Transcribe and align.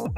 Oh, 0.00 0.12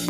you. 0.00 0.09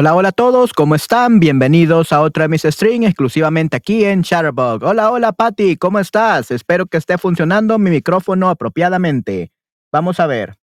Hola, 0.00 0.14
hola 0.14 0.28
a 0.30 0.32
todos, 0.32 0.72
¿cómo 0.72 0.94
están? 0.94 1.40
Bienvenidos 1.40 2.10
a 2.10 2.22
otra 2.22 2.44
de 2.44 2.48
mis 2.48 2.62
streams 2.62 3.04
exclusivamente 3.04 3.76
aquí 3.76 4.02
en 4.02 4.22
Chatterbug. 4.22 4.82
Hola, 4.82 5.10
hola 5.10 5.32
Patty, 5.32 5.76
¿cómo 5.76 5.98
estás? 5.98 6.50
Espero 6.50 6.86
que 6.86 6.96
esté 6.96 7.18
funcionando 7.18 7.78
mi 7.78 7.90
micrófono 7.90 8.48
apropiadamente. 8.48 9.52
Vamos 9.92 10.18
a 10.18 10.26
ver. 10.26 10.56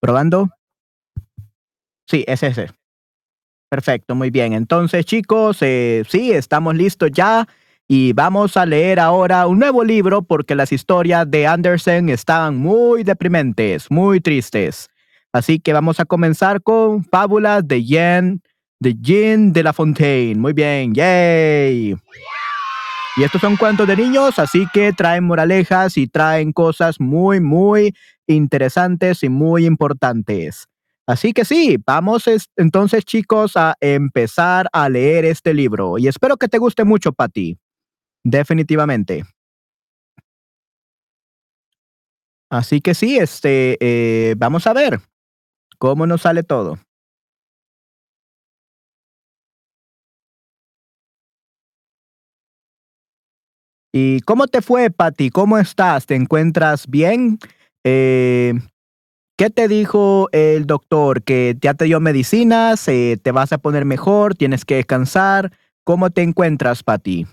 ¿Probando? 0.00 0.48
Sí, 2.08 2.24
es 2.26 2.42
ese. 2.42 2.70
Perfecto, 3.68 4.14
muy 4.14 4.30
bien. 4.30 4.54
Entonces, 4.54 5.04
chicos, 5.04 5.58
eh, 5.60 6.02
sí, 6.08 6.32
estamos 6.32 6.74
listos 6.74 7.10
ya 7.12 7.46
y 7.86 8.14
vamos 8.14 8.56
a 8.56 8.64
leer 8.64 8.98
ahora 8.98 9.46
un 9.46 9.58
nuevo 9.58 9.84
libro 9.84 10.22
porque 10.22 10.54
las 10.54 10.72
historias 10.72 11.30
de 11.30 11.46
Andersen 11.46 12.08
están 12.08 12.56
muy 12.56 13.02
deprimentes, 13.04 13.90
muy 13.90 14.22
tristes. 14.22 14.88
Así 15.32 15.60
que 15.60 15.72
vamos 15.72 16.00
a 16.00 16.04
comenzar 16.04 16.62
con 16.62 17.04
Fábulas 17.04 17.66
de 17.66 17.84
Jean 17.84 18.42
de 18.80 18.96
Jean 18.98 19.52
de 19.52 19.62
la 19.62 19.72
Fontaine. 19.72 20.40
Muy 20.40 20.52
bien, 20.52 20.94
yay. 20.94 21.94
Y 23.16 23.22
estos 23.22 23.40
son 23.40 23.56
cuentos 23.56 23.86
de 23.86 23.96
niños, 23.96 24.38
así 24.38 24.66
que 24.72 24.92
traen 24.92 25.24
moralejas 25.24 25.96
y 25.98 26.06
traen 26.06 26.52
cosas 26.52 26.98
muy, 27.00 27.40
muy 27.40 27.94
interesantes 28.26 29.22
y 29.22 29.28
muy 29.28 29.66
importantes. 29.66 30.66
Así 31.06 31.32
que 31.32 31.44
sí, 31.44 31.76
vamos 31.84 32.24
entonces 32.56 33.04
chicos 33.04 33.56
a 33.56 33.74
empezar 33.80 34.68
a 34.72 34.88
leer 34.88 35.24
este 35.24 35.52
libro 35.52 35.98
y 35.98 36.06
espero 36.08 36.36
que 36.36 36.48
te 36.48 36.58
guste 36.58 36.84
mucho, 36.84 37.12
Pati. 37.12 37.58
Definitivamente. 38.22 39.24
Así 42.48 42.80
que 42.80 42.94
sí, 42.94 43.18
este, 43.18 43.76
eh, 43.80 44.34
vamos 44.36 44.66
a 44.66 44.72
ver. 44.72 45.00
¿Cómo 45.80 46.06
nos 46.06 46.20
sale 46.20 46.42
todo? 46.42 46.78
¿Y 53.92 54.20
cómo 54.20 54.46
te 54.46 54.60
fue, 54.60 54.90
Patti? 54.90 55.30
¿Cómo 55.30 55.56
estás? 55.56 56.04
¿Te 56.04 56.14
encuentras 56.16 56.86
bien? 56.86 57.38
Eh, 57.82 58.52
¿Qué 59.38 59.48
te 59.48 59.68
dijo 59.68 60.28
el 60.32 60.66
doctor? 60.66 61.22
¿Que 61.22 61.56
ya 61.58 61.72
te 61.72 61.86
dio 61.86 61.98
medicinas? 61.98 62.86
Eh, 62.86 63.18
¿Te 63.20 63.32
vas 63.32 63.54
a 63.54 63.58
poner 63.58 63.86
mejor? 63.86 64.34
¿Tienes 64.34 64.66
que 64.66 64.76
descansar? 64.76 65.50
¿Cómo 65.82 66.10
te 66.10 66.20
encuentras, 66.20 66.82
Patty? 66.82 67.26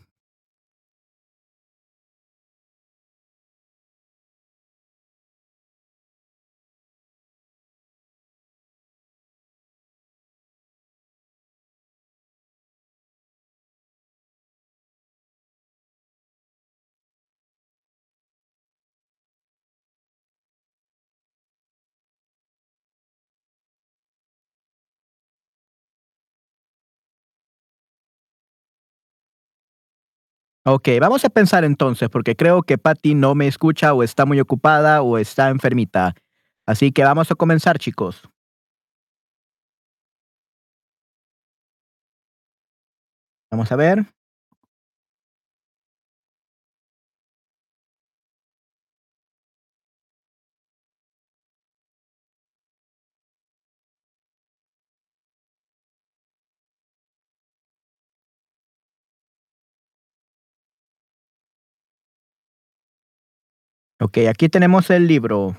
Ok, 30.69 30.89
vamos 30.99 31.23
a 31.23 31.29
pensar 31.29 31.63
entonces, 31.63 32.09
porque 32.09 32.35
creo 32.35 32.61
que 32.61 32.77
Patty 32.77 33.15
no 33.15 33.35
me 33.35 33.47
escucha 33.47 33.93
o 33.93 34.03
está 34.03 34.25
muy 34.25 34.41
ocupada 34.41 35.01
o 35.01 35.17
está 35.17 35.47
enfermita. 35.47 36.13
Así 36.65 36.91
que 36.91 37.05
vamos 37.05 37.31
a 37.31 37.35
comenzar, 37.35 37.79
chicos. 37.79 38.21
Vamos 43.51 43.71
a 43.71 43.75
ver. 43.77 44.16
Ok, 63.99 64.19
aquí 64.29 64.47
tenemos 64.47 64.89
el 64.91 65.07
libro. 65.07 65.55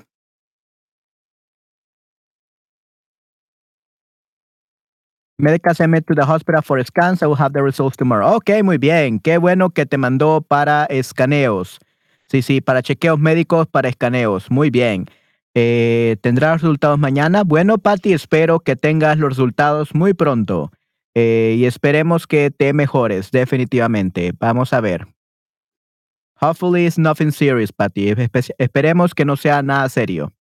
Medical 5.37 5.73
me 5.87 6.01
to 6.01 6.13
the 6.13 6.23
hospital 6.23 6.61
for 6.61 6.83
scans. 6.83 7.21
I 7.21 7.25
will 7.25 7.39
have 7.39 7.53
the 7.53 7.63
results 7.63 7.95
tomorrow. 7.95 8.35
Ok, 8.35 8.61
muy 8.61 8.77
bien. 8.77 9.19
Qué 9.19 9.37
bueno 9.37 9.69
que 9.69 9.85
te 9.85 9.97
mandó 9.97 10.41
para 10.41 10.85
escaneos. 10.85 11.79
Sí, 12.27 12.41
sí, 12.41 12.59
para 12.59 12.81
chequeos 12.81 13.19
médicos, 13.19 13.65
para 13.67 13.87
escaneos. 13.87 14.51
Muy 14.51 14.69
bien. 14.69 15.05
Eh, 15.53 16.17
¿Tendrás 16.21 16.61
resultados 16.61 16.99
mañana? 16.99 17.43
Bueno, 17.43 17.77
Patty, 17.77 18.11
espero 18.13 18.59
que 18.59 18.75
tengas 18.75 19.17
los 19.17 19.29
resultados 19.29 19.95
muy 19.95 20.13
pronto. 20.13 20.71
Eh, 21.15 21.55
y 21.57 21.65
esperemos 21.65 22.27
que 22.27 22.51
te 22.51 22.73
mejores, 22.73 23.31
definitivamente. 23.31 24.33
Vamos 24.39 24.73
a 24.73 24.81
ver. 24.81 25.07
Hopefully 26.41 26.85
it's 26.85 26.97
nothing 26.97 27.31
serious, 27.31 27.71
Patty. 27.71 28.11
Espe- 28.15 28.55
esperemos 28.57 29.13
que 29.13 29.25
no 29.25 29.35
sea 29.35 29.61
nada 29.61 29.89
serio. 29.89 30.31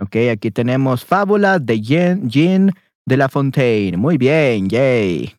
Ok, 0.00 0.16
aquí 0.32 0.50
tenemos 0.50 1.04
Fábulas 1.04 1.64
de 1.64 1.80
Jean, 1.80 2.28
Jean 2.30 2.70
de 3.06 3.16
La 3.16 3.28
Fontaine. 3.28 3.96
Muy 3.96 4.16
bien, 4.18 4.68
yay. 4.68 5.34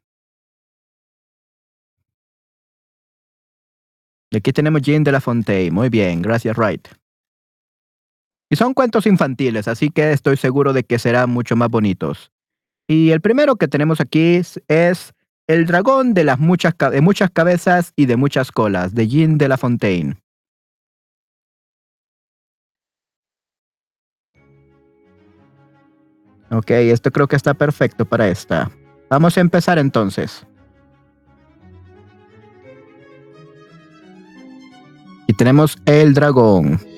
Aquí 4.34 4.54
tenemos 4.54 4.82
Jean 4.82 5.04
de 5.04 5.12
La 5.12 5.20
Fontaine. 5.22 5.72
Muy 5.72 5.90
bien, 5.90 6.22
gracias, 6.22 6.56
Wright. 6.58 6.88
Y 8.52 8.58
son 8.58 8.74
cuentos 8.74 9.08
infantiles, 9.08 9.70
así 9.70 9.92
que 9.92 10.12
estoy 10.12 10.36
seguro 10.36 10.74
de 10.74 10.84
que 10.84 11.00
serán 11.00 11.30
mucho 11.30 11.56
más 11.56 11.70
bonitos. 11.70 12.34
Y 12.86 13.12
el 13.12 13.22
primero 13.22 13.56
que 13.56 13.70
tenemos 13.70 14.02
aquí 14.02 14.42
es, 14.68 15.14
El 15.48 15.66
dragón 15.66 16.14
de 16.14 16.36
muchas, 16.38 16.74
de 16.78 17.00
muchas 17.00 17.32
cabezas 17.32 17.94
y 17.96 18.08
de 18.08 18.18
muchas 18.18 18.52
colas, 18.52 18.94
de 18.94 19.08
Jean 19.08 19.38
de 19.38 19.48
La 19.48 19.58
Fontaine. 19.58 20.18
Ok, 26.52 26.72
esto 26.72 27.10
creo 27.12 27.28
que 27.28 27.38
está 27.38 27.54
perfecto 27.54 28.04
para 28.04 28.28
esta. 28.28 28.70
Vamos 29.10 29.38
a 29.38 29.42
empezar 29.42 29.80
entonces. 29.80 30.46
Y 35.28 35.34
tenemos 35.34 35.78
el 35.86 36.14
dragón. 36.14 36.91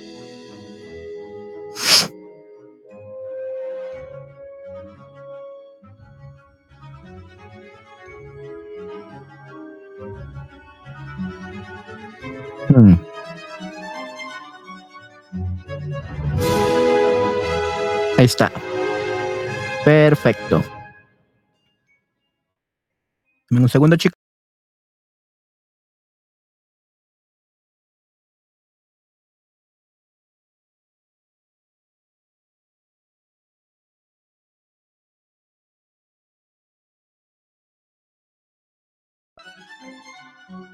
Está. 18.24 18.50
Perfecto. 19.84 20.64
Dame 23.50 23.64
Un 23.64 23.70
segundo, 23.70 23.98
chicos. 23.98 24.18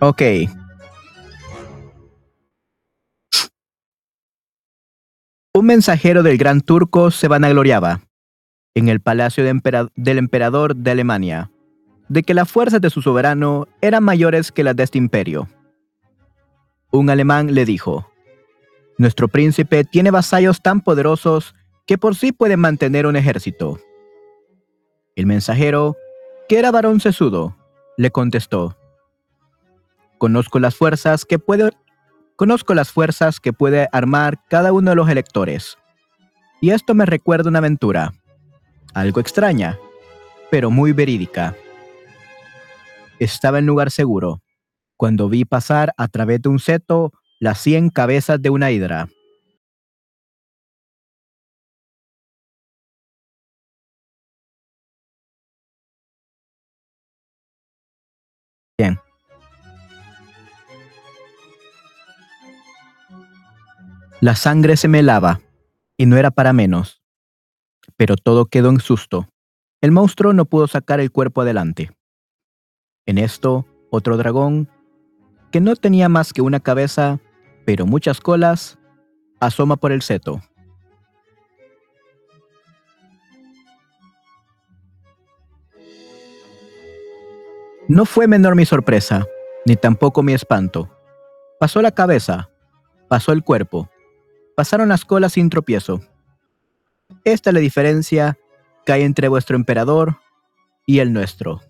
Ok. 0.01 0.21
Un 5.59 5.65
mensajero 5.65 6.23
del 6.23 6.37
gran 6.37 6.61
turco 6.61 7.11
se 7.11 7.27
vanagloriaba 7.27 7.99
en 8.75 8.87
el 8.87 9.01
palacio 9.01 9.43
del 9.43 10.17
emperador 10.17 10.73
de 10.73 10.91
Alemania 10.91 11.51
de 12.07 12.23
que 12.23 12.33
las 12.33 12.49
fuerzas 12.49 12.79
de 12.79 12.89
su 12.89 13.01
soberano 13.01 13.67
eran 13.81 14.05
mayores 14.05 14.53
que 14.53 14.63
las 14.63 14.77
de 14.77 14.83
este 14.83 14.97
imperio. 14.97 15.49
Un 16.93 17.09
alemán 17.09 17.53
le 17.53 17.65
dijo, 17.65 18.09
Nuestro 18.97 19.27
príncipe 19.27 19.83
tiene 19.83 20.11
vasallos 20.11 20.61
tan 20.61 20.79
poderosos 20.79 21.53
que 21.85 21.97
por 21.97 22.15
sí 22.15 22.31
pueden 22.31 22.61
mantener 22.61 23.05
un 23.05 23.17
ejército. 23.17 23.81
El 25.17 25.25
mensajero, 25.25 25.97
que 26.47 26.57
era 26.57 26.71
varón 26.71 27.01
sesudo, 27.01 27.57
le 27.97 28.11
contestó, 28.11 28.77
Conozco 30.19 30.57
las 30.59 30.75
fuerzas 30.75 31.25
que 31.25 31.37
puede 31.37 31.71
Conozco 32.39 32.73
las 32.73 32.89
fuerzas 32.93 33.41
que 33.41 33.51
puede 33.51 33.89
armar 33.91 34.39
cada 34.47 34.71
uno 34.71 34.91
de 34.91 34.95
los 34.95 35.09
electores. 35.09 35.77
Y 36.61 36.69
esto 36.69 36.95
me 36.95 37.05
recuerda 37.05 37.49
una 37.49 37.59
aventura, 37.59 38.13
algo 38.93 39.19
extraña, 39.19 39.77
pero 40.49 40.71
muy 40.71 40.93
verídica. 40.93 41.57
Estaba 43.19 43.59
en 43.59 43.65
lugar 43.65 43.91
seguro, 43.91 44.41
cuando 44.95 45.27
vi 45.27 45.43
pasar 45.43 45.93
a 45.97 46.07
través 46.07 46.41
de 46.41 46.47
un 46.47 46.59
seto 46.59 47.11
las 47.41 47.59
cien 47.59 47.89
cabezas 47.89 48.41
de 48.41 48.49
una 48.49 48.71
hidra. 48.71 49.09
La 64.21 64.35
sangre 64.35 64.75
se 64.75 64.89
me 64.89 64.99
helaba, 64.99 65.39
y 65.95 66.05
no 66.05 66.17
era 66.17 66.29
para 66.29 66.51
menos. 66.51 67.01
Pero 67.95 68.17
todo 68.17 68.47
quedó 68.47 68.69
en 68.69 68.81
susto. 68.81 69.29
El 69.79 69.91
monstruo 69.91 70.33
no 70.33 70.43
pudo 70.43 70.67
sacar 70.67 70.99
el 70.99 71.09
cuerpo 71.09 71.41
adelante. 71.41 71.91
En 73.05 73.17
esto, 73.17 73.65
otro 73.89 74.17
dragón, 74.17 74.69
que 75.51 75.61
no 75.61 75.73
tenía 75.77 76.09
más 76.09 76.33
que 76.33 76.41
una 76.41 76.59
cabeza, 76.59 77.21
pero 77.65 77.85
muchas 77.85 78.19
colas, 78.19 78.77
asoma 79.39 79.77
por 79.77 79.93
el 79.93 80.01
seto. 80.01 80.41
No 87.87 88.03
fue 88.03 88.27
menor 88.27 88.55
mi 88.55 88.65
sorpresa, 88.65 89.25
ni 89.65 89.77
tampoco 89.77 90.23
mi 90.23 90.33
espanto. 90.33 90.89
Pasó 91.57 91.81
la 91.81 91.91
cabeza, 91.91 92.49
pasó 93.07 93.31
el 93.31 93.43
cuerpo, 93.43 93.89
pasaron 94.59 94.89
las 94.89 95.05
colas 95.05 95.31
sin 95.31 95.49
tropiezo. 95.49 96.01
Esta 97.23 97.49
es 97.49 97.53
la 97.53 97.61
diferencia 97.61 98.37
que 98.85 98.91
hay 98.91 99.03
entre 99.03 99.29
vuestro 99.29 99.55
emperador 99.55 100.17
y 100.85 100.99
el 100.99 101.13
nuestro. 101.13 101.61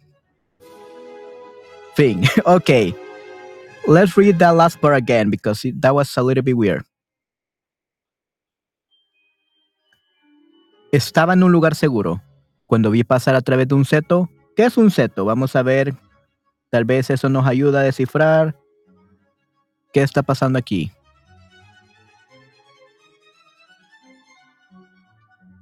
Thing. 1.96 2.24
okay. 2.46 2.96
Let's 3.86 4.17
read 4.17 4.39
that 4.39 4.55
last 4.55 4.81
part 4.81 4.96
again 4.96 5.29
because 5.29 5.72
that 5.81 5.93
was 5.93 6.17
a 6.17 6.24
little 6.24 6.41
bit 6.41 6.55
weird. 6.55 6.84
Estaba 10.91 11.34
en 11.34 11.43
un 11.43 11.51
lugar 11.51 11.75
seguro 11.75 12.24
cuando 12.65 12.89
vi 12.89 13.03
pasar 13.03 13.36
a 13.36 13.41
través 13.41 13.67
de 13.67 13.75
un 13.75 13.86
seto. 13.86 14.31
¿Qué 14.55 14.65
es 14.65 14.77
un 14.77 14.89
seto? 14.89 15.25
Vamos 15.25 15.55
a 15.55 15.62
ver. 15.62 15.93
Tal 16.72 16.86
vez 16.86 17.12
eso 17.12 17.29
nos 17.29 17.46
ayuda 17.46 17.81
a 17.81 17.84
descifrar 17.84 18.58
qué 19.93 20.01
está 20.01 20.24
pasando 20.24 20.58
aquí. 20.58 20.91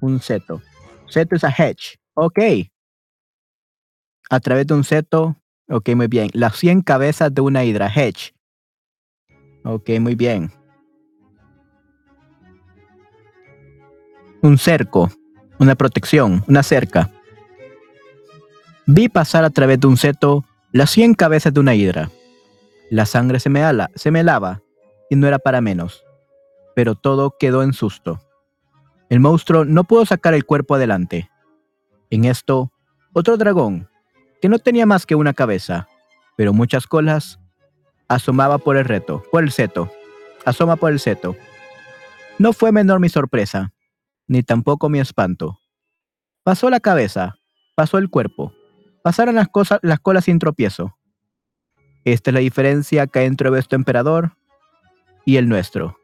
Un 0.02 0.20
seto. 0.20 0.62
Seto 1.08 1.36
es 1.36 1.44
a 1.44 1.50
hedge. 1.50 2.00
Ok. 2.14 2.40
A 4.30 4.40
través 4.40 4.68
de 4.68 4.74
un 4.74 4.84
seto. 4.84 5.36
Ok, 5.70 5.90
muy 5.96 6.08
bien. 6.08 6.30
Las 6.34 6.58
100 6.58 6.82
cabezas 6.82 7.34
de 7.34 7.42
una 7.42 7.64
hidra. 7.64 7.88
Hedge. 7.88 8.34
Ok, 9.64 9.90
muy 10.00 10.16
bien. 10.16 10.52
Un 14.42 14.58
cerco. 14.58 15.10
Una 15.60 15.76
protección. 15.76 16.44
Una 16.48 16.64
cerca. 16.64 17.12
Vi 18.86 19.10
pasar 19.10 19.44
a 19.44 19.50
través 19.50 19.80
de 19.80 19.88
un 19.88 19.98
seto 19.98 20.46
las 20.72 20.92
100 20.92 21.16
cabezas 21.16 21.54
de 21.54 21.60
una 21.60 21.76
hidra. 21.76 22.10
La 22.90 23.06
sangre 23.06 23.40
se 23.40 23.50
me, 23.50 23.64
ala, 23.64 23.92
se 23.96 24.12
me 24.12 24.24
lava 24.24 24.62
y 25.10 25.16
no 25.16 25.28
era 25.28 25.40
para 25.40 25.60
menos. 25.60 26.06
Pero 26.76 26.96
todo 26.96 27.36
quedó 27.38 27.64
en 27.64 27.74
susto. 27.74 28.22
El 29.10 29.20
monstruo 29.20 29.66
no 29.66 29.84
pudo 29.86 30.06
sacar 30.06 30.34
el 30.34 30.46
cuerpo 30.46 30.76
adelante. 30.76 31.30
En 32.10 32.26
esto, 32.26 32.72
otro 33.14 33.38
dragón, 33.38 33.90
que 34.42 34.50
no 34.50 34.60
tenía 34.60 34.86
más 34.86 35.06
que 35.06 35.16
una 35.16 35.34
cabeza, 35.34 35.88
pero 36.36 36.54
muchas 36.54 36.88
colas, 36.88 37.40
asomaba 38.08 38.58
por 38.58 38.78
el 38.78 38.86
reto, 38.86 39.24
por 39.32 39.44
el 39.44 39.52
seto, 39.52 39.92
asoma 40.46 40.76
por 40.76 40.92
el 40.92 41.00
seto. 41.00 41.36
No 42.38 42.54
fue 42.54 42.72
menor 42.72 43.00
mi 43.00 43.10
sorpresa, 43.10 43.74
ni 44.28 44.44
tampoco 44.44 44.90
mi 44.90 45.00
espanto. 45.00 45.60
Pasó 46.44 46.70
la 46.70 46.80
cabeza, 46.80 47.36
pasó 47.76 47.98
el 47.98 48.10
cuerpo, 48.10 48.54
pasaron 49.04 49.36
las, 49.36 49.48
cosas, 49.48 49.80
las 49.82 50.00
colas 50.00 50.26
sin 50.26 50.40
tropiezo. 50.40 50.98
Esta 52.04 52.30
es 52.30 52.34
la 52.34 52.40
diferencia 52.40 53.08
que 53.08 53.20
hay 53.20 53.26
entre 53.26 53.50
vuestro 53.50 53.76
emperador 53.76 54.38
y 55.26 55.38
el 55.38 55.50
nuestro. 55.50 55.98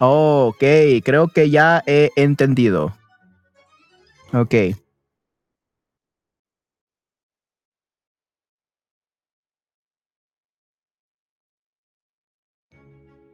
Ok, 0.00 0.62
creo 1.04 1.28
que 1.28 1.50
ya 1.50 1.82
he 1.86 2.10
entendido. 2.16 2.94
Ok. 4.32 4.54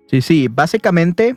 Sí, 0.06 0.20
sí, 0.20 0.48
básicamente 0.48 1.36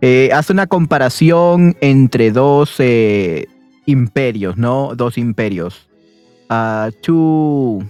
eh, 0.00 0.30
hace 0.32 0.52
una 0.52 0.66
comparación 0.66 1.76
entre 1.80 2.30
dos 2.30 2.74
eh, 2.78 3.46
imperios, 3.86 4.56
¿no? 4.56 4.94
Dos 4.94 5.16
imperios. 5.16 5.88
Uh, 6.50 6.90
two, 7.00 7.82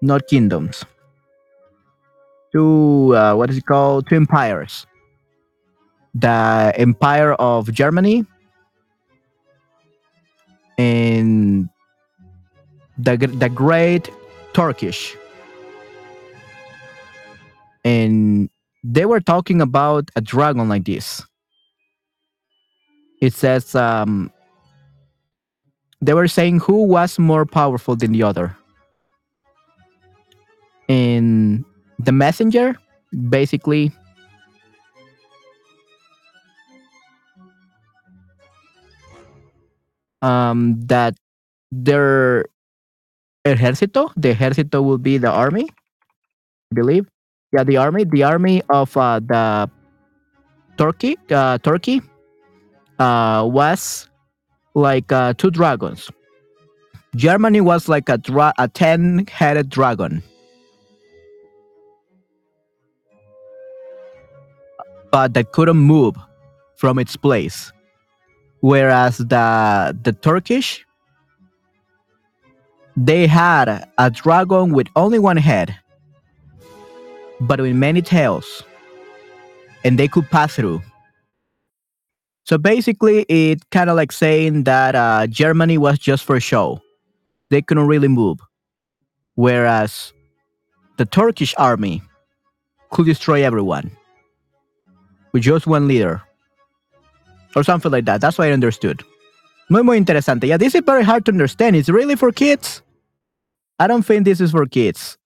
not 0.00 0.22
kingdoms. 0.26 0.86
Two, 2.52 3.14
uh, 3.16 3.34
what 3.34 3.50
is 3.50 3.58
it 3.58 3.66
called? 3.66 4.08
Two 4.08 4.16
empires. 4.16 4.86
The 6.14 6.72
Empire 6.76 7.34
of 7.34 7.72
Germany 7.72 8.26
and 10.78 11.68
the 12.98 13.16
the 13.16 13.48
Great 13.48 14.10
Turkish. 14.52 15.16
And 17.84 18.50
they 18.82 19.06
were 19.06 19.20
talking 19.20 19.60
about 19.60 20.10
a 20.16 20.20
dragon 20.20 20.68
like 20.68 20.84
this. 20.84 21.22
It 23.20 23.34
says 23.34 23.74
um, 23.74 24.32
they 26.00 26.14
were 26.14 26.28
saying 26.28 26.60
who 26.60 26.84
was 26.84 27.18
more 27.18 27.44
powerful 27.44 27.94
than 27.94 28.12
the 28.12 28.22
other. 28.22 28.56
And 30.88 31.64
the 32.04 32.12
messenger 32.12 32.76
basically 33.28 33.92
um, 40.22 40.80
that 40.86 41.14
their 41.72 42.46
ejército, 43.44 44.12
the 44.16 44.34
ejército 44.34 44.82
will 44.82 44.98
be 44.98 45.18
the 45.18 45.30
army, 45.30 45.68
I 46.72 46.74
believe. 46.74 47.08
Yeah, 47.52 47.64
the 47.64 47.78
army, 47.78 48.04
the 48.04 48.22
army 48.22 48.62
of 48.70 48.96
uh, 48.96 49.18
the 49.18 49.68
Turkey, 50.76 51.18
uh, 51.30 51.58
Turkey, 51.58 52.00
uh, 52.98 53.44
was 53.50 54.08
like 54.74 55.10
uh, 55.10 55.34
two 55.34 55.50
dragons. 55.50 56.10
Germany 57.16 57.60
was 57.60 57.88
like 57.88 58.08
a 58.08 58.18
dra- 58.18 58.54
a 58.58 58.68
ten-headed 58.68 59.68
dragon. 59.68 60.22
But 65.10 65.34
that 65.34 65.52
couldn't 65.52 65.78
move 65.78 66.16
from 66.76 66.98
its 66.98 67.16
place. 67.16 67.72
Whereas 68.60 69.18
the 69.18 69.96
the 70.02 70.12
Turkish 70.12 70.84
they 72.96 73.26
had 73.26 73.88
a 73.98 74.10
dragon 74.10 74.72
with 74.72 74.88
only 74.96 75.18
one 75.18 75.36
head, 75.36 75.74
but 77.40 77.60
with 77.60 77.74
many 77.74 78.02
tails, 78.02 78.62
and 79.84 79.98
they 79.98 80.08
could 80.08 80.28
pass 80.30 80.56
through. 80.56 80.82
So 82.44 82.58
basically, 82.58 83.22
it 83.28 83.70
kind 83.70 83.90
of 83.90 83.96
like 83.96 84.12
saying 84.12 84.64
that 84.64 84.94
uh, 84.94 85.26
Germany 85.28 85.78
was 85.78 85.98
just 85.98 86.24
for 86.24 86.38
show. 86.40 86.80
They 87.48 87.62
couldn't 87.62 87.86
really 87.86 88.08
move. 88.08 88.38
Whereas 89.34 90.12
the 90.98 91.06
Turkish 91.06 91.54
army 91.56 92.02
could 92.90 93.06
destroy 93.06 93.44
everyone 93.44 93.90
with 95.32 95.42
just 95.42 95.66
one 95.66 95.88
leader. 95.88 96.22
Or 97.56 97.64
something 97.64 97.90
like 97.90 98.04
that. 98.04 98.20
That's 98.20 98.38
what 98.38 98.48
I 98.48 98.52
understood. 98.52 99.02
Muy, 99.68 99.82
muy 99.82 99.98
interesante. 99.98 100.46
Yeah, 100.46 100.56
this 100.56 100.74
is 100.74 100.82
very 100.84 101.02
hard 101.02 101.24
to 101.26 101.32
understand. 101.32 101.76
It's 101.76 101.88
really 101.88 102.16
for 102.16 102.30
kids? 102.32 102.82
I 103.78 103.86
don't 103.86 104.02
think 104.02 104.24
this 104.24 104.40
is 104.40 104.52
for 104.52 104.66
kids. 104.66 105.18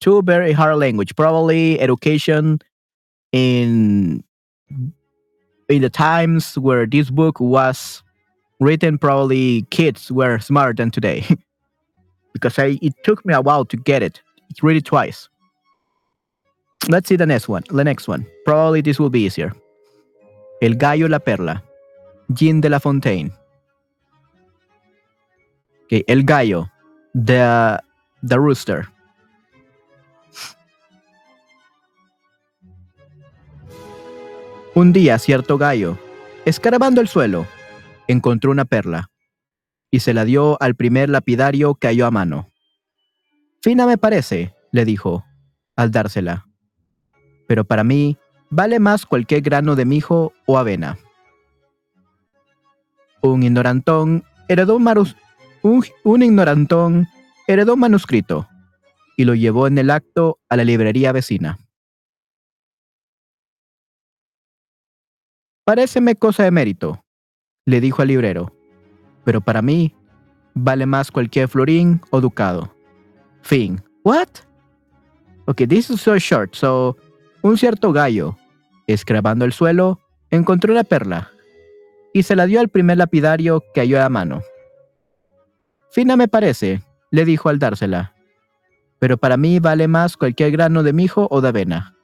Too 0.00 0.22
very 0.22 0.52
hard 0.52 0.76
language. 0.76 1.16
Probably 1.16 1.78
education 1.80 2.60
in 3.32 4.22
in 5.68 5.82
the 5.82 5.90
times 5.90 6.56
where 6.56 6.86
this 6.86 7.10
book 7.10 7.40
was 7.40 8.02
written, 8.60 8.96
probably 8.96 9.62
kids 9.70 10.10
were 10.10 10.38
smarter 10.38 10.72
than 10.72 10.90
today. 10.90 11.26
because 12.32 12.58
I, 12.58 12.78
it 12.80 12.94
took 13.04 13.24
me 13.26 13.34
a 13.34 13.40
while 13.40 13.64
to 13.66 13.76
get 13.76 14.02
it. 14.02 14.20
It's 14.50 14.62
really 14.62 14.80
twice. 14.80 15.28
Let's 16.86 17.08
see 17.08 17.16
the 17.16 17.26
next 17.26 17.48
one. 17.48 17.64
The 17.68 17.84
next 17.84 18.08
one. 18.08 18.26
Probably 18.44 18.82
this 18.82 18.98
will 18.98 19.10
be 19.10 19.20
easier. 19.20 19.52
El 20.60 20.76
gallo 20.76 21.08
la 21.08 21.18
perla. 21.18 21.62
Jean 22.28 22.60
de 22.60 22.68
la 22.68 22.78
Fontaine. 22.78 23.32
Okay, 25.84 26.04
el 26.06 26.22
gallo. 26.24 26.70
The 27.14 27.78
the 28.22 28.38
rooster. 28.38 28.88
Un 34.74 34.92
día 34.92 35.18
cierto 35.18 35.58
gallo, 35.58 35.98
escarabando 36.44 37.00
el 37.00 37.08
suelo, 37.08 37.46
encontró 38.06 38.52
una 38.52 38.64
perla 38.64 39.10
y 39.90 40.00
se 40.00 40.14
la 40.14 40.24
dio 40.24 40.56
al 40.62 40.76
primer 40.76 41.08
lapidario 41.08 41.74
que 41.74 41.88
halló 41.88 42.06
a 42.06 42.10
mano. 42.10 42.48
Fina 43.60 43.86
me 43.86 43.98
parece, 43.98 44.54
le 44.70 44.84
dijo, 44.84 45.24
al 45.74 45.90
dársela. 45.90 46.47
Pero 47.48 47.64
para 47.64 47.82
mí 47.82 48.16
vale 48.50 48.78
más 48.78 49.04
cualquier 49.04 49.40
grano 49.40 49.74
de 49.74 49.84
mijo 49.84 50.32
o 50.46 50.56
avena. 50.56 50.96
Un 53.20 53.42
ignorantón 53.42 54.22
heredó 54.46 54.76
un, 54.76 54.86
un, 55.62 55.84
un 56.04 56.22
ignorantón 56.22 57.08
heredó 57.48 57.76
manuscrito 57.76 58.46
y 59.16 59.24
lo 59.24 59.34
llevó 59.34 59.66
en 59.66 59.76
el 59.78 59.90
acto 59.90 60.38
a 60.48 60.56
la 60.56 60.62
librería 60.62 61.10
vecina. 61.10 61.58
Paréceme 65.64 66.14
cosa 66.14 66.44
de 66.44 66.50
mérito, 66.50 67.04
le 67.66 67.80
dijo 67.80 68.00
al 68.00 68.08
librero, 68.08 68.54
pero 69.24 69.40
para 69.40 69.60
mí 69.60 69.94
vale 70.54 70.86
más 70.86 71.10
cualquier 71.10 71.48
florín 71.48 72.00
o 72.10 72.20
ducado. 72.20 72.74
Fin. 73.42 73.82
What? 74.04 74.28
Okay, 75.46 75.66
this 75.66 75.90
is 75.90 76.00
so 76.00 76.18
short. 76.18 76.54
So, 76.54 76.96
un 77.48 77.58
cierto 77.58 77.92
gallo, 77.92 78.36
escrabando 78.86 79.44
el 79.44 79.52
suelo, 79.52 80.00
encontró 80.30 80.72
una 80.72 80.84
perla 80.84 81.30
y 82.12 82.22
se 82.22 82.36
la 82.36 82.46
dio 82.46 82.60
al 82.60 82.68
primer 82.68 82.98
lapidario 82.98 83.64
que 83.72 83.80
halló 83.80 84.02
a 84.02 84.08
mano. 84.08 84.42
Fina 85.90 86.16
me 86.16 86.28
parece, 86.28 86.82
le 87.10 87.24
dijo 87.24 87.48
al 87.48 87.58
dársela, 87.58 88.14
pero 88.98 89.16
para 89.16 89.36
mí 89.36 89.60
vale 89.60 89.88
más 89.88 90.16
cualquier 90.16 90.50
grano 90.50 90.82
de 90.82 90.92
mijo 90.92 91.28
o 91.30 91.40
de 91.40 91.48
avena. 91.48 91.94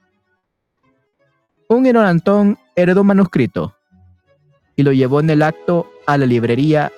Un 1.68 1.86
ignorantón 1.86 2.58
heredó 2.76 3.02
un 3.02 3.08
manuscrito 3.08 3.76
y 4.76 4.82
lo 4.82 4.92
llevó 4.92 5.20
en 5.20 5.30
el 5.30 5.42
acto 5.42 5.90
a 6.06 6.16
la 6.16 6.26
librería 6.26 6.92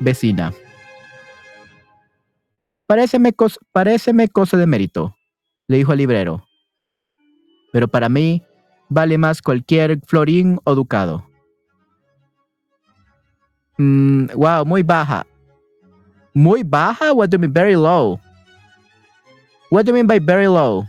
vecina. 0.00 0.52
Paréceme 2.86 3.32
cosa 3.32 4.56
de 4.56 4.66
mérito, 4.66 5.16
le 5.66 5.78
dijo 5.78 5.92
al 5.92 5.98
librero, 5.98 6.46
pero 7.72 7.88
para 7.88 8.08
mí 8.08 8.42
vale 8.88 9.18
más 9.18 9.42
cualquier 9.42 9.98
florín 10.06 10.60
o 10.64 10.74
ducado. 10.74 11.26
Mm, 13.78 14.26
wow, 14.34 14.64
muy 14.64 14.82
baja. 14.82 15.26
Muy 16.34 16.62
baja? 16.62 17.12
What 17.12 17.30
do 17.30 17.36
you 17.36 17.40
mean 17.40 17.52
very 17.52 17.74
low? 17.74 18.20
What 19.70 19.86
do 19.86 19.90
you 19.90 19.94
mean 19.94 20.06
by 20.06 20.18
very 20.18 20.46
low? 20.46 20.84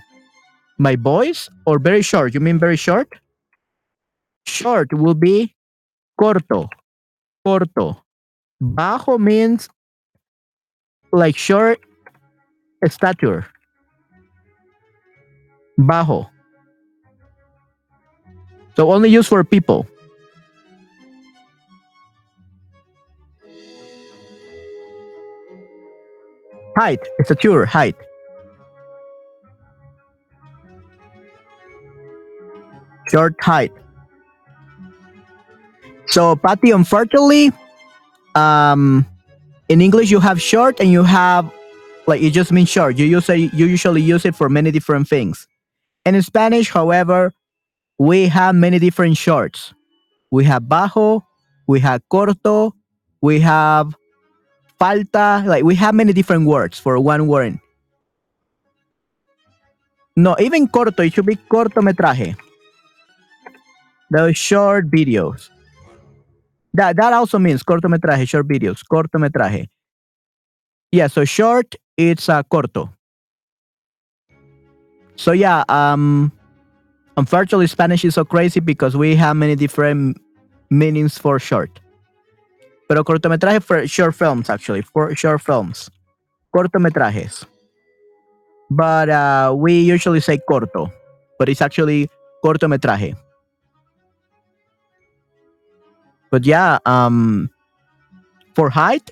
My 0.78 0.96
voice 0.96 1.50
or 1.66 1.80
very 1.80 2.02
short? 2.02 2.34
You 2.34 2.42
mean 2.42 2.60
very 2.60 2.76
short? 2.76 3.08
Short 4.46 4.92
will 4.94 5.16
be 5.16 5.56
corto. 6.20 6.68
Corto. 7.46 7.98
Bajo 8.62 9.20
means 9.20 9.70
like 11.12 11.38
short 11.38 11.80
stature. 12.90 13.46
Bajo. 15.80 16.33
So 18.76 18.92
only 18.92 19.10
used 19.10 19.30
for 19.30 19.44
people. 19.44 19.88
Height, 26.76 27.00
stature, 27.24 27.66
height. 27.66 27.96
Short 33.10 33.36
height. 33.42 33.72
So, 36.08 36.36
Patty, 36.36 36.72
unfortunately, 36.72 37.52
um, 38.36 39.06
in 39.70 39.82
English 39.82 40.10
you 40.10 40.20
have 40.20 40.42
short 40.42 40.80
and 40.80 40.92
you 40.92 41.04
have 41.04 41.52
like 42.08 42.22
it 42.22 42.32
just 42.32 42.52
means 42.52 42.70
short. 42.70 42.98
You 42.98 43.06
use 43.06 43.30
you 43.30 43.50
usually 43.66 44.02
use 44.02 44.26
it 44.26 44.36
for 44.36 44.50
many 44.50 44.72
different 44.72 45.08
things. 45.08 45.48
And 46.06 46.16
in 46.16 46.22
Spanish, 46.22 46.70
however, 46.70 47.34
we 48.00 48.28
have 48.28 48.56
many 48.56 48.80
different 48.80 49.18
shorts. 49.18 49.74
We 50.32 50.44
have 50.46 50.64
bajo, 50.64 51.22
we 51.68 51.80
have 51.82 52.02
corto, 52.12 52.74
we 53.22 53.40
have 53.40 53.96
falta. 54.80 55.44
Like 55.46 55.64
we 55.64 55.76
have 55.76 55.94
many 55.96 56.14
different 56.14 56.48
words 56.48 56.80
for 56.80 57.00
one 57.00 57.28
word. 57.28 57.60
No, 60.16 60.36
even 60.40 60.68
corto, 60.68 61.06
it 61.06 61.14
should 61.14 61.26
be 61.26 61.36
cortometraje. 61.36 62.36
Those 64.12 64.38
short 64.38 64.92
videos. 64.92 65.50
That 66.74 66.96
that 66.98 67.14
also 67.14 67.40
means 67.40 67.64
cortometraje, 67.64 68.28
short 68.28 68.48
videos, 68.48 68.84
cortometraje. 68.84 69.68
Yeah, 70.92 71.08
so 71.08 71.26
short 71.26 71.76
it's 71.98 72.30
a 72.30 72.44
corto. 72.44 72.90
So 75.16 75.32
yeah, 75.32 75.64
um 75.70 76.32
unfortunately 77.18 77.68
Spanish 77.68 78.04
is 78.06 78.16
so 78.16 78.26
crazy 78.26 78.60
because 78.60 78.96
we 78.96 79.16
have 79.16 79.36
many 79.36 79.56
different 79.56 80.18
meanings 80.70 81.18
for 81.18 81.40
short. 81.40 81.80
Pero 82.88 83.04
cortometraje 83.04 83.64
for 83.64 83.88
short 83.88 84.16
films 84.16 84.50
actually, 84.50 84.82
for 84.82 85.16
short 85.16 85.42
films. 85.42 85.90
Cortometrajes. 86.56 87.46
But 88.70 89.10
uh, 89.10 89.54
we 89.56 89.80
usually 89.80 90.20
say 90.20 90.40
corto, 90.50 90.92
but 91.38 91.50
it's 91.50 91.62
actually 91.62 92.10
cortometraje. 92.44 93.16
But 96.32 96.46
yeah, 96.46 96.80
um, 96.86 97.50
for 98.56 98.70
height, 98.70 99.12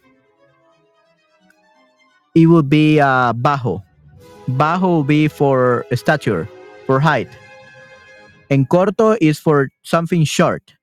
it 2.33 2.47
would 2.47 2.69
be 2.69 2.99
uh, 2.99 3.33
bajo. 3.33 3.83
Bajo 4.49 4.97
would 4.97 5.07
be 5.07 5.27
for 5.27 5.85
stature, 5.93 6.49
for 6.87 6.99
height. 6.99 7.29
And 8.51 8.67
corto 8.67 9.17
is 9.21 9.39
for 9.39 9.69
something 9.81 10.25
short, 10.25 10.75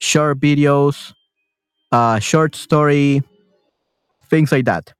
short 0.00 0.40
videos, 0.40 1.14
uh, 1.92 2.18
short 2.18 2.56
story, 2.56 3.22
things 4.28 4.50
like 4.50 4.64
that. 4.64 4.92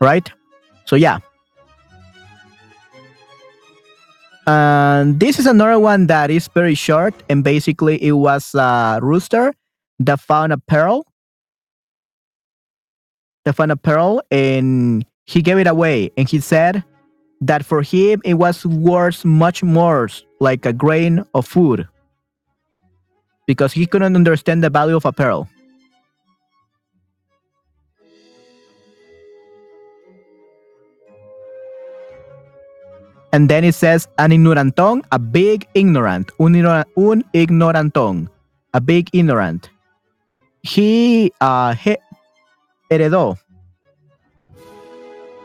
Right? 0.00 0.28
So, 0.86 0.96
yeah. 0.96 1.20
And 4.48 5.20
this 5.20 5.38
is 5.38 5.46
another 5.46 5.78
one 5.78 6.08
that 6.08 6.32
is 6.32 6.48
very 6.48 6.74
short. 6.74 7.14
And 7.30 7.44
basically, 7.44 8.02
it 8.02 8.12
was 8.12 8.56
a 8.56 8.98
rooster 9.00 9.54
that 10.00 10.18
found 10.18 10.52
a 10.52 10.58
pearl. 10.58 11.06
That 13.44 13.54
found 13.54 13.70
a 13.70 13.76
pearl 13.76 14.20
and 14.32 15.06
he 15.24 15.42
gave 15.42 15.58
it 15.58 15.66
away. 15.66 16.10
And 16.16 16.28
he 16.28 16.40
said 16.40 16.84
that 17.40 17.64
for 17.64 17.82
him, 17.82 18.20
it 18.24 18.34
was 18.34 18.64
worth 18.64 19.24
much 19.24 19.62
more 19.62 20.08
like 20.40 20.66
a 20.66 20.72
grain 20.72 21.24
of 21.34 21.46
food 21.46 21.88
because 23.46 23.72
he 23.72 23.86
couldn't 23.86 24.16
understand 24.16 24.62
the 24.62 24.70
value 24.70 24.96
of 24.96 25.04
a 25.04 25.12
pearl. 25.12 25.48
And 33.32 33.48
then 33.48 33.64
it 33.64 33.74
says 33.74 34.06
an 34.18 34.30
ignorantón, 34.30 35.02
a 35.10 35.18
big 35.18 35.66
ignorant, 35.74 36.30
un, 36.38 36.54
un 36.54 37.24
ignorantón, 37.34 38.30
a 38.72 38.80
big 38.80 39.10
ignorant. 39.12 39.70
He, 40.62 41.32
uh, 41.40 41.74
he 41.74 41.96
heredó. 42.88 43.36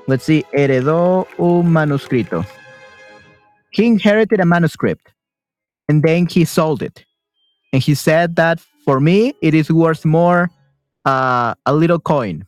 Let's 0.10 0.24
see, 0.24 0.44
heredó 0.52 1.28
un 1.38 1.72
manuscrito. 1.72 2.44
He 3.70 3.86
inherited 3.86 4.40
a 4.40 4.46
manuscript 4.46 5.14
and 5.88 6.02
then 6.02 6.26
he 6.26 6.46
sold 6.46 6.82
it. 6.82 7.06
And 7.72 7.84
he 7.84 7.94
said 7.94 8.36
that 8.38 8.60
for 8.86 9.00
me, 9.00 9.36
it 9.44 9.54
is 9.54 9.70
worth 9.72 10.06
more 10.06 10.50
uh, 11.06 11.54
a 11.68 11.74
little 11.76 12.00
coin. 12.00 12.44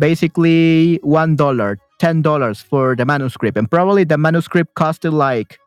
Basically, 0.00 0.98
one 1.04 1.36
dollar, 1.36 1.78
ten 2.00 2.22
dollars 2.22 2.60
for 2.60 2.96
the 2.96 3.04
manuscript, 3.04 3.56
and 3.56 3.70
probably 3.70 4.02
the 4.02 4.18
manuscript 4.18 4.74
costed 4.74 5.12
like 5.12 5.60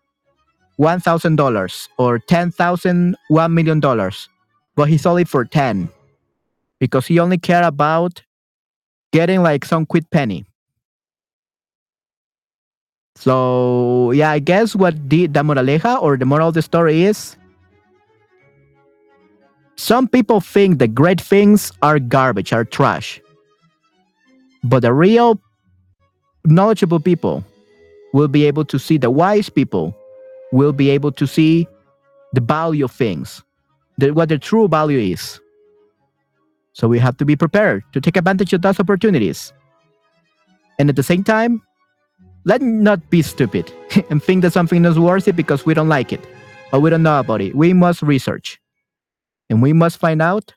one 0.75 0.99
thousand 0.99 1.37
dollars 1.37 1.87
or 1.97 2.19
ten 2.19 2.51
thousand, 2.51 3.15
one 3.29 3.53
million 3.53 3.79
dollars, 3.79 4.27
but 4.75 4.89
he 4.89 4.97
sold 4.97 5.21
it 5.21 5.29
for 5.29 5.45
ten 5.45 5.87
because 6.81 7.07
he 7.07 7.17
only 7.17 7.37
cared 7.37 7.63
about 7.63 8.21
getting 9.13 9.41
like 9.41 9.63
some 9.63 9.85
quid 9.85 10.09
penny. 10.11 10.43
So 13.21 14.09
yeah, 14.17 14.31
I 14.31 14.39
guess 14.39 14.75
what 14.75 14.97
the, 15.07 15.27
the 15.27 15.43
moraleja 15.43 16.01
or 16.01 16.17
the 16.17 16.25
moral 16.25 16.47
of 16.47 16.55
the 16.55 16.63
story 16.63 17.03
is 17.03 17.37
some 19.75 20.07
people 20.07 20.41
think 20.41 20.79
the 20.79 20.87
great 20.87 21.21
things 21.21 21.71
are 21.83 21.99
garbage, 21.99 22.51
are 22.51 22.65
trash. 22.65 23.21
But 24.63 24.81
the 24.81 24.91
real 24.91 25.39
knowledgeable 26.45 26.99
people 26.99 27.45
will 28.11 28.27
be 28.27 28.45
able 28.45 28.65
to 28.65 28.79
see 28.79 28.97
the 28.97 29.11
wise 29.11 29.49
people 29.49 29.95
will 30.51 30.73
be 30.73 30.89
able 30.89 31.11
to 31.11 31.27
see 31.27 31.67
the 32.33 32.41
value 32.41 32.85
of 32.85 32.91
things, 32.91 33.43
the, 33.99 34.09
what 34.11 34.29
the 34.29 34.39
true 34.39 34.67
value 34.67 34.97
is. 34.97 35.39
So 36.73 36.87
we 36.87 36.97
have 36.97 37.17
to 37.17 37.25
be 37.25 37.35
prepared 37.35 37.83
to 37.93 38.01
take 38.01 38.17
advantage 38.17 38.51
of 38.53 38.63
those 38.63 38.79
opportunities. 38.79 39.53
And 40.79 40.89
at 40.89 40.95
the 40.95 41.03
same 41.03 41.23
time, 41.23 41.61
let 42.43 42.61
not 42.61 43.09
be 43.09 43.21
stupid 43.21 43.71
and 44.09 44.21
think 44.21 44.41
that 44.41 44.53
something 44.53 44.85
is 44.85 44.97
worth 44.97 45.27
it 45.27 45.35
because 45.35 45.65
we 45.65 45.73
don't 45.73 45.89
like 45.89 46.11
it 46.11 46.25
or 46.73 46.79
we 46.79 46.89
don't 46.89 47.03
know 47.03 47.19
about 47.19 47.41
it. 47.41 47.55
We 47.55 47.73
must 47.73 48.01
research 48.01 48.59
and 49.49 49.61
we 49.61 49.73
must 49.73 49.97
find 49.97 50.21
out 50.21 50.53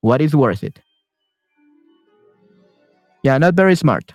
what 0.00 0.20
is 0.20 0.34
worth 0.34 0.62
it. 0.62 0.80
Yeah, 3.22 3.36
not 3.38 3.54
very 3.54 3.74
smart. 3.74 4.14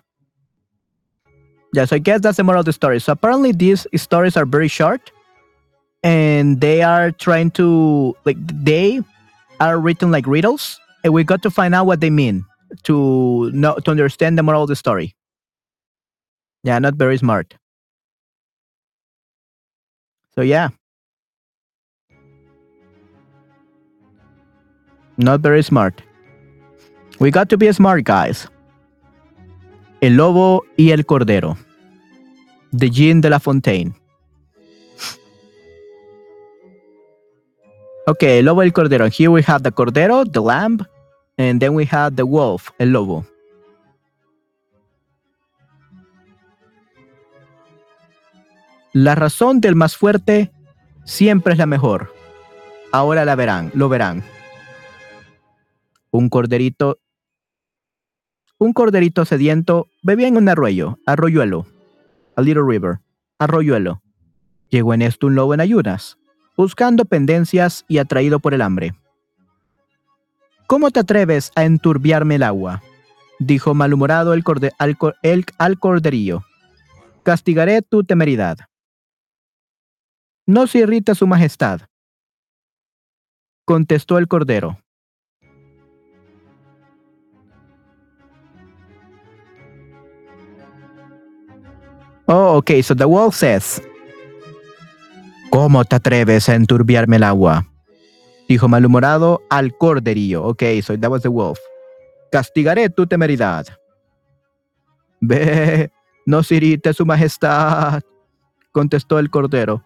Yeah, 1.74 1.86
so 1.86 1.98
I 1.98 2.00
guess 2.00 2.22
that's 2.22 2.38
the 2.38 2.44
moral 2.44 2.62
of 2.62 2.66
the 2.66 2.74
story. 2.74 3.00
So 3.00 3.12
apparently 3.12 3.52
these 3.52 3.86
stories 3.98 4.38
are 4.38 4.46
very 4.46 4.68
short 4.68 5.12
and 6.04 6.62
they 6.62 6.82
are 6.84 7.12
trying 7.12 7.52
to 7.52 8.16
like 8.26 8.38
they 8.40 9.02
are 9.60 9.80
written 9.80 10.12
like 10.12 10.26
riddles 10.28 10.80
and 11.04 11.14
we 11.14 11.24
got 11.24 11.42
to 11.44 11.52
find 11.52 11.76
out 11.76 11.86
what 11.86 12.00
they 12.00 12.10
mean 12.10 12.46
to 12.84 13.52
know 13.52 13.76
to 13.76 13.92
understand 13.92 14.38
the 14.38 14.44
moral 14.44 14.64
of 14.64 14.70
the 14.70 14.76
story. 14.76 15.15
Yeah, 16.66 16.80
not 16.80 16.96
very 16.96 17.16
smart. 17.20 17.54
So 20.34 20.42
yeah. 20.42 20.70
Not 25.18 25.42
very 25.42 25.62
smart. 25.62 26.02
We 27.20 27.30
got 27.30 27.50
to 27.50 27.58
be 27.58 27.72
smart, 27.72 28.04
guys. 28.04 28.48
El 30.02 30.18
lobo 30.18 30.66
y 30.76 30.90
el 30.90 31.06
cordero. 31.06 31.56
The 32.74 32.90
Jean 32.90 33.22
de 33.22 33.30
la 33.30 33.38
Fontaine. 33.38 33.94
Okay, 38.08 38.40
el 38.40 38.46
lobo 38.46 38.64
y 38.64 38.66
el 38.66 38.74
cordero. 38.74 39.08
Here 39.08 39.30
we 39.30 39.44
have 39.44 39.62
the 39.62 39.72
cordero, 39.72 40.26
the 40.26 40.42
lamb, 40.42 40.84
and 41.38 41.62
then 41.62 41.76
we 41.76 41.86
have 41.86 42.16
the 42.16 42.26
wolf, 42.26 42.72
el 42.80 42.88
lobo. 42.88 43.24
La 48.96 49.14
razón 49.14 49.60
del 49.60 49.76
más 49.76 49.98
fuerte 49.98 50.54
siempre 51.04 51.52
es 51.52 51.60
la 51.60 51.66
mejor. 51.66 52.14
Ahora 52.94 53.26
la 53.26 53.36
verán, 53.36 53.70
lo 53.74 53.90
verán. 53.90 54.24
Un 56.12 56.30
corderito, 56.30 57.00
un 58.58 58.72
corderito 58.72 59.26
sediento 59.26 59.88
bebía 60.02 60.30
en 60.30 60.38
un 60.38 60.48
arroyo, 60.48 60.98
arroyuelo, 61.06 61.66
a 62.38 62.42
little 62.42 62.64
river, 62.66 63.00
arroyuelo. 63.38 64.02
Llegó 64.70 64.94
en 64.94 65.02
esto 65.02 65.28
un 65.28 65.36
lobo 65.36 65.54
en 65.54 65.60
ayunas, 65.60 66.18
buscando 66.56 67.04
pendencias 67.04 67.84
y 67.90 67.98
atraído 67.98 68.40
por 68.40 68.54
el 68.54 68.62
hambre. 68.62 68.96
¿Cómo 70.68 70.90
te 70.92 71.02
atreves 71.02 71.52
a 71.56 71.66
enturbiarme 71.66 72.36
el 72.36 72.44
agua? 72.44 72.82
dijo 73.40 73.74
malhumorado 73.74 74.34
el, 74.34 74.42
al, 74.80 74.98
el- 75.22 75.46
al 75.58 75.80
corderillo. 75.80 76.44
Castigaré 77.24 77.82
tu 77.82 78.06
temeridad. 78.06 78.58
No 80.48 80.68
se 80.68 80.80
irrita 80.80 81.16
su 81.16 81.26
majestad, 81.28 81.82
contestó 83.66 84.18
el 84.18 84.28
cordero. 84.28 84.78
Oh, 92.28 92.58
okay, 92.58 92.82
so 92.82 92.96
the 92.96 93.06
wolf 93.06 93.36
says, 93.36 93.82
¿Cómo 95.56 95.86
te 95.86 95.96
atreves 95.96 96.50
a 96.50 96.56
enturbiarme 96.56 97.16
el 97.16 97.24
agua? 97.24 97.66
Dijo 98.50 98.68
malhumorado 98.68 99.42
al 99.50 99.76
corderillo. 99.78 100.44
Okay, 100.44 100.82
so 100.82 100.98
that 100.98 101.10
was 101.10 101.22
the 101.22 101.30
wolf. 101.30 101.58
Castigaré 102.30 102.90
tu 102.90 103.08
temeridad. 103.08 103.66
Ve, 105.22 105.90
no 106.26 106.44
se 106.44 106.56
irrite 106.56 106.94
su 106.94 107.06
majestad, 107.06 108.02
contestó 108.74 109.18
el 109.18 109.30
cordero. 109.30 109.82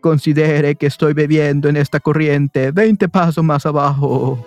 Considere 0.00 0.76
que 0.76 0.86
estoy 0.86 1.12
bebiendo 1.12 1.68
en 1.68 1.76
esta 1.76 2.00
corriente 2.00 2.70
20 2.70 3.08
pasos 3.08 3.44
más 3.44 3.66
abajo 3.66 4.46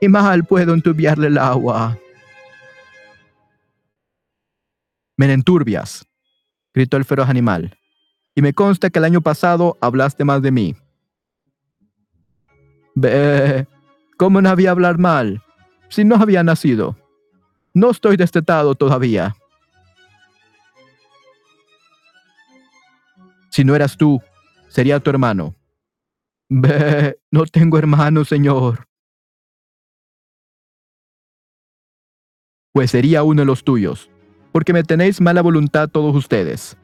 y 0.00 0.08
mal 0.08 0.44
puedo 0.44 0.74
enturbiarle 0.74 1.28
el 1.28 1.38
agua. 1.38 1.98
Me 5.16 5.32
enturbias, 5.32 6.06
gritó 6.74 6.96
el 6.96 7.04
feroz 7.04 7.28
animal, 7.28 7.78
y 8.34 8.42
me 8.42 8.52
consta 8.52 8.90
que 8.90 8.98
el 8.98 9.04
año 9.06 9.22
pasado 9.22 9.78
hablaste 9.80 10.24
más 10.24 10.42
de 10.42 10.50
mí. 10.50 10.76
Ve, 12.94 13.66
¿cómo 14.18 14.40
no 14.40 14.48
había 14.48 14.70
hablar 14.70 14.98
mal? 14.98 15.42
Si 15.88 16.04
no 16.04 16.16
había 16.16 16.42
nacido. 16.42 16.96
No 17.72 17.90
estoy 17.90 18.16
destetado 18.16 18.74
todavía. 18.74 19.36
Si 23.50 23.64
no 23.64 23.74
eras 23.74 23.96
tú, 23.96 24.20
sería 24.76 25.00
tu 25.00 25.08
hermano. 25.08 25.54
Ve, 26.50 27.18
no 27.30 27.46
tengo 27.46 27.78
hermano, 27.78 28.26
señor. 28.26 28.86
Pues 32.74 32.90
sería 32.90 33.22
uno 33.22 33.40
de 33.40 33.46
los 33.46 33.64
tuyos, 33.64 34.10
porque 34.52 34.74
me 34.74 34.82
tenéis 34.82 35.18
mala 35.22 35.40
voluntad 35.40 35.88
todos 35.88 36.14
ustedes, 36.14 36.76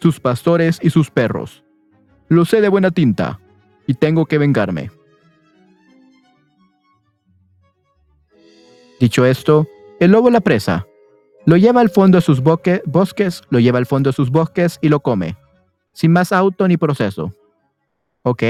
sus 0.00 0.20
pastores 0.20 0.78
y 0.80 0.90
sus 0.90 1.10
perros. 1.10 1.64
Lo 2.28 2.44
sé 2.44 2.60
de 2.60 2.68
buena 2.68 2.92
tinta, 2.92 3.40
y 3.88 3.94
tengo 3.94 4.26
que 4.26 4.38
vengarme. 4.38 4.92
Dicho 9.00 9.26
esto, 9.26 9.66
el 9.98 10.12
lobo 10.12 10.30
la 10.30 10.40
presa, 10.40 10.86
lo 11.44 11.56
lleva 11.56 11.80
al 11.80 11.90
fondo 11.90 12.18
de 12.18 12.22
sus 12.22 12.40
bosques, 12.40 13.42
lo 13.50 13.58
lleva 13.58 13.78
al 13.78 13.86
fondo 13.86 14.10
de 14.10 14.14
sus 14.14 14.30
bosques 14.30 14.78
y 14.80 14.90
lo 14.90 15.00
come, 15.00 15.36
sin 15.96 16.12
más 16.12 16.30
auto 16.30 16.68
ni 16.68 16.76
proceso. 16.76 17.32
¿Ok? 18.22 18.42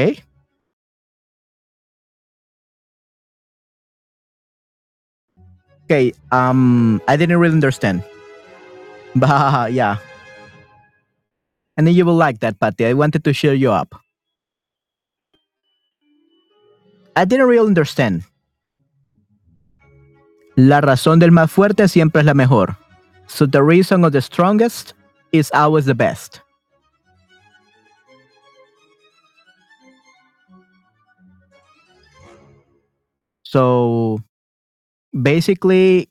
Okay, 5.85 6.13
um, 6.33 7.01
I 7.07 7.17
didn't 7.17 7.39
really 7.39 7.55
understand. 7.55 8.03
But 9.15 9.73
yeah. 9.73 9.99
And 11.77 11.87
then 11.87 11.95
you 11.95 12.05
will 12.05 12.17
like 12.17 12.41
that, 12.41 12.59
Patty. 12.59 12.85
I 12.87 12.95
wanted 12.95 13.23
to 13.23 13.33
cheer 13.33 13.55
you 13.55 13.71
up. 13.71 13.95
I 17.15 17.25
didn't 17.25 17.47
really 17.47 17.65
understand. 17.65 18.25
La 20.57 20.81
razón 20.81 21.21
del 21.21 21.31
más 21.31 21.51
fuerte 21.51 21.87
siempre 21.89 22.23
es 22.23 22.27
la 22.27 22.35
mejor. 22.35 22.77
So 23.29 23.47
the 23.47 23.63
reason 23.63 24.05
of 24.05 24.13
the 24.13 24.21
strongest 24.21 24.95
is 25.31 25.53
always 25.53 25.85
the 25.85 25.95
best. 25.95 26.41
So 33.47 34.19
basically, 35.15 36.11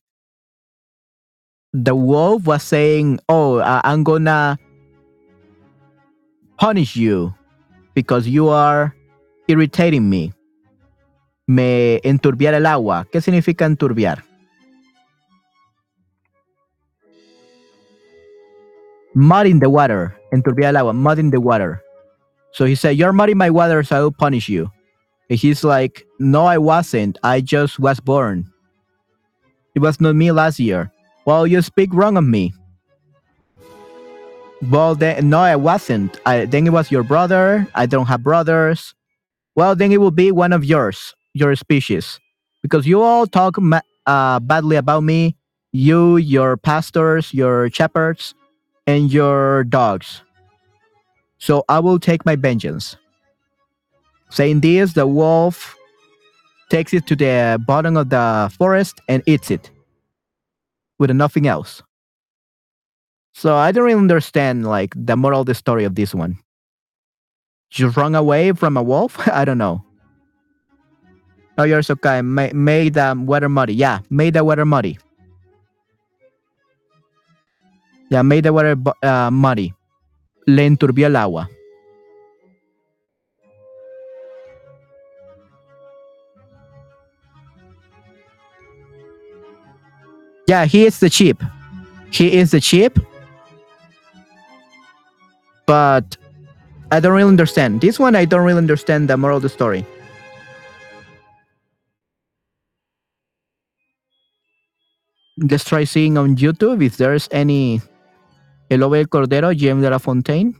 the 1.73 1.93
wolf 1.93 2.47
was 2.47 2.63
saying, 2.63 3.19
Oh, 3.27 3.59
I- 3.59 3.81
I'm 3.83 4.03
gonna 4.03 4.57
punish 6.57 6.95
you 6.95 7.35
because 7.93 8.25
you 8.27 8.47
are 8.47 8.95
irritating 9.49 10.09
me. 10.09 10.31
Me 11.47 11.99
enturbiar 12.05 12.53
el 12.53 12.65
agua. 12.65 13.05
¿Qué 13.11 13.19
significa 13.21 13.65
enturbiar? 13.65 14.23
Mud 19.13 19.45
in 19.45 19.59
the 19.59 19.69
water. 19.69 20.15
Enturbiar 20.31 20.69
el 20.69 20.77
agua. 20.77 20.93
Mud 20.93 21.19
in 21.19 21.29
the 21.31 21.39
water. 21.41 21.81
So 22.53 22.63
he 22.65 22.75
said, 22.75 22.95
You're 22.95 23.11
muddying 23.13 23.37
my 23.37 23.49
water, 23.49 23.83
so 23.83 23.97
I 23.97 24.01
will 24.01 24.11
punish 24.13 24.47
you. 24.47 24.71
He's 25.29 25.63
like, 25.63 26.05
No, 26.19 26.45
I 26.45 26.57
wasn't. 26.57 27.17
I 27.23 27.41
just 27.41 27.79
was 27.79 27.99
born. 27.99 28.51
It 29.75 29.79
was 29.79 29.99
not 29.99 30.15
me 30.15 30.31
last 30.31 30.59
year. 30.59 30.91
Well, 31.25 31.47
you 31.47 31.61
speak 31.61 31.93
wrong 31.93 32.17
of 32.17 32.23
me. 32.23 32.53
Well, 34.69 34.95
then, 34.95 35.29
no, 35.29 35.39
I 35.39 35.55
wasn't. 35.55 36.19
I, 36.25 36.45
then 36.45 36.65
it 36.65 36.71
was 36.71 36.91
your 36.91 37.03
brother. 37.03 37.67
I 37.75 37.85
don't 37.85 38.05
have 38.05 38.23
brothers. 38.23 38.93
Well, 39.55 39.75
then 39.75 39.91
it 39.91 39.99
will 39.99 40.11
be 40.11 40.31
one 40.31 40.53
of 40.53 40.63
yours, 40.63 41.13
your 41.33 41.55
species. 41.55 42.19
Because 42.61 42.87
you 42.87 43.01
all 43.01 43.27
talk 43.27 43.57
uh, 44.05 44.39
badly 44.39 44.75
about 44.75 45.03
me. 45.03 45.35
You, 45.71 46.17
your 46.17 46.57
pastors, 46.57 47.33
your 47.33 47.69
shepherds, 47.69 48.33
and 48.87 49.11
your 49.11 49.65
dogs. 49.65 50.21
So 51.37 51.65
I 51.67 51.79
will 51.79 51.99
take 51.99 52.25
my 52.25 52.35
vengeance. 52.35 52.95
Saying 54.29 54.61
this, 54.61 54.93
the 54.93 55.07
wolf 55.07 55.75
takes 56.69 56.93
it 56.93 57.07
to 57.07 57.15
the 57.15 57.61
bottom 57.65 57.95
of 57.95 58.09
the 58.09 58.51
forest 58.57 58.99
and 59.07 59.23
eats 59.25 59.51
it 59.51 59.69
with 60.99 61.11
nothing 61.11 61.47
else. 61.47 61.81
So 63.33 63.55
I 63.55 63.71
don't 63.71 63.83
really 63.83 63.99
understand 63.99 64.65
like 64.65 64.93
the 64.95 65.15
moral 65.15 65.41
of 65.41 65.45
the 65.47 65.55
story 65.55 65.83
of 65.83 65.95
this 65.95 66.15
one. 66.15 66.37
Just 67.69 67.97
run 67.97 68.15
away 68.15 68.53
from 68.53 68.77
a 68.77 68.83
wolf? 68.83 69.19
I 69.27 69.45
don't 69.45 69.57
know. 69.57 69.83
Oh, 71.57 71.63
you're 71.63 71.83
so 71.83 71.95
kind. 71.95 72.27
Ma- 72.27 72.53
made 72.53 72.95
the 72.95 73.15
weather 73.17 73.49
muddy. 73.49 73.73
Yeah, 73.73 73.99
made 74.09 74.33
the 74.33 74.43
weather 74.43 74.65
muddy. 74.65 74.97
Yeah, 78.09 78.21
made 78.21 78.43
the 78.45 78.53
weather 78.53 78.75
uh, 79.03 79.31
muddy. 79.31 79.73
Le 80.47 80.65
enturbió 80.65 81.05
el 81.07 81.15
agua. 81.15 81.49
Yeah, 90.47 90.65
he 90.65 90.85
is 90.85 90.99
the 90.99 91.09
sheep. 91.09 91.41
He 92.11 92.37
is 92.37 92.51
the 92.51 92.61
sheep. 92.61 92.99
But 95.65 96.17
I 96.91 96.99
don't 96.99 97.13
really 97.13 97.27
understand. 97.27 97.81
This 97.81 97.99
one, 97.99 98.15
I 98.15 98.25
don't 98.25 98.45
really 98.45 98.59
understand 98.59 99.09
the 99.09 99.17
moral 99.17 99.37
of 99.37 99.43
the 99.43 99.49
story. 99.49 99.85
Let's 105.37 105.65
try 105.65 105.83
seeing 105.83 106.17
on 106.17 106.37
YouTube 106.37 106.85
if 106.85 106.97
there's 106.97 107.27
any 107.31 107.81
El 108.69 108.79
Lobo 108.79 109.03
Cordero, 109.03 109.53
Jean 109.55 109.81
de 109.81 109.89
la 109.89 109.97
Fontaine. 109.97 110.55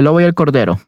El 0.00 0.04
lobo 0.04 0.18
y 0.18 0.24
el 0.24 0.32
cordero. 0.32 0.80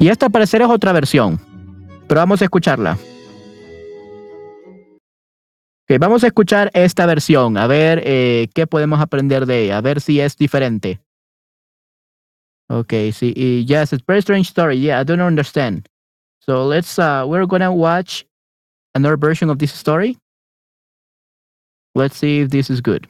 Y 0.00 0.08
esta 0.08 0.26
al 0.26 0.32
parecer 0.32 0.62
es 0.62 0.68
otra 0.68 0.92
versión, 0.92 1.38
pero 2.08 2.18
vamos 2.18 2.42
a 2.42 2.46
escucharla. 2.46 2.98
Okay, 5.84 5.98
vamos 5.98 6.24
a 6.24 6.26
escuchar 6.26 6.72
esta 6.74 7.06
versión, 7.06 7.56
a 7.58 7.68
ver 7.68 8.02
eh, 8.04 8.48
qué 8.54 8.66
podemos 8.66 8.98
aprender 9.00 9.46
de 9.46 9.66
ella, 9.66 9.78
a 9.78 9.82
ver 9.82 10.00
si 10.00 10.18
es 10.18 10.36
diferente. 10.36 11.00
Okay, 12.68 13.12
see, 13.12 13.64
yes, 13.64 13.92
it's 13.92 14.04
very 14.04 14.18
strange 14.18 14.48
story. 14.48 14.80
Yeah, 14.80 15.00
I 15.00 15.04
don't 15.04 15.22
understand. 15.22 15.88
So 16.48 16.64
let's, 16.64 16.98
uh, 16.98 17.24
we're 17.26 17.46
gonna 17.46 17.72
watch 17.72 18.24
another 18.94 19.16
version 19.16 19.50
of 19.50 19.58
this 19.58 19.72
story. 19.72 20.16
Let's 21.94 22.16
see 22.16 22.40
if 22.40 22.50
this 22.50 22.70
is 22.70 22.80
good. 22.80 23.08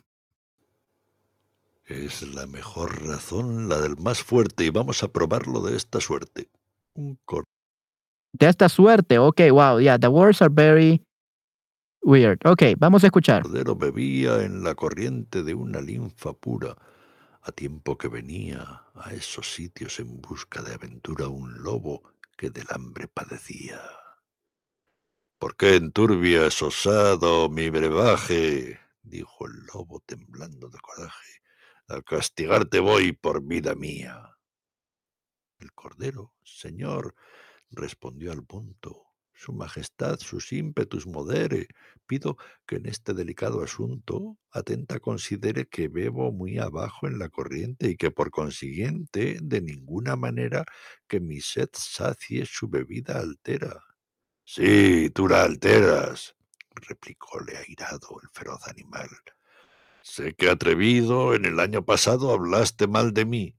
Es 1.84 2.22
la 2.22 2.46
mejor 2.46 3.06
razón, 3.06 3.68
la 3.68 3.80
del 3.80 3.96
más 3.96 4.22
fuerte, 4.22 4.64
y 4.64 4.70
vamos 4.70 5.02
a 5.02 5.08
probarlo 5.08 5.60
de 5.60 5.76
esta 5.76 6.00
suerte. 6.00 6.48
Un 6.94 7.18
cor 7.24 7.44
de 8.38 8.48
esta 8.48 8.68
suerte, 8.68 9.18
okay, 9.18 9.50
wow, 9.50 9.78
yeah, 9.78 9.96
the 9.98 10.08
words 10.08 10.42
are 10.42 10.50
very 10.52 11.02
weird. 12.02 12.38
Okay, 12.44 12.74
vamos 12.74 13.02
a 13.04 13.06
escuchar. 13.06 13.42
cordero 13.42 13.74
bebía 13.74 14.42
en 14.42 14.62
la 14.62 14.74
corriente 14.74 15.42
de 15.42 15.54
una 15.54 15.80
linfa 15.80 16.32
pura, 16.32 16.76
a 17.42 17.52
tiempo 17.52 17.96
que 17.96 18.08
venía 18.08 18.82
a 18.94 19.12
esos 19.12 19.54
sitios 19.54 20.00
en 20.00 20.20
busca 20.20 20.62
de 20.62 20.74
aventura 20.74 21.28
un 21.28 21.62
lobo 21.62 22.02
que 22.36 22.50
del 22.50 22.66
hambre 22.70 23.08
padecía. 23.08 23.80
¿Por 25.38 25.56
qué 25.56 25.76
enturbias, 25.76 26.62
osado, 26.62 27.48
mi 27.48 27.70
brebaje? 27.70 28.80
dijo 29.02 29.46
el 29.46 29.66
lobo 29.72 30.00
temblando 30.00 30.68
de 30.68 30.78
coraje. 30.78 31.42
A 31.88 32.02
castigarte 32.02 32.80
voy 32.80 33.12
por 33.12 33.42
vida 33.42 33.74
mía. 33.74 34.36
El 35.58 35.72
cordero, 35.72 36.34
señor, 36.42 37.14
respondió 37.70 38.32
al 38.32 38.44
punto. 38.44 39.05
Su 39.38 39.52
majestad 39.52 40.18
sus 40.18 40.50
ímpetus 40.52 41.06
modere. 41.06 41.68
Pido 42.06 42.38
que 42.66 42.76
en 42.76 42.86
este 42.86 43.12
delicado 43.12 43.62
asunto 43.62 44.38
atenta 44.50 44.98
considere 44.98 45.66
que 45.66 45.88
bebo 45.88 46.32
muy 46.32 46.58
abajo 46.58 47.06
en 47.06 47.18
la 47.18 47.28
corriente 47.28 47.90
y 47.90 47.96
que 47.96 48.10
por 48.10 48.30
consiguiente 48.30 49.38
de 49.42 49.60
ninguna 49.60 50.16
manera 50.16 50.64
que 51.06 51.20
mi 51.20 51.40
sed 51.40 51.68
sacie 51.72 52.46
su 52.46 52.68
bebida 52.68 53.18
altera. 53.18 53.84
Sí, 54.42 55.10
tú 55.10 55.28
la 55.28 55.42
alteras, 55.42 56.34
replicóle 56.74 57.58
airado 57.58 58.18
el 58.22 58.30
feroz 58.32 58.66
animal. 58.68 59.10
Sé 60.00 60.34
que 60.34 60.48
atrevido 60.48 61.34
en 61.34 61.44
el 61.44 61.60
año 61.60 61.84
pasado 61.84 62.32
hablaste 62.32 62.86
mal 62.86 63.12
de 63.12 63.24
mí. 63.26 63.56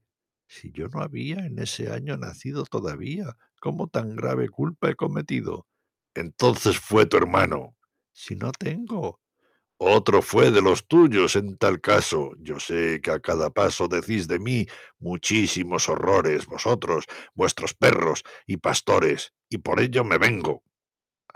Si 0.48 0.72
yo 0.72 0.88
no 0.88 1.02
había 1.02 1.46
en 1.46 1.58
ese 1.58 1.92
año 1.92 2.16
nacido 2.16 2.64
todavía, 2.64 3.36
¿cómo 3.60 3.86
tan 3.88 4.16
grave 4.16 4.48
culpa 4.48 4.90
he 4.90 4.94
cometido? 4.96 5.66
Entonces 6.14 6.78
fue 6.78 7.06
tu 7.06 7.18
hermano. 7.18 7.76
Si 8.12 8.34
no 8.34 8.50
tengo. 8.52 9.20
Otro 9.76 10.22
fue 10.22 10.50
de 10.50 10.60
los 10.62 10.88
tuyos 10.88 11.36
en 11.36 11.56
tal 11.56 11.80
caso. 11.80 12.32
Yo 12.38 12.58
sé 12.58 13.00
que 13.00 13.12
a 13.12 13.20
cada 13.20 13.50
paso 13.50 13.86
decís 13.86 14.26
de 14.26 14.40
mí 14.40 14.66
muchísimos 14.98 15.88
horrores, 15.88 16.46
vosotros, 16.46 17.04
vuestros 17.34 17.74
perros 17.74 18.24
y 18.46 18.56
pastores, 18.56 19.34
y 19.48 19.58
por 19.58 19.80
ello 19.80 20.02
me 20.02 20.18
vengo. 20.18 20.64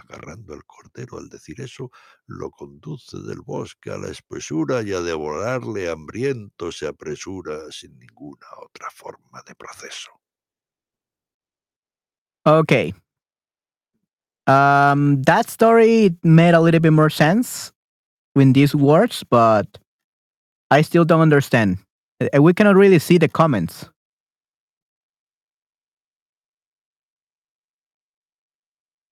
Agarrando 0.09 0.55
al 0.55 0.65
cordero 0.65 1.19
al 1.19 1.29
decir 1.29 1.61
eso, 1.61 1.91
lo 2.27 2.51
conduce 2.51 3.19
del 3.19 3.41
bosque 3.41 3.91
a 3.91 3.99
la 3.99 4.09
espesura 4.09 4.83
y 4.83 4.93
a 4.93 5.01
devorarle 5.01 5.89
hambriento 5.89 6.73
se 6.73 6.87
apresura 6.87 7.71
sin 7.71 7.99
ninguna 7.99 8.47
otra 8.59 8.89
forma 8.91 9.43
de 9.47 9.55
proceso. 9.55 10.11
Okay. 12.45 12.93
Um, 14.47 15.23
that 15.23 15.49
story 15.49 16.17
made 16.25 16.55
a 16.55 16.61
little 16.61 16.81
bit 16.81 16.93
more 16.93 17.11
sense 17.11 17.73
with 18.35 18.55
these 18.55 18.75
words, 18.75 19.23
but 19.23 19.79
I 20.71 20.83
still 20.83 21.05
don't 21.05 21.21
understand. 21.21 21.79
Uh, 22.21 22.43
we 22.43 22.53
cannot 22.53 22.77
really 22.77 22.99
see 22.99 23.19
the 23.19 23.29
comments. 23.29 23.89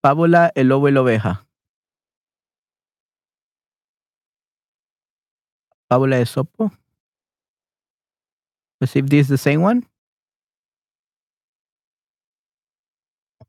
Fábula 0.03 0.51
El 0.55 0.69
lobo 0.69 0.89
y 0.89 0.93
la 0.93 1.03
oveja. 1.03 1.47
Fábula 5.91 6.17
de 6.17 6.23
Esopo. 6.23 6.71
Let's 8.81 8.93
see 8.93 9.01
if 9.01 9.07
this 9.07 9.23
is 9.23 9.29
the 9.29 9.39
same 9.39 9.61
one. 9.63 9.87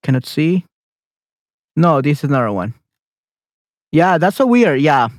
Cannot 0.03 0.25
see. 0.25 0.65
No, 1.75 2.01
this 2.01 2.19
is 2.19 2.23
another 2.25 2.51
one. 2.51 2.73
Yeah, 3.91 4.17
that's 4.17 4.37
so 4.37 4.45
weird. 4.45 4.81
Yeah. 4.81 5.09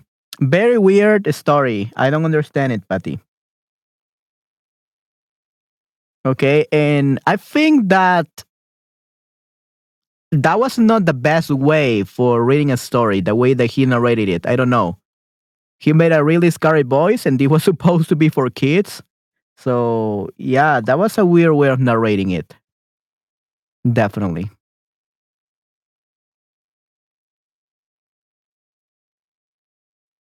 Very 0.41 0.77
weird 0.77 1.33
story. 1.35 1.93
I 1.97 2.11
don't 2.11 2.25
understand 2.25 2.73
it, 2.73 2.87
Patty. 2.89 3.21
Okay, 6.25 6.67
and 6.71 7.21
I 7.27 7.37
think 7.37 7.89
that 7.89 8.27
that 10.33 10.59
was 10.59 10.79
not 10.79 11.05
the 11.05 11.15
best 11.15 11.51
way 11.51 12.03
for 12.05 12.43
reading 12.45 12.71
a 12.71 12.77
story, 12.77 13.21
the 13.21 13.35
way 13.35 13.55
that 13.55 13.67
he 13.67 13.85
narrated 13.87 14.29
it. 14.29 14.47
I 14.47 14.57
don't 14.57 14.71
know. 14.71 14.99
He 15.79 15.93
made 15.93 16.13
a 16.13 16.25
really 16.25 16.51
scary 16.51 16.83
voice 16.83 17.27
and 17.27 17.41
it 17.41 17.49
was 17.49 17.65
supposed 17.71 18.09
to 18.11 18.17
be 18.17 18.29
for 18.29 18.49
kids. 18.51 19.03
So, 19.59 20.31
yeah, 20.39 20.81
that 20.81 20.99
was 20.99 21.19
a 21.19 21.27
weird 21.27 21.55
way 21.55 21.69
of 21.69 21.81
narrating 21.81 22.31
it. 22.31 22.55
Definitely. 23.91 24.51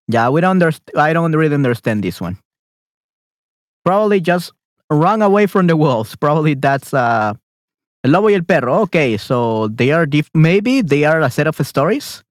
Yeah, 0.07 0.29
we 0.29 0.41
don't 0.41 0.51
understand. 0.51 0.97
I 0.97 1.13
don't 1.13 1.33
really 1.35 1.53
understand 1.53 2.03
this 2.03 2.19
one. 2.19 2.39
Probably 3.85 4.19
just 4.19 4.51
run 4.89 5.21
away 5.21 5.45
from 5.45 5.67
the 5.67 5.77
wolves. 5.83 6.15
Probably 6.15 6.53
that's 6.55 6.93
uh 6.93 7.33
El 8.03 8.11
Lobo 8.11 8.29
y 8.29 8.33
el 8.33 8.43
Perro. 8.43 8.79
Okay, 8.81 9.17
so 9.17 9.67
they 9.67 9.91
are 9.91 10.05
diff- 10.05 10.29
maybe 10.33 10.81
they 10.81 11.05
are 11.05 11.19
a 11.21 11.29
set 11.29 11.47
of 11.47 11.55
stories 11.65 12.23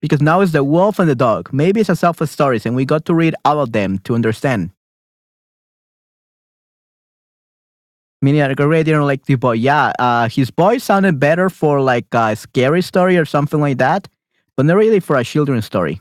because 0.00 0.20
now 0.20 0.40
it's 0.40 0.52
the 0.52 0.64
wolf 0.64 0.98
and 0.98 1.08
the 1.08 1.14
dog. 1.14 1.50
Maybe 1.52 1.80
it's 1.80 1.90
a 1.90 1.96
set 1.96 2.20
of 2.20 2.28
stories, 2.30 2.66
and 2.66 2.74
we 2.74 2.84
got 2.84 3.04
to 3.06 3.14
read 3.14 3.34
all 3.44 3.60
of 3.60 3.72
them 3.72 3.98
to 4.04 4.14
understand. 4.14 4.70
Meaning, 8.22 8.40
I 8.40 8.54
already 8.54 8.90
don't 8.92 9.06
like 9.06 9.26
the 9.26 9.34
boy. 9.34 9.52
Yeah, 9.52 9.92
uh, 9.98 10.28
his 10.30 10.48
voice 10.48 10.84
sounded 10.84 11.20
better 11.20 11.50
for 11.50 11.82
like 11.82 12.06
a 12.12 12.34
scary 12.34 12.80
story 12.80 13.18
or 13.18 13.26
something 13.26 13.60
like 13.60 13.76
that, 13.78 14.08
but 14.56 14.64
not 14.64 14.76
really 14.76 15.00
for 15.00 15.16
a 15.16 15.24
children's 15.24 15.66
story. 15.66 16.00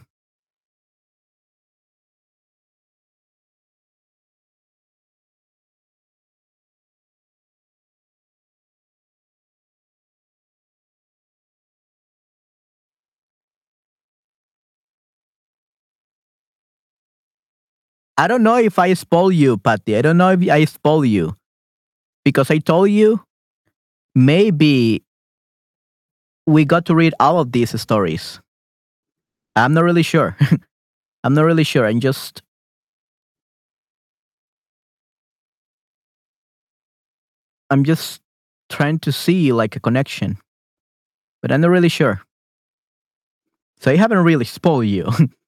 I 18.18 18.28
don't 18.28 18.44
know 18.44 18.58
if 18.58 18.78
I 18.78 18.94
spoil 18.94 19.32
you, 19.32 19.58
Patty. 19.58 19.98
I 19.98 20.02
don't 20.02 20.18
know 20.18 20.32
if 20.32 20.50
I 20.50 20.66
spoil 20.66 21.04
you 21.04 21.36
because 22.24 22.52
I 22.52 22.60
told 22.60 22.90
you 22.92 23.22
maybe 24.16 25.04
we 26.46 26.66
got 26.66 26.86
to 26.86 26.96
read 26.96 27.14
all 27.20 27.40
of 27.40 27.52
these 27.52 27.80
stories. 27.80 28.40
I'm 29.56 29.74
not 29.74 29.84
really 29.84 30.04
sure. 30.04 30.38
I'm 31.24 31.34
not 31.34 31.44
really 31.44 31.64
sure. 31.64 31.86
I'm 31.86 32.00
just 32.00 32.42
I'm 37.70 37.84
just 37.84 38.22
trying 38.70 39.00
to 39.00 39.12
see 39.12 39.52
like 39.52 39.76
a 39.76 39.80
connection, 39.80 40.38
but 41.42 41.52
I'm 41.52 41.62
not 41.62 41.70
really 41.70 41.90
sure. 41.90 42.22
So 43.80 43.92
I 43.92 43.96
haven't 43.96 44.20
really 44.20 44.46
spoiled 44.46 44.86
you. 44.86 45.10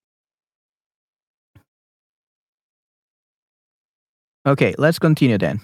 Okay, 4.46 4.76
let's 4.78 5.00
continue 5.00 5.38
then. 5.38 5.60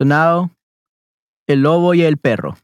So 0.00 0.06
now, 0.06 0.50
el 1.48 1.58
lobo 1.58 1.92
y 1.92 2.02
el 2.02 2.16
perro. 2.16 2.56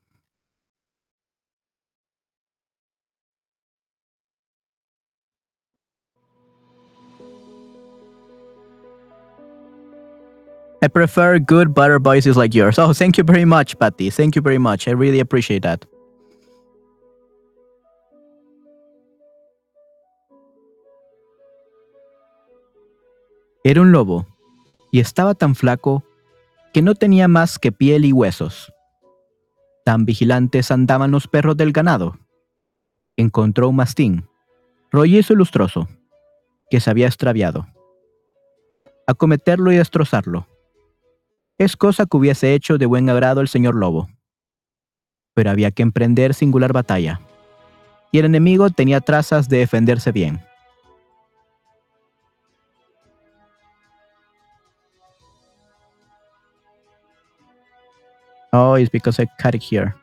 I 10.81 10.89
prefer 10.89 11.39
good 11.39 11.73
butter 11.73 11.99
voices 11.99 12.37
like 12.37 12.55
yours. 12.55 12.79
Oh, 12.79 12.93
thank 12.93 13.17
you 13.17 13.25
very 13.25 13.47
much, 13.47 13.77
Patty. 13.79 14.11
Thank 14.11 14.37
you 14.37 14.43
very 14.43 14.59
much. 14.59 14.87
I 14.87 14.91
really 14.91 15.19
appreciate 15.19 15.63
that. 15.63 15.87
Era 23.67 23.81
un 23.81 23.93
lobo 23.93 24.27
y 24.93 25.01
estaba 25.01 25.35
tan 25.35 25.55
flaco 25.55 26.05
que 26.75 26.83
no 26.83 26.95
tenía 26.95 27.29
más 27.29 27.59
que 27.59 27.73
piel 27.73 28.05
y 28.05 28.13
huesos. 28.13 28.71
Tan 29.87 30.05
vigilantes 30.05 30.71
andaban 30.71 31.11
los 31.11 31.29
perros 31.29 31.57
del 31.57 31.73
ganado. 31.73 32.19
Encontró 33.17 33.71
un 33.71 33.77
mastín, 33.77 34.29
rollizo 34.93 35.33
y 35.33 35.37
lustroso, 35.37 35.89
que 36.69 36.79
se 36.79 36.91
había 36.91 37.07
extraviado. 37.07 37.67
Acometerlo 39.07 39.73
y 39.73 39.77
destrozarlo. 39.77 40.47
Es 41.57 41.75
cosa 41.79 42.05
que 42.05 42.19
hubiese 42.19 42.53
hecho 42.53 42.77
de 42.77 42.85
buen 42.85 43.09
agrado 43.09 43.41
el 43.41 43.49
señor 43.49 43.77
lobo. 43.77 44.11
Pero 45.33 45.51
había 45.51 45.71
que 45.71 45.83
emprender 45.83 46.35
singular 46.35 46.75
batalla, 46.75 47.23
y 48.13 48.19
el 48.19 48.27
enemigo 48.27 48.69
tenía 48.69 49.01
trazas 49.01 49.49
de 49.49 49.59
defenderse 49.59 50.13
bien. 50.13 50.43
Oh, 58.57 58.77
it's 58.77 58.89
because 58.89 59.21
I 59.21 59.27
cut 59.37 59.57
it 59.57 59.63
here. 59.65 59.97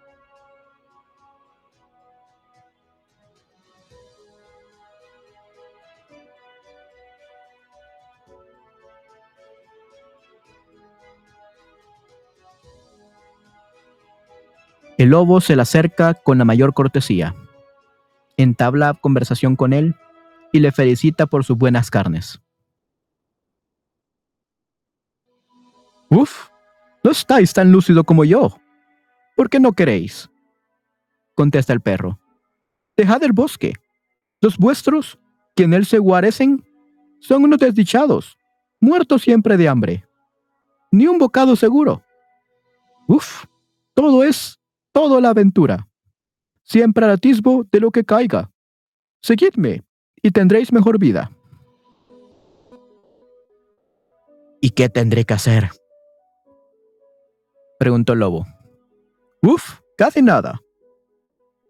El 14.98 15.12
lobo 15.12 15.40
se 15.40 15.56
le 15.56 15.62
acerca 15.62 16.14
con 16.14 16.38
la 16.38 16.44
mayor 16.44 16.74
cortesía, 16.74 17.34
entabla 18.36 18.96
conversación 18.96 19.56
con 19.56 19.72
él 19.72 19.96
y 20.52 20.60
le 20.60 20.74
felicita 20.74 21.26
por 21.26 21.46
sus 21.46 21.58
buenas 21.58 21.90
carnes. 21.90 22.42
Uf, 26.10 26.51
no 27.04 27.12
estáis 27.12 27.54
tan 27.54 27.72
lúcido 27.72 28.04
como 28.04 28.24
yo. 28.26 28.58
¿Por 29.36 29.50
qué 29.50 29.60
no 29.60 29.74
queréis? 29.74 30.30
Contesta 31.36 31.74
el 31.74 31.82
perro. 31.82 32.20
Dejad 32.96 33.24
el 33.24 33.32
bosque. 33.32 33.74
Los 34.42 34.58
vuestros, 34.58 35.20
que 35.56 35.64
en 35.64 35.74
él 35.74 35.86
se 35.86 36.00
guarecen, 36.00 36.64
son 37.20 37.44
unos 37.44 37.60
desdichados, 37.60 38.38
muertos 38.80 39.22
siempre 39.22 39.58
de 39.58 39.68
hambre. 39.68 40.06
Ni 40.92 41.08
un 41.08 41.18
bocado 41.18 41.56
seguro. 41.56 42.04
Uf, 43.08 43.46
todo 43.94 44.24
es, 44.24 44.60
todo 44.92 45.22
la 45.22 45.30
aventura. 45.30 45.88
Siempre 46.64 47.06
al 47.06 47.12
atisbo 47.12 47.66
de 47.72 47.80
lo 47.80 47.92
que 47.92 48.04
caiga. 48.04 48.52
Seguidme 49.22 49.84
y 50.22 50.32
tendréis 50.32 50.72
mejor 50.72 51.00
vida. 51.00 51.32
¿Y 54.60 54.72
qué 54.72 54.90
tendré 54.90 55.26
que 55.26 55.34
hacer? 55.34 55.72
Preguntó 57.82 58.14
lobo. 58.14 58.46
Uf, 59.42 59.80
casi 59.98 60.22
nada, 60.22 60.62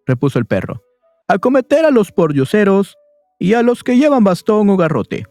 repuso 0.05 0.39
el 0.39 0.45
perro. 0.45 0.83
Acometer 1.25 1.85
a 1.85 1.89
los 1.89 2.11
pordioseros 2.11 2.97
y 3.39 3.53
a 3.53 3.61
los 3.61 3.81
que 3.81 3.95
llevan 3.95 4.25
bastón 4.25 4.69
o 4.69 4.75
garrote. 4.75 5.25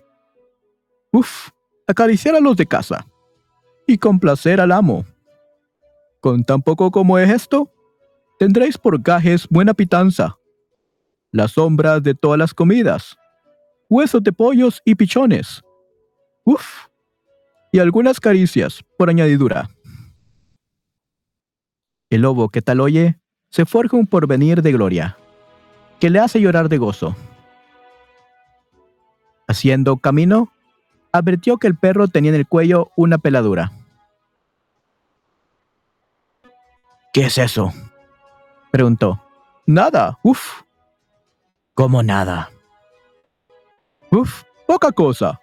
Uf, 1.13 1.51
acariciar 1.87 2.35
a 2.35 2.41
los 2.41 2.57
de 2.57 2.65
casa 2.65 3.07
y 3.87 3.99
complacer 3.99 4.59
al 4.59 4.73
amo. 4.73 5.05
Con 6.23 6.45
tan 6.45 6.63
poco 6.63 6.91
como 6.91 7.19
es 7.19 7.29
esto, 7.29 7.71
tendréis 8.39 8.79
por 8.79 9.03
gajes 9.03 9.47
buena 9.51 9.75
pitanza, 9.75 10.39
las 11.31 11.51
sombras 11.53 12.03
de 12.03 12.15
todas 12.15 12.39
las 12.39 12.55
comidas, 12.55 13.19
huesos 13.91 14.23
de 14.23 14.33
pollos 14.33 14.81
y 14.87 14.95
pichones. 14.95 15.61
Uf, 16.47 16.87
y 17.71 17.81
algunas 17.81 18.19
caricias 18.19 18.83
por 18.97 19.11
añadidura. 19.11 19.69
El 22.11 22.23
lobo 22.23 22.49
que 22.49 22.61
tal 22.61 22.81
oye, 22.81 23.19
se 23.51 23.65
forja 23.65 23.97
un 23.97 24.07
porvenir 24.07 24.63
de 24.63 24.73
gloria, 24.73 25.17
que 26.01 26.11
le 26.11 26.19
hace 26.19 26.41
llorar 26.41 26.69
de 26.69 26.79
gozo. 26.79 27.17
Haciendo 29.47 29.97
camino, 29.97 30.53
advirtió 31.13 31.59
que 31.59 31.67
el 31.67 31.77
perro 31.77 32.09
tenía 32.09 32.31
en 32.31 32.37
el 32.37 32.47
cuello 32.47 32.91
una 32.97 33.19
peladura. 33.19 33.73
¿Qué 37.13 37.27
es 37.27 37.39
eso? 37.39 37.73
preguntó. 38.71 39.21
Nada, 39.67 40.19
uf. 40.23 40.63
¿Cómo 41.75 42.03
nada? 42.03 42.51
Uf, 44.11 44.43
poca 44.67 44.93
cosa. 44.93 45.41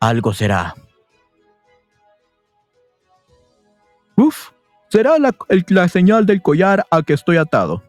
Algo 0.00 0.32
será. 0.32 0.74
Uf, 4.16 4.53
será 4.94 5.18
la, 5.18 5.34
la 5.70 5.88
señal 5.88 6.24
del 6.24 6.40
collar 6.40 6.86
a 6.88 7.02
que 7.02 7.14
estoy 7.14 7.36
atado. 7.36 7.82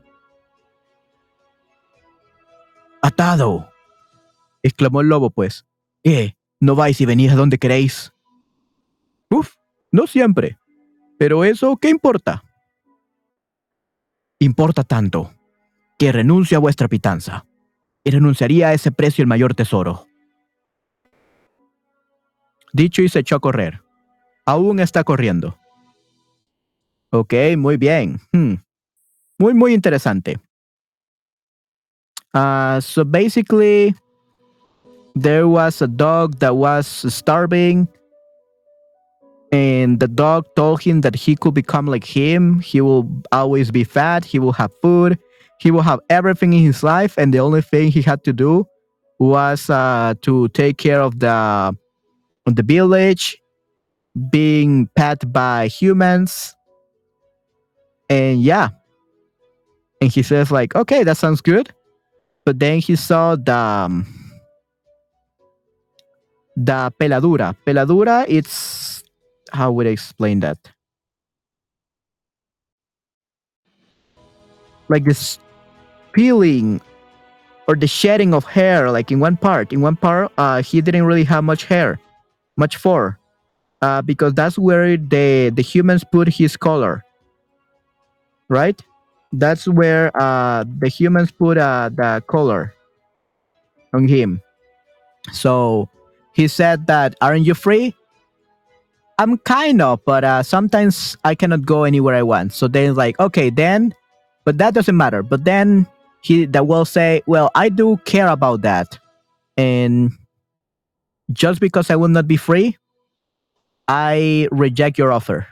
Atado, 3.00 3.70
exclamó 4.64 5.02
el 5.02 5.10
lobo, 5.10 5.30
pues. 5.30 5.68
¿Qué? 6.04 6.36
¿No 6.60 6.74
vais 6.74 7.00
y 7.00 7.06
venís 7.06 7.32
a 7.32 7.36
donde 7.36 7.60
queréis? 7.60 8.12
Uf, 9.30 9.54
no 9.92 10.08
siempre. 10.08 10.58
Pero 11.20 11.44
eso, 11.44 11.78
¿qué 11.78 11.90
importa? 11.90 12.44
Importa 14.40 14.84
tanto 14.84 15.32
que 16.00 16.12
renuncio 16.12 16.58
a 16.58 16.62
vuestra 16.62 16.88
pitanza 16.88 17.46
y 18.04 18.10
renunciaría 18.10 18.70
a 18.70 18.74
ese 18.74 18.92
precio 18.92 19.22
el 19.22 19.28
mayor 19.28 19.54
tesoro. 19.54 20.08
Dicho 22.74 23.04
y 23.04 23.10
se 23.10 23.20
echó 23.20 23.36
a 23.36 23.42
correr. 23.42 23.84
Aún 24.48 24.80
está 24.80 25.04
corriendo. 25.04 25.56
Ok, 27.12 27.34
muy 27.58 27.78
bien. 27.78 28.20
Hmm. 28.34 28.56
Muy, 29.40 29.54
muy 29.54 29.74
interesante. 29.74 30.38
Uh, 32.34 32.80
so 32.82 33.04
basically, 33.06 33.96
there 35.16 35.48
was 35.48 35.82
a 35.82 35.88
dog 35.88 36.40
that 36.40 36.56
was 36.56 36.88
starving, 37.14 37.88
and 39.52 40.00
the 40.00 40.08
dog 40.08 40.46
told 40.56 40.82
him 40.82 41.02
that 41.02 41.16
he 41.16 41.36
could 41.36 41.54
become 41.54 41.86
like 41.86 42.04
him. 42.04 42.60
He 42.60 42.82
will 42.82 43.08
always 43.32 43.72
be 43.72 43.84
fat, 43.84 44.26
he 44.26 44.40
will 44.40 44.52
have 44.54 44.72
food, 44.82 45.18
he 45.60 45.72
will 45.72 45.82
have 45.84 46.00
everything 46.10 46.54
in 46.54 46.64
his 46.64 46.84
life, 46.84 47.18
and 47.18 47.34
the 47.34 47.40
only 47.40 47.62
thing 47.62 47.90
he 47.90 48.02
had 48.02 48.24
to 48.26 48.34
do 48.34 48.68
was 49.20 49.70
uh, 49.70 50.14
to 50.24 50.50
take 50.50 50.78
care 50.78 51.02
of 51.02 51.20
the 51.20 51.76
the 52.46 52.64
village, 52.64 53.38
being 54.30 54.88
pet 54.96 55.32
by 55.32 55.68
humans, 55.68 56.55
and 58.10 58.42
yeah. 58.42 58.70
And 60.02 60.12
he 60.12 60.22
says, 60.22 60.52
like, 60.52 60.76
okay, 60.76 61.04
that 61.04 61.18
sounds 61.18 61.42
good. 61.42 61.72
But 62.46 62.60
then 62.60 62.80
he 62.80 62.96
saw 62.96 63.36
the 63.36 63.56
um, 63.56 64.06
the 66.56 66.94
peladura. 67.00 67.56
Peladura, 67.66 68.26
it's 68.28 69.04
how 69.52 69.72
would 69.72 69.88
I 69.88 69.92
explain 69.92 70.42
that? 70.42 70.58
Like 74.90 75.06
this 75.06 75.40
peeling 76.14 76.82
or 77.68 77.76
the 77.76 77.88
shedding 77.88 78.34
of 78.34 78.46
hair, 78.46 78.92
like 78.92 79.12
in 79.12 79.20
one 79.20 79.38
part. 79.38 79.74
In 79.74 79.82
one 79.82 79.96
part, 79.96 80.32
uh, 80.38 80.62
he 80.62 80.82
didn't 80.82 81.06
really 81.06 81.24
have 81.24 81.44
much 81.44 81.66
hair, 81.66 82.00
much 82.58 82.78
fur, 82.78 83.18
uh, 83.82 84.04
because 84.04 84.34
that's 84.36 84.60
where 84.60 84.98
the 84.98 85.52
the 85.54 85.64
humans 85.64 86.04
put 86.12 86.28
his 86.28 86.58
color 86.58 87.05
right? 88.50 88.80
That's 89.34 89.68
where 89.68 90.16
uh, 90.16 90.64
the 90.80 90.88
humans 90.88 91.32
put 91.32 91.58
uh, 91.58 91.90
the 91.94 92.24
color 92.28 92.74
on 93.94 94.08
him. 94.08 94.42
So 95.32 95.90
he 96.34 96.48
said 96.48 96.88
that, 96.88 97.16
aren't 97.22 97.46
you 97.46 97.54
free? 97.54 97.96
I'm 99.18 99.38
kind 99.40 99.82
of, 99.82 100.04
but 100.06 100.24
uh, 100.24 100.44
sometimes 100.44 101.18
I 101.24 101.36
cannot 101.36 101.66
go 101.66 101.84
anywhere 101.86 102.16
I 102.16 102.24
want. 102.24 102.54
So 102.54 102.68
then, 102.68 102.96
like, 102.96 103.20
okay, 103.20 103.50
then, 103.50 103.96
but 104.44 104.58
that 104.58 104.74
doesn't 104.74 104.98
matter. 104.98 105.24
But 105.24 105.46
then 105.46 105.88
he 106.22 106.46
that 106.48 106.68
will 106.68 106.86
say, 106.86 107.22
well, 107.26 107.50
I 107.56 107.70
do 107.70 107.98
care 108.04 108.28
about 108.28 108.62
that, 108.64 109.00
and 109.56 110.12
just 111.32 111.62
because 111.62 111.90
I 111.90 111.96
will 111.96 112.10
not 112.10 112.28
be 112.28 112.36
free, 112.36 112.78
I 113.88 114.50
reject 114.52 114.98
your 114.98 115.14
offer 115.14 115.48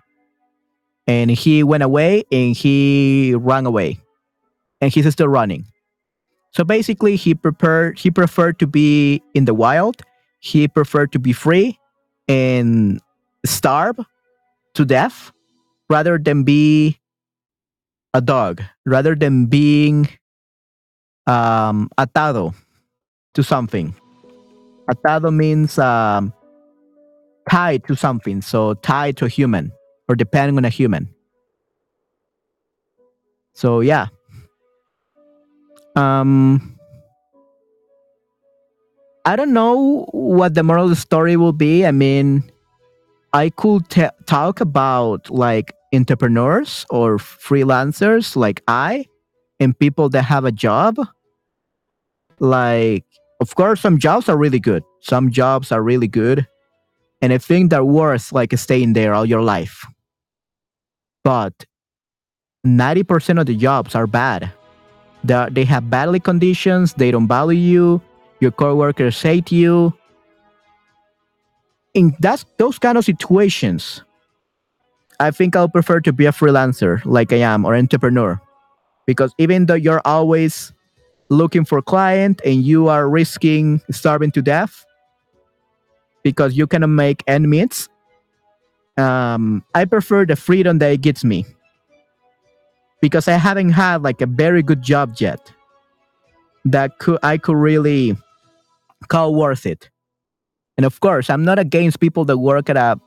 and 1.08 1.32
he 1.32 1.64
went 1.64 1.84
away 1.84 2.24
and 2.32 2.56
he 2.56 3.36
ran 3.38 3.66
away. 3.66 4.00
And 4.82 4.92
he's 4.92 5.10
still 5.12 5.28
running. 5.28 5.66
So 6.52 6.64
basically 6.64 7.16
he 7.16 7.34
preferred 7.34 7.98
he 7.98 8.12
preferred 8.12 8.60
to 8.60 8.68
be 8.68 9.22
in 9.34 9.46
the 9.46 9.54
wild. 9.54 10.02
He 10.40 10.68
preferred 10.68 11.12
to 11.14 11.20
be 11.20 11.34
free 11.34 11.80
and 12.28 13.02
starve 13.46 13.98
to 14.76 14.86
death 14.86 15.32
rather 15.90 16.18
than 16.18 16.44
be 16.44 17.00
a 18.14 18.22
dog, 18.22 18.62
rather 18.86 19.16
than 19.16 19.48
being 19.48 20.08
um, 21.28 21.90
atado 21.98 22.54
to 23.34 23.44
something. 23.44 23.96
Atado 24.90 25.34
means 25.34 25.80
um, 25.80 26.34
tied 27.50 27.84
to 27.86 27.96
something, 27.96 28.42
so 28.42 28.76
tied 28.76 29.18
to 29.18 29.26
a 29.26 29.30
human 29.30 29.72
or 30.08 30.16
depending 30.16 30.58
on 30.58 30.66
a 30.66 30.70
human. 30.70 31.10
So 33.54 33.80
yeah. 33.82 34.08
Um 35.96 36.78
I 39.26 39.36
don't 39.36 39.54
know 39.54 40.06
what 40.12 40.54
the 40.54 40.64
moral 40.64 40.90
the 40.90 40.96
story 40.96 41.38
will 41.38 41.54
be. 41.54 41.86
I 41.86 41.92
mean, 41.92 42.44
I 43.32 43.50
could 43.50 43.90
t- 43.90 44.08
talk 44.26 44.60
about 44.60 45.30
like 45.30 45.74
entrepreneurs 45.94 46.86
or 46.90 47.18
freelancers 47.18 48.36
like 48.36 48.62
I 48.68 49.06
and 49.60 49.78
people 49.78 50.10
that 50.10 50.24
have 50.24 50.44
a 50.44 50.52
job. 50.52 50.98
Like, 52.40 53.06
of 53.40 53.56
course, 53.56 53.80
some 53.80 53.98
jobs 53.98 54.28
are 54.28 54.38
really 54.38 54.60
good. 54.60 54.84
Some 55.02 55.32
jobs 55.32 55.72
are 55.72 55.82
really 55.82 56.08
good. 56.08 56.46
And 57.24 57.32
I 57.32 57.38
think 57.38 57.70
they're 57.70 57.86
worth 57.86 58.34
like 58.34 58.52
staying 58.58 58.92
there 58.92 59.14
all 59.14 59.26
your 59.26 59.42
life. 59.42 59.86
But 61.24 61.54
90% 62.68 63.40
of 63.40 63.46
the 63.46 63.56
jobs 63.56 63.96
are 63.96 64.08
bad. 64.08 64.52
They're, 65.24 65.50
they 65.50 65.64
have 65.64 65.90
badly 65.90 66.20
conditions, 66.20 66.94
they 66.96 67.12
don't 67.12 67.30
value 67.30 67.58
you, 67.58 68.02
your 68.42 68.52
coworkers 68.52 69.22
hate 69.22 69.54
you. 69.54 69.94
In 71.94 72.14
that's 72.20 72.44
those 72.58 72.78
kind 72.78 72.98
of 72.98 73.06
situations, 73.06 74.04
I 75.22 75.32
think 75.32 75.56
I'll 75.56 75.70
prefer 75.70 76.02
to 76.02 76.12
be 76.12 76.26
a 76.26 76.34
freelancer 76.34 77.00
like 77.06 77.32
I 77.32 77.38
am 77.38 77.64
or 77.64 77.74
entrepreneur. 77.74 78.42
Because 79.08 79.34
even 79.38 79.68
though 79.68 79.76
you're 79.76 80.02
always 80.04 80.74
looking 81.30 81.64
for 81.64 81.82
client 81.82 82.42
and 82.44 82.66
you 82.66 82.90
are 82.90 83.08
risking 83.08 83.80
starving 83.92 84.32
to 84.32 84.42
death 84.42 84.86
because 86.24 86.56
you 86.56 86.68
cannot 86.68 86.90
make 86.90 87.24
end 87.28 87.50
meets, 87.50 87.90
um, 88.98 89.64
I 89.76 89.86
prefer 89.86 90.26
the 90.26 90.36
freedom 90.36 90.80
that 90.80 90.92
it 90.92 91.02
gives 91.02 91.24
me 91.24 91.46
because 93.02 93.28
I 93.28 93.34
haven't 93.34 93.70
had 93.70 94.04
like 94.04 94.22
a 94.22 94.26
very 94.26 94.64
good 94.64 94.82
job 94.82 95.16
yet 95.18 95.52
that 96.66 97.00
could 97.00 97.20
I 97.24 97.38
could 97.38 97.58
really 97.58 98.16
call 99.10 99.36
worth 99.36 99.66
it. 99.66 99.90
And 100.78 100.86
of 100.86 101.00
course, 101.02 101.30
I'm 101.30 101.44
not 101.44 101.60
against 101.60 102.00
people 102.00 102.26
that 102.26 102.38
work 102.38 102.70
at 102.70 102.78
a 102.78 103.00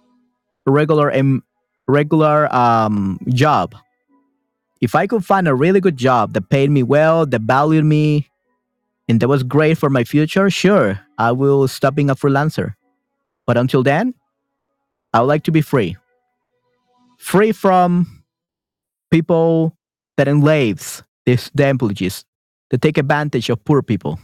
regular 0.66 1.12
um, 1.12 1.42
regular 1.88 2.54
um, 2.54 3.18
job. 3.28 3.74
If 4.80 4.94
I 4.94 5.06
could 5.06 5.24
find 5.24 5.48
a 5.48 5.54
really 5.54 5.80
good 5.80 5.96
job 5.96 6.34
that 6.34 6.50
paid 6.50 6.70
me 6.70 6.82
well, 6.82 7.24
that 7.26 7.40
valued 7.42 7.84
me, 7.84 8.28
and 9.08 9.20
that 9.20 9.28
was 9.28 9.42
great 9.42 9.78
for 9.78 9.88
my 9.88 10.04
future, 10.04 10.50
sure, 10.50 11.00
I 11.16 11.32
will 11.32 11.66
stop 11.66 11.94
being 11.94 12.10
a 12.10 12.14
freelancer. 12.14 12.74
But 13.46 13.56
until 13.56 13.82
then, 13.82 14.14
I 15.12 15.20
would 15.20 15.28
like 15.28 15.44
to 15.44 15.52
be 15.52 15.60
free. 15.60 15.96
Free 17.18 17.52
from 17.52 18.24
people 19.10 19.76
that 20.16 20.28
enslaves 20.28 21.02
these 21.24 21.50
the 21.54 22.24
to 22.70 22.78
take 22.78 22.98
advantage 22.98 23.48
of 23.48 23.64
poor 23.64 23.82
people. 23.82 24.18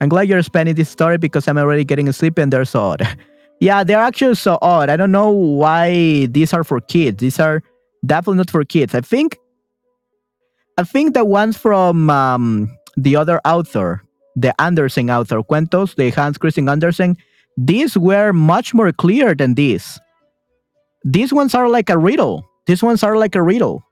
I'm 0.00 0.08
glad 0.08 0.28
you're 0.28 0.42
spending 0.42 0.74
this 0.74 0.88
story 0.90 1.18
because 1.18 1.46
I'm 1.48 1.56
already 1.56 1.84
getting 1.84 2.10
sleepy 2.12 2.42
and 2.42 2.52
they're 2.52 2.64
so 2.64 2.80
odd. 2.80 3.08
yeah, 3.60 3.84
they're 3.84 3.98
actually 3.98 4.34
so 4.34 4.58
odd. 4.60 4.90
I 4.90 4.96
don't 4.96 5.12
know 5.12 5.30
why 5.30 6.26
these 6.26 6.52
are 6.52 6.64
for 6.64 6.80
kids. 6.80 7.18
These 7.18 7.38
are 7.38 7.62
definitely 8.04 8.38
not 8.38 8.50
for 8.50 8.64
kids. 8.64 8.94
I 8.94 9.00
think 9.00 9.38
I 10.76 10.82
think 10.82 11.14
the 11.14 11.24
ones 11.24 11.56
from 11.56 12.10
um, 12.10 12.76
the 12.96 13.14
other 13.14 13.40
author, 13.44 14.02
the 14.34 14.60
Andersen 14.60 15.08
author, 15.08 15.40
Cuentos, 15.42 15.94
the 15.94 16.10
Hans 16.10 16.36
Christian 16.36 16.68
Andersen, 16.68 17.16
these 17.56 17.96
were 17.96 18.32
much 18.32 18.74
more 18.74 18.92
clear 18.92 19.34
than 19.34 19.54
these. 19.54 19.98
These 21.04 21.32
ones 21.32 21.54
are 21.54 21.68
like 21.68 21.90
a 21.90 21.98
riddle. 21.98 22.48
These 22.66 22.82
ones 22.82 23.02
are 23.02 23.16
like 23.16 23.34
a 23.34 23.42
riddle. 23.42 23.84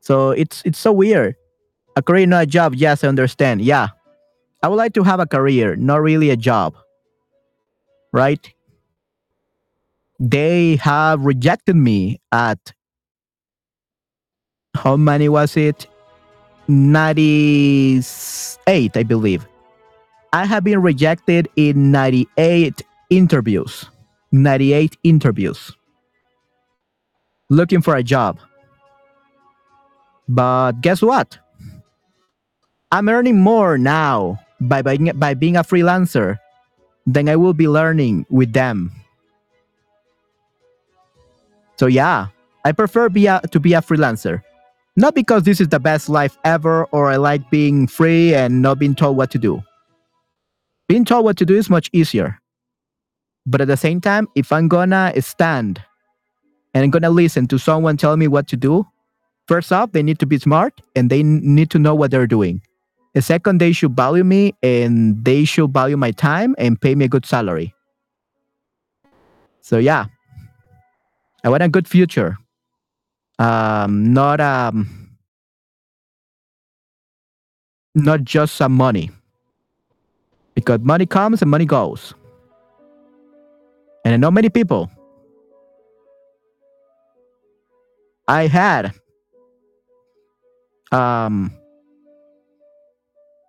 So 0.00 0.30
it's 0.30 0.62
it's 0.64 0.78
so 0.78 0.92
weird. 0.92 1.36
A 1.96 2.02
career, 2.02 2.26
not 2.26 2.44
a 2.44 2.46
job. 2.46 2.74
Yes, 2.74 3.04
I 3.04 3.08
understand. 3.08 3.62
Yeah, 3.62 3.88
I 4.62 4.68
would 4.68 4.76
like 4.76 4.94
to 4.94 5.02
have 5.02 5.20
a 5.20 5.26
career, 5.26 5.76
not 5.76 6.02
really 6.02 6.30
a 6.30 6.36
job. 6.36 6.74
Right? 8.12 8.52
They 10.18 10.76
have 10.76 11.24
rejected 11.24 11.76
me 11.76 12.20
at 12.32 12.72
how 14.74 14.96
many 14.96 15.28
was 15.28 15.56
it? 15.56 15.86
98, 16.68 18.96
I 18.96 19.02
believe. 19.02 19.46
I 20.36 20.44
have 20.44 20.64
been 20.64 20.82
rejected 20.82 21.48
in 21.56 21.90
98 21.90 22.82
interviews. 23.08 23.88
98 24.32 24.94
interviews. 25.02 25.72
Looking 27.48 27.80
for 27.80 27.96
a 27.96 28.02
job. 28.02 28.38
But 30.28 30.82
guess 30.82 31.00
what? 31.00 31.38
I'm 32.92 33.08
earning 33.08 33.40
more 33.40 33.78
now 33.78 34.38
by, 34.60 34.82
by, 34.82 34.98
by 34.98 35.32
being 35.32 35.56
a 35.56 35.64
freelancer 35.64 36.36
than 37.06 37.30
I 37.30 37.36
will 37.36 37.54
be 37.54 37.66
learning 37.66 38.26
with 38.28 38.52
them. 38.52 38.92
So 41.76 41.86
yeah, 41.86 42.26
I 42.62 42.72
prefer 42.72 43.08
be 43.08 43.26
a, 43.26 43.40
to 43.52 43.58
be 43.58 43.72
a 43.72 43.80
freelancer. 43.80 44.42
Not 44.96 45.14
because 45.14 45.44
this 45.44 45.62
is 45.62 45.68
the 45.68 45.80
best 45.80 46.10
life 46.10 46.36
ever 46.44 46.84
or 46.92 47.08
I 47.08 47.16
like 47.16 47.48
being 47.48 47.86
free 47.86 48.34
and 48.34 48.60
not 48.60 48.78
being 48.78 48.94
told 48.94 49.16
what 49.16 49.30
to 49.30 49.38
do. 49.38 49.62
Being 50.88 51.04
told 51.04 51.24
what 51.24 51.36
to 51.38 51.46
do 51.46 51.56
is 51.56 51.68
much 51.68 51.90
easier. 51.92 52.38
But 53.44 53.60
at 53.60 53.68
the 53.68 53.76
same 53.76 54.00
time, 54.00 54.28
if 54.34 54.52
I'm 54.52 54.68
gonna 54.68 55.12
stand 55.20 55.82
and 56.74 56.84
I'm 56.84 56.90
gonna 56.90 57.10
listen 57.10 57.46
to 57.48 57.58
someone 57.58 57.96
tell 57.96 58.16
me 58.16 58.28
what 58.28 58.48
to 58.48 58.56
do, 58.56 58.86
First 59.46 59.72
off, 59.72 59.92
they 59.92 60.02
need 60.02 60.18
to 60.18 60.26
be 60.26 60.38
smart 60.38 60.80
and 60.96 61.08
they 61.08 61.22
need 61.22 61.70
to 61.70 61.78
know 61.78 61.94
what 61.94 62.10
they're 62.10 62.26
doing. 62.26 62.62
And 63.14 63.24
second, 63.24 63.60
they 63.60 63.72
should 63.72 63.94
value 63.94 64.24
me 64.24 64.54
and 64.62 65.24
they 65.24 65.44
should 65.44 65.72
value 65.72 65.96
my 65.96 66.10
time 66.10 66.54
and 66.58 66.80
pay 66.80 66.94
me 66.94 67.04
a 67.04 67.08
good 67.08 67.24
salary. 67.24 67.72
So 69.60 69.78
yeah, 69.78 70.06
I 71.44 71.48
want 71.48 71.62
a 71.62 71.68
good 71.68 71.88
future. 71.88 72.36
Um, 73.38 74.12
not 74.12 74.40
um, 74.40 75.16
not 77.94 78.24
just 78.24 78.56
some 78.56 78.72
money, 78.72 79.10
because 80.66 80.80
money 80.80 81.06
comes 81.06 81.40
and 81.40 81.50
money 81.50 81.64
goes. 81.64 82.12
And 84.04 84.12
I 84.12 84.16
know 84.16 84.30
many 84.30 84.48
people. 84.48 84.90
I 88.28 88.48
had 88.48 88.92
um 90.92 91.52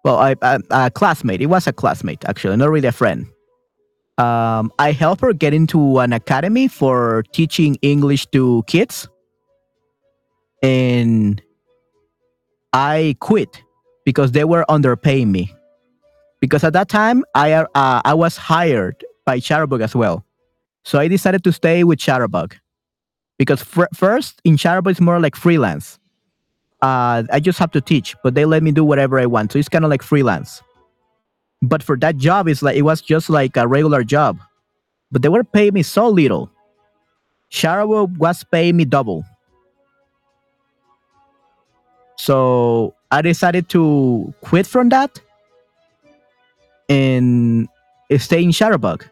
well 0.04 0.18
I, 0.18 0.36
I, 0.42 0.60
a 0.72 0.92
classmate 0.92 1.40
it 1.40 1.46
was 1.46 1.68
a 1.68 1.74
classmate 1.74 2.26
actually 2.26 2.58
not 2.58 2.70
really 2.70 2.88
a 2.88 2.92
friend 2.92 3.28
um 4.18 4.72
i 4.80 4.92
helped 4.92 5.22
her 5.22 5.34
get 5.34 5.54
into 5.54 6.00
an 6.00 6.14
academy 6.14 6.68
for 6.68 7.24
teaching 7.34 7.76
english 7.84 8.26
to 8.32 8.64
kids 8.66 9.08
and 10.64 11.44
i 12.74 13.16
quit 13.20 13.62
because 14.04 14.32
they 14.32 14.44
were 14.44 14.66
underpaying 14.68 15.28
me 15.28 15.54
because 16.40 16.64
at 16.64 16.74
that 16.74 16.90
time 16.90 17.24
i 17.36 17.54
uh, 17.54 17.66
i 18.06 18.14
was 18.14 18.38
hired 18.38 19.04
by 19.26 19.40
Chatterbug 19.40 19.82
as 19.82 19.96
well 19.96 20.26
so 20.84 21.00
i 21.00 21.08
decided 21.08 21.44
to 21.44 21.52
stay 21.52 21.84
with 21.84 22.00
Chatterbug 22.00 22.54
because 23.38 23.62
fr- 23.62 23.94
first 23.94 24.42
in 24.44 24.58
Chatterbug 24.58 24.92
it's 24.92 25.02
more 25.02 25.20
like 25.20 25.36
freelance 25.36 26.00
uh, 26.82 27.24
I 27.32 27.40
just 27.40 27.58
have 27.60 27.72
to 27.72 27.82
teach, 27.82 28.16
but 28.24 28.36
they 28.36 28.46
let 28.46 28.62
me 28.62 28.72
do 28.72 28.84
whatever 28.84 29.20
I 29.20 29.26
want. 29.26 29.52
So 29.52 29.60
it's 29.60 29.70
kind 29.70 29.84
of 29.84 29.90
like 29.90 30.04
freelance. 30.04 30.62
But 31.62 31.82
for 31.82 31.98
that 31.98 32.18
job, 32.18 32.48
it's 32.48 32.62
like 32.62 32.76
it 32.76 32.84
was 32.84 33.02
just 33.02 33.30
like 33.30 33.58
a 33.58 33.68
regular 33.68 34.04
job, 34.04 34.40
but 35.12 35.24
they 35.24 35.30
were 35.30 35.44
paying 35.44 35.74
me 35.74 35.82
so 35.82 36.08
little. 36.08 36.52
Chatterbug 37.52 38.18
was 38.18 38.44
paying 38.44 38.78
me 38.78 38.86
double. 38.86 39.26
So 42.18 42.94
I 43.10 43.22
decided 43.22 43.70
to 43.70 44.34
quit 44.42 44.68
from 44.68 44.90
that 44.90 45.20
and 46.90 47.68
stay 48.18 48.44
in 48.44 48.52
Chatterbug. 48.52 49.04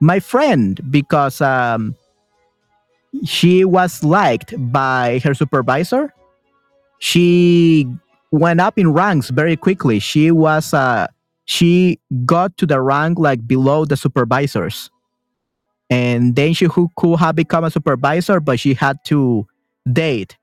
My 0.00 0.18
friend, 0.18 0.80
because 0.90 1.40
um, 1.40 1.94
she 3.24 3.64
was 3.64 4.02
liked 4.02 4.54
by 4.72 5.20
her 5.24 5.34
supervisor. 5.34 6.12
She 6.98 7.86
went 8.30 8.60
up 8.60 8.78
in 8.78 8.92
ranks 8.92 9.30
very 9.30 9.56
quickly. 9.56 9.98
She 9.98 10.30
was 10.30 10.72
uh, 10.72 11.08
she 11.44 11.98
got 12.24 12.56
to 12.58 12.66
the 12.66 12.80
rank 12.80 13.18
like 13.18 13.46
below 13.46 13.84
the 13.84 13.96
supervisors. 13.96 14.90
And 15.90 16.36
then 16.36 16.54
she 16.54 16.66
who 16.66 16.88
could 16.96 17.18
have 17.18 17.34
become 17.34 17.64
a 17.64 17.70
supervisor, 17.70 18.38
but 18.38 18.60
she 18.60 18.74
had 18.74 18.98
to 19.06 19.46
date 19.92 20.36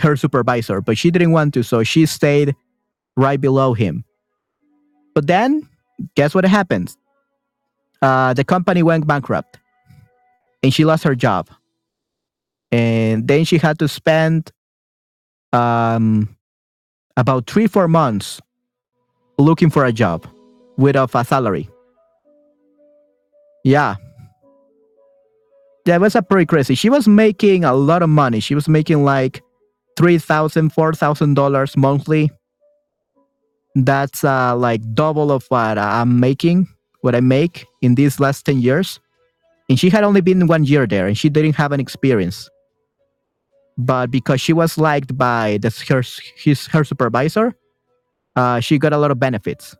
her 0.00 0.14
supervisor, 0.16 0.80
but 0.80 0.96
she 0.96 1.10
didn't 1.10 1.32
want 1.32 1.54
to, 1.54 1.64
so 1.64 1.82
she 1.82 2.06
stayed 2.06 2.54
right 3.16 3.40
below 3.40 3.74
him. 3.74 4.04
But 5.20 5.26
then, 5.26 5.68
guess 6.14 6.34
what 6.34 6.46
happened? 6.46 6.96
Uh, 8.00 8.32
the 8.32 8.42
company 8.42 8.82
went 8.82 9.06
bankrupt 9.06 9.58
and 10.62 10.72
she 10.72 10.86
lost 10.86 11.04
her 11.04 11.14
job. 11.14 11.50
And 12.72 13.28
then 13.28 13.44
she 13.44 13.58
had 13.58 13.78
to 13.80 13.86
spend 13.86 14.50
um, 15.52 16.34
about 17.18 17.50
three, 17.50 17.66
four 17.66 17.86
months 17.86 18.40
looking 19.36 19.68
for 19.68 19.84
a 19.84 19.92
job 19.92 20.26
without 20.78 21.10
a 21.14 21.22
salary. 21.22 21.68
Yeah. 23.62 23.96
That 25.84 26.00
was 26.00 26.14
a 26.14 26.22
pretty 26.22 26.46
crazy. 26.46 26.74
She 26.74 26.88
was 26.88 27.06
making 27.06 27.64
a 27.64 27.74
lot 27.74 28.00
of 28.02 28.08
money. 28.08 28.40
She 28.40 28.54
was 28.54 28.70
making 28.70 29.04
like 29.04 29.42
three 29.98 30.16
thousand, 30.16 30.72
four 30.72 30.94
thousand 30.94 31.34
dollars 31.34 31.76
monthly. 31.76 32.30
That's 33.74 34.24
uh, 34.24 34.56
like 34.56 34.80
double 34.94 35.30
of 35.30 35.46
what 35.48 35.78
I'm 35.78 36.18
making, 36.18 36.68
what 37.02 37.14
I 37.14 37.20
make 37.20 37.66
in 37.82 37.94
these 37.94 38.18
last 38.18 38.44
ten 38.44 38.60
years. 38.60 38.98
And 39.68 39.78
she 39.78 39.90
had 39.90 40.02
only 40.02 40.20
been 40.20 40.48
one 40.48 40.64
year 40.64 40.86
there, 40.86 41.06
and 41.06 41.16
she 41.16 41.28
didn't 41.28 41.54
have 41.54 41.70
an 41.70 41.78
experience. 41.78 42.50
But 43.78 44.10
because 44.10 44.40
she 44.40 44.52
was 44.52 44.76
liked 44.76 45.16
by 45.16 45.58
the, 45.62 45.70
her 45.88 46.02
his 46.36 46.66
her 46.66 46.82
supervisor, 46.84 47.54
uh, 48.34 48.60
she 48.60 48.78
got 48.78 48.92
a 48.92 48.98
lot 48.98 49.10
of 49.10 49.20
benefits. 49.20 49.76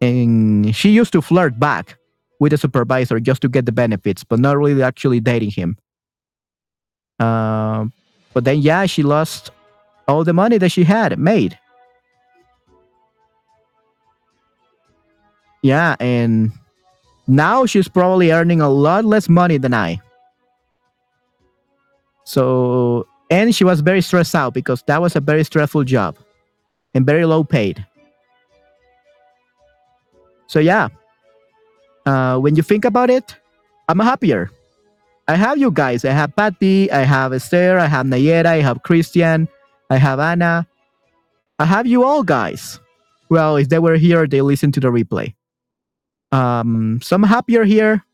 And 0.00 0.76
she 0.76 0.90
used 0.90 1.12
to 1.14 1.22
flirt 1.22 1.58
back 1.58 1.96
with 2.38 2.52
the 2.52 2.58
supervisor 2.58 3.18
just 3.18 3.40
to 3.42 3.48
get 3.48 3.66
the 3.66 3.72
benefits, 3.72 4.22
but 4.22 4.38
not 4.38 4.56
really 4.58 4.82
actually 4.82 5.20
dating 5.20 5.50
him. 5.50 5.76
Uh, 7.18 7.86
but 8.32 8.44
then, 8.44 8.58
yeah, 8.60 8.86
she 8.86 9.02
lost 9.02 9.50
all 10.06 10.22
the 10.22 10.32
money 10.32 10.58
that 10.58 10.70
she 10.70 10.84
had 10.84 11.18
made. 11.18 11.58
Yeah, 15.62 15.96
and 16.00 16.52
now 17.26 17.66
she's 17.66 17.88
probably 17.88 18.30
earning 18.30 18.60
a 18.60 18.68
lot 18.68 19.04
less 19.04 19.28
money 19.28 19.58
than 19.58 19.74
I. 19.74 20.00
So, 22.24 23.06
and 23.30 23.54
she 23.54 23.64
was 23.64 23.80
very 23.80 24.00
stressed 24.00 24.34
out 24.34 24.54
because 24.54 24.82
that 24.86 25.00
was 25.00 25.16
a 25.16 25.20
very 25.20 25.44
stressful 25.44 25.84
job 25.84 26.16
and 26.94 27.04
very 27.06 27.24
low 27.24 27.42
paid. 27.42 27.84
So, 30.46 30.58
yeah, 30.60 30.88
uh, 32.06 32.38
when 32.38 32.56
you 32.56 32.62
think 32.62 32.84
about 32.84 33.10
it, 33.10 33.36
I'm 33.88 33.98
happier. 33.98 34.50
I 35.26 35.34
have 35.34 35.58
you 35.58 35.70
guys. 35.70 36.04
I 36.04 36.12
have 36.12 36.34
Patty, 36.34 36.90
I 36.90 37.00
have 37.00 37.34
Esther, 37.34 37.78
I 37.78 37.86
have 37.86 38.06
Nayera, 38.06 38.46
I 38.46 38.60
have 38.60 38.82
Christian, 38.82 39.48
I 39.90 39.96
have 39.96 40.18
Anna. 40.20 40.66
I 41.58 41.64
have 41.64 41.86
you 41.86 42.04
all 42.04 42.22
guys. 42.22 42.80
Well, 43.28 43.56
if 43.56 43.68
they 43.68 43.78
were 43.78 43.96
here, 43.96 44.26
they 44.26 44.40
listen 44.40 44.72
to 44.72 44.80
the 44.80 44.88
replay. 44.88 45.34
Um, 46.32 47.00
so 47.02 47.16
I'm 47.16 47.22
happier 47.22 47.64
here. 47.64 48.04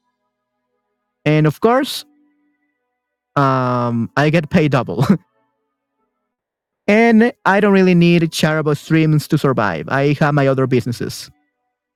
And 1.24 1.46
of 1.46 1.60
course, 1.60 2.04
um, 3.36 4.10
I 4.16 4.30
get 4.30 4.50
paid 4.50 4.72
double. 4.72 5.04
and 6.86 7.32
I 7.44 7.60
don't 7.60 7.72
really 7.72 7.94
need 7.94 8.30
charitable 8.30 8.74
streams 8.74 9.26
to 9.28 9.38
survive. 9.38 9.88
I 9.88 10.14
have 10.20 10.34
my 10.34 10.46
other 10.46 10.66
businesses 10.66 11.30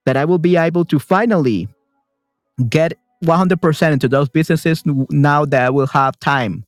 that 0.06 0.16
I 0.16 0.24
will 0.24 0.38
be 0.38 0.56
able 0.56 0.84
to 0.86 0.98
finally 0.98 1.68
get 2.68 2.94
100% 3.24 3.92
into 3.92 4.08
those 4.08 4.28
businesses 4.28 4.82
now 5.10 5.44
that 5.44 5.62
I 5.62 5.70
will 5.70 5.86
have 5.88 6.18
time 6.20 6.64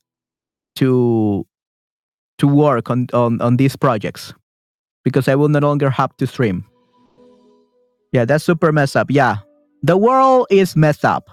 to 0.75 1.45
to 2.37 2.47
work 2.47 2.89
on, 2.89 3.07
on, 3.13 3.39
on 3.39 3.57
these 3.57 3.75
projects 3.75 4.33
because 5.03 5.27
I 5.27 5.35
will 5.35 5.47
no 5.47 5.59
longer 5.59 5.91
have 5.91 6.17
to 6.17 6.25
stream. 6.25 6.65
Yeah, 8.11 8.25
that's 8.25 8.43
super 8.43 8.71
messed 8.71 8.97
up. 8.97 9.09
Yeah, 9.09 9.37
the 9.83 9.97
world 9.97 10.47
is 10.49 10.75
messed 10.75 11.05
up. 11.05 11.29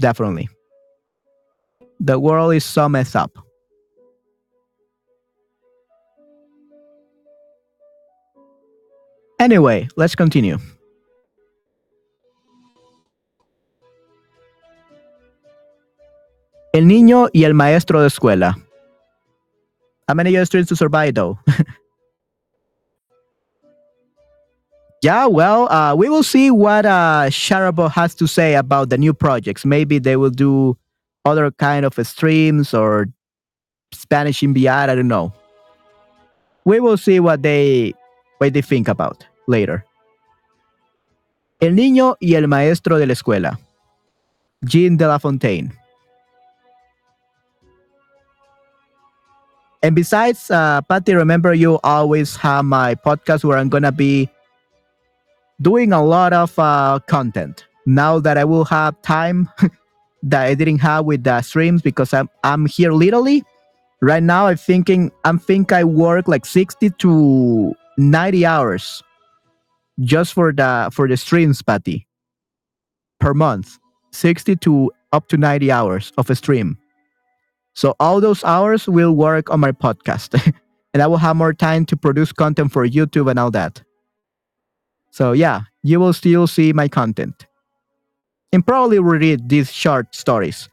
Definitely. 0.00 0.48
The 2.00 2.18
world 2.18 2.54
is 2.54 2.64
so 2.64 2.88
messed 2.88 3.16
up. 3.16 3.38
Anyway, 9.40 9.88
let's 9.96 10.16
continue. 10.16 10.58
El 16.72 16.86
niño 16.86 17.28
y 17.32 17.44
el 17.44 17.54
maestro 17.54 18.00
de 18.00 18.08
escuela. 18.08 18.56
How 20.08 20.14
many 20.14 20.30
years 20.30 20.48
to 20.48 20.64
survive 20.64 21.14
though? 21.14 21.38
yeah, 25.02 25.26
well, 25.26 25.70
uh, 25.70 25.94
we 25.94 26.08
will 26.08 26.22
see 26.22 26.50
what 26.50 26.84
uh, 26.84 27.26
Chatterbug 27.30 27.92
has 27.92 28.14
to 28.16 28.26
say 28.26 28.54
about 28.54 28.90
the 28.90 28.98
new 28.98 29.14
projects. 29.14 29.64
Maybe 29.64 29.98
they 29.98 30.16
will 30.16 30.30
do 30.30 30.76
other 31.24 31.50
kind 31.52 31.84
of 31.84 31.94
streams 32.06 32.74
or 32.74 33.06
Spanish 33.92 34.42
in 34.42 34.54
VR. 34.54 34.88
I 34.88 34.94
don't 34.94 35.08
know. 35.08 35.32
We 36.64 36.80
will 36.80 36.96
see 36.96 37.20
what 37.20 37.42
they 37.42 37.94
what 38.38 38.52
they 38.52 38.62
think 38.62 38.88
about 38.88 39.24
later. 39.46 39.84
El 41.60 41.72
niño 41.74 42.16
y 42.20 42.34
el 42.34 42.46
maestro 42.46 42.98
de 42.98 43.06
la 43.06 43.14
escuela. 43.14 43.58
Jean 44.64 44.96
de 44.96 45.06
la 45.06 45.18
Fontaine. 45.18 45.72
And 49.80 49.94
besides, 49.94 50.50
uh, 50.50 50.80
Patty, 50.82 51.14
remember 51.14 51.54
you 51.54 51.78
always 51.84 52.34
have 52.36 52.64
my 52.64 52.96
podcast 52.96 53.44
where 53.44 53.58
I'm 53.58 53.68
gonna 53.68 53.92
be 53.92 54.28
doing 55.60 55.92
a 55.92 56.04
lot 56.04 56.32
of 56.32 56.58
uh, 56.58 57.00
content. 57.06 57.66
Now 57.86 58.18
that 58.20 58.36
I 58.36 58.44
will 58.44 58.64
have 58.66 59.00
time 59.02 59.48
that 60.22 60.46
I 60.46 60.54
didn't 60.54 60.78
have 60.78 61.04
with 61.04 61.24
the 61.24 61.40
streams 61.42 61.82
because 61.82 62.12
I'm 62.12 62.28
I'm 62.44 62.66
here 62.66 62.92
literally 62.92 63.42
right 64.02 64.22
now. 64.22 64.46
I'm 64.46 64.56
thinking 64.56 65.10
I'm 65.24 65.38
think 65.38 65.72
I 65.72 65.84
work 65.84 66.28
like 66.28 66.44
sixty 66.44 66.90
to 66.90 67.74
ninety 67.96 68.44
hours 68.44 69.02
just 70.00 70.34
for 70.34 70.52
the 70.52 70.90
for 70.92 71.08
the 71.08 71.16
streams, 71.16 71.62
Patty, 71.62 72.06
per 73.20 73.32
month. 73.32 73.78
Sixty 74.12 74.56
to 74.56 74.92
up 75.12 75.28
to 75.28 75.36
ninety 75.38 75.72
hours 75.72 76.12
of 76.18 76.28
a 76.28 76.34
stream. 76.34 76.76
So 77.74 77.94
all 78.00 78.20
those 78.20 78.42
hours 78.44 78.88
will 78.88 79.14
work 79.14 79.50
on 79.50 79.60
my 79.60 79.72
podcast 79.72 80.34
and 80.94 81.02
I 81.02 81.06
will 81.06 81.18
have 81.18 81.36
more 81.36 81.54
time 81.54 81.86
to 81.86 81.96
produce 81.96 82.32
content 82.32 82.72
for 82.72 82.86
YouTube 82.86 83.30
and 83.30 83.38
all 83.38 83.52
that. 83.52 83.82
So 85.18 85.32
yeah, 85.32 85.62
you 85.82 85.98
will 85.98 86.12
still 86.12 86.46
see 86.46 86.72
my 86.72 86.86
content. 86.86 87.44
And 88.52 88.64
probably 88.64 89.00
read 89.00 89.48
these 89.48 89.72
short 89.72 90.14
stories. 90.14 90.68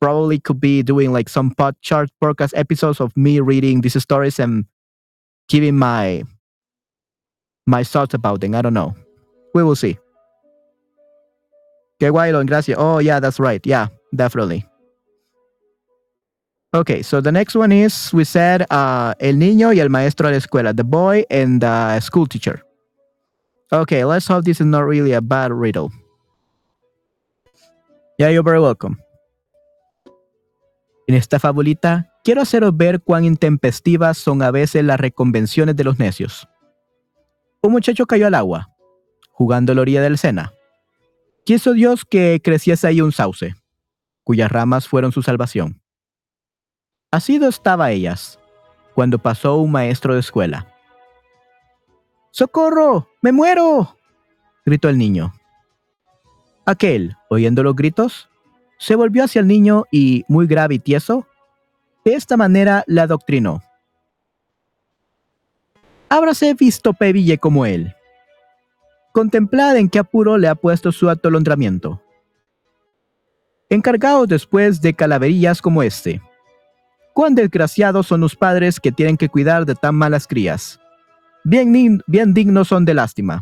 Probably 0.00 0.38
could 0.38 0.60
be 0.60 0.84
doing 0.84 1.12
like 1.12 1.28
some 1.28 1.50
pod 1.50 1.74
chart 1.82 2.08
podcast 2.22 2.52
episodes 2.54 3.00
of 3.00 3.10
me 3.16 3.40
reading 3.40 3.80
these 3.80 4.00
stories 4.00 4.38
and 4.38 4.64
giving 5.48 5.74
my 5.74 6.22
my 7.66 7.82
thoughts 7.82 8.14
about 8.14 8.42
them. 8.42 8.54
I 8.54 8.62
don't 8.62 8.74
know. 8.74 8.94
We 9.54 9.64
will 9.64 9.74
see. 9.74 9.98
Que 11.98 12.12
guay, 12.12 12.30
gracias. 12.46 12.78
Oh 12.78 13.00
yeah, 13.00 13.18
that's 13.18 13.40
right. 13.40 13.66
Yeah, 13.66 13.88
definitely. 14.14 14.64
Okay, 16.72 17.02
so 17.02 17.20
the 17.20 17.32
next 17.32 17.56
one 17.56 17.72
is 17.72 18.12
we 18.12 18.22
said 18.22 18.70
uh, 18.70 19.14
el 19.18 19.34
niño 19.34 19.74
y 19.74 19.80
el 19.80 19.88
maestro 19.88 20.28
de 20.28 20.34
la 20.34 20.38
escuela, 20.38 20.76
the 20.76 20.84
boy 20.84 21.24
and 21.28 21.60
the 21.60 21.98
school 21.98 22.26
teacher. 22.26 22.62
Okay, 23.70 24.04
let's 24.04 24.28
hope 24.28 24.44
this 24.44 24.60
is 24.60 24.66
not 24.66 24.84
really 24.84 25.12
a 25.12 25.20
bad 25.20 25.50
riddle. 25.50 25.90
Yeah, 28.18 28.30
you're 28.30 28.44
very 28.44 28.60
welcome. 28.60 28.96
En 31.08 31.14
esta 31.14 31.38
fabulita, 31.38 32.12
quiero 32.24 32.42
haceros 32.42 32.76
ver 32.76 33.00
cuán 33.00 33.24
intempestivas 33.24 34.18
son 34.18 34.42
a 34.42 34.50
veces 34.50 34.84
las 34.84 34.98
reconvenciones 34.98 35.76
de 35.76 35.84
los 35.84 35.98
necios. 35.98 36.48
Un 37.60 37.72
muchacho 37.72 38.06
cayó 38.06 38.26
al 38.26 38.34
agua, 38.34 38.70
jugando 39.30 39.72
a 39.72 39.74
la 39.74 39.82
orilla 39.82 40.00
del 40.00 40.18
Sena. 40.18 40.52
Quiso 41.44 41.72
Dios 41.74 42.04
que 42.04 42.40
creciese 42.42 42.86
ahí 42.86 43.00
un 43.00 43.12
sauce, 43.12 43.54
cuyas 44.24 44.50
ramas 44.50 44.88
fueron 44.88 45.12
su 45.12 45.22
salvación. 45.22 45.80
Así 47.10 47.36
estaba 47.36 47.90
ellas, 47.90 48.38
cuando 48.94 49.18
pasó 49.18 49.56
un 49.56 49.70
maestro 49.72 50.14
de 50.14 50.20
escuela. 50.20 50.75
¡Socorro! 52.36 53.08
¡Me 53.22 53.32
muero! 53.32 53.96
gritó 54.66 54.90
el 54.90 54.98
niño. 54.98 55.32
Aquel, 56.66 57.16
oyendo 57.30 57.62
los 57.62 57.74
gritos, 57.74 58.28
se 58.78 58.94
volvió 58.94 59.24
hacia 59.24 59.40
el 59.40 59.46
niño 59.46 59.84
y, 59.90 60.22
muy 60.28 60.46
grave 60.46 60.74
y 60.74 60.78
tieso, 60.78 61.26
de 62.04 62.12
esta 62.12 62.36
manera 62.36 62.84
la 62.86 63.04
adoctrinó. 63.04 63.62
Hábrase 66.10 66.52
visto 66.52 66.92
pebille 66.92 67.38
como 67.38 67.64
él. 67.64 67.94
Contemplad 69.12 69.78
en 69.78 69.88
qué 69.88 69.98
apuro 69.98 70.36
le 70.36 70.48
ha 70.48 70.56
puesto 70.56 70.92
su 70.92 71.08
atolondramiento. 71.08 72.02
encargados 73.70 74.28
después 74.28 74.82
de 74.82 74.92
calaverillas 74.92 75.62
como 75.62 75.82
este. 75.82 76.20
Cuán 77.14 77.34
desgraciados 77.34 78.06
son 78.06 78.20
los 78.20 78.36
padres 78.36 78.78
que 78.78 78.92
tienen 78.92 79.16
que 79.16 79.30
cuidar 79.30 79.64
de 79.64 79.74
tan 79.74 79.94
malas 79.94 80.26
crías. 80.26 80.78
Bien, 81.48 82.02
bien 82.08 82.34
dignos 82.34 82.66
son 82.66 82.84
de 82.84 82.92
lástima. 82.92 83.40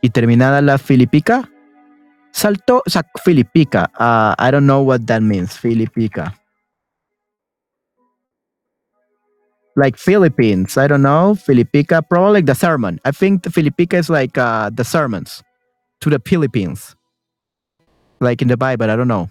Y 0.00 0.10
terminada 0.10 0.62
la 0.62 0.78
filipica, 0.78 1.50
saltó, 2.30 2.84
filipica. 3.24 3.90
Uh, 3.98 4.36
I 4.38 4.52
don't 4.52 4.66
know 4.66 4.82
what 4.82 5.00
that 5.06 5.22
means, 5.22 5.58
filipica. 5.58 6.32
Like 9.74 9.98
Philippines, 9.98 10.78
I 10.78 10.86
don't 10.86 11.02
know, 11.02 11.34
filipica, 11.34 12.00
probably 12.00 12.42
like 12.42 12.46
the 12.46 12.54
sermon. 12.54 13.00
I 13.04 13.10
think 13.10 13.42
the 13.42 13.50
filipica 13.50 13.98
is 13.98 14.08
like 14.08 14.38
uh, 14.38 14.70
the 14.70 14.84
sermons 14.84 15.42
to 16.00 16.10
the 16.10 16.20
Philippines. 16.24 16.94
Like 18.20 18.40
in 18.40 18.46
the 18.46 18.56
Bible, 18.56 18.88
I 18.88 18.94
don't 18.94 19.08
know. 19.08 19.28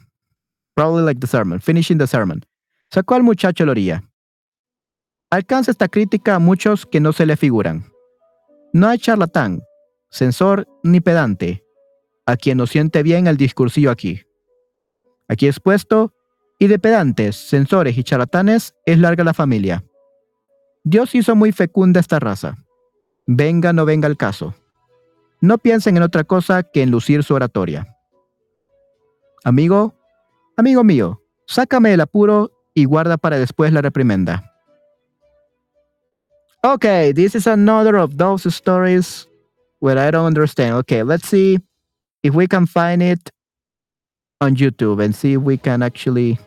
Probably 0.76 1.04
like 1.04 1.22
the 1.22 1.28
sermon, 1.28 1.60
finishing 1.60 1.98
the 1.98 2.08
sermon. 2.08 2.44
Sacó 2.94 3.16
al 3.16 3.24
muchacho 3.24 3.64
a 3.64 3.66
la 3.66 3.72
orilla. 3.72 4.09
Alcanza 5.32 5.72
esta 5.72 5.88
crítica 5.88 6.36
a 6.36 6.40
muchos 6.40 6.86
que 6.86 7.00
no 7.00 7.14
se 7.14 7.26
le 7.26 7.38
figuran. 7.38 7.86
No 8.74 8.88
hay 8.88 8.98
charlatán, 8.98 9.62
censor 10.10 10.68
ni 10.84 11.02
pedante, 11.02 11.64
a 12.26 12.36
quien 12.36 12.58
no 12.58 12.66
siente 12.66 13.04
bien 13.04 13.28
el 13.28 13.38
discursillo 13.38 13.92
aquí. 13.92 14.22
Aquí 15.28 15.48
expuesto, 15.48 16.14
y 16.58 16.68
de 16.68 16.80
pedantes, 16.80 17.36
censores 17.36 17.98
y 17.98 18.04
charlatanes 18.04 18.74
es 18.86 19.00
larga 19.00 19.24
la 19.24 19.34
familia. 19.34 19.86
Dios 20.84 21.14
hizo 21.16 21.36
muy 21.36 21.52
fecunda 21.52 22.00
esta 22.00 22.20
raza. 22.20 22.58
Venga 23.28 23.72
no 23.72 23.86
venga 23.86 24.08
el 24.08 24.18
caso. 24.18 24.56
No 25.42 25.58
piensen 25.58 25.96
en 25.96 26.04
otra 26.04 26.24
cosa 26.24 26.64
que 26.64 26.82
en 26.82 26.92
lucir 26.92 27.24
su 27.24 27.36
oratoria. 27.36 27.96
Amigo, 29.44 29.96
amigo 30.58 30.84
mío, 30.84 31.22
sácame 31.46 31.94
el 31.94 32.02
apuro 32.02 32.52
y 32.74 32.86
guarda 32.86 33.18
para 33.18 33.38
después 33.38 33.72
la 33.72 33.82
reprimenda. 33.82 34.49
Okay, 36.62 37.14
this 37.14 37.36
is 37.36 37.48
another 37.48 37.96
of 37.96 38.18
those 38.18 38.54
stories 38.54 39.28
where 39.80 39.98
I 39.98 40.12
don't 40.12 40.26
understand. 40.26 40.76
Okay, 40.76 41.04
let's 41.04 41.28
see 41.28 41.58
if 42.22 42.34
we 42.34 42.48
can 42.48 42.66
find 42.66 43.02
it 43.02 43.32
on 44.42 44.58
YouTube 44.58 45.02
and 45.02 45.16
see 45.16 45.34
if 45.34 45.42
we 45.42 45.56
can 45.56 45.82
actually 45.82 46.38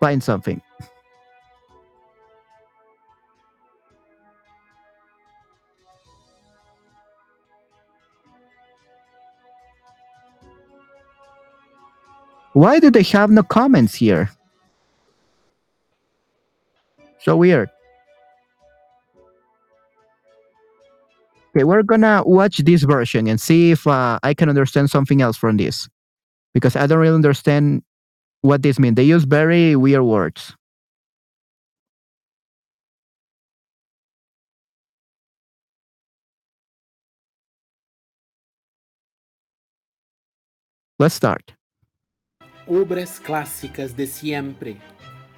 find 0.00 0.20
something. 0.20 0.60
Why 12.52 12.80
do 12.80 12.90
they 12.90 13.02
have 13.04 13.30
no 13.30 13.44
comments 13.44 13.94
here? 13.94 14.30
So 17.20 17.36
weird. 17.36 17.70
Okay, 21.56 21.62
we're 21.62 21.84
gonna 21.84 22.20
watch 22.26 22.58
this 22.58 22.82
version 22.82 23.28
and 23.28 23.40
see 23.40 23.70
if 23.70 23.86
uh, 23.86 24.18
I 24.24 24.34
can 24.34 24.48
understand 24.48 24.90
something 24.90 25.22
else 25.22 25.36
from 25.36 25.56
this. 25.56 25.88
Because 26.52 26.74
I 26.74 26.88
don't 26.88 26.98
really 26.98 27.14
understand 27.14 27.84
what 28.40 28.62
this 28.62 28.80
means. 28.80 28.96
They 28.96 29.04
use 29.04 29.22
very 29.22 29.76
weird 29.76 30.02
words. 30.02 30.56
Let's 40.98 41.14
start. 41.14 41.54
Obras 42.66 43.20
clássicas 43.20 43.94
de 43.94 44.06
siempre. 44.06 44.76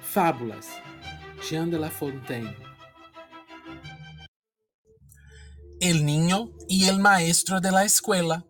Fábulas. 0.01 0.67
Jean 1.47 1.69
de 1.69 1.77
La 1.77 1.89
Fontaine. 1.89 2.66
El 5.79 6.07
niño 6.07 6.49
y 6.67 6.85
el 6.85 6.97
maestro 6.97 7.61
de 7.61 7.71
la 7.71 7.85
escuela. 7.85 8.43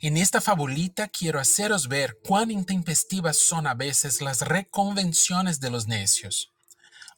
En 0.00 0.16
esta 0.16 0.40
fabulita 0.40 1.06
quiero 1.06 1.38
haceros 1.38 1.86
ver 1.86 2.18
cuán 2.26 2.50
intempestivas 2.50 3.38
son 3.38 3.68
a 3.68 3.74
veces 3.74 4.20
las 4.20 4.42
reconvenciones 4.42 5.60
de 5.60 5.70
los 5.70 5.86
necios. 5.86 6.52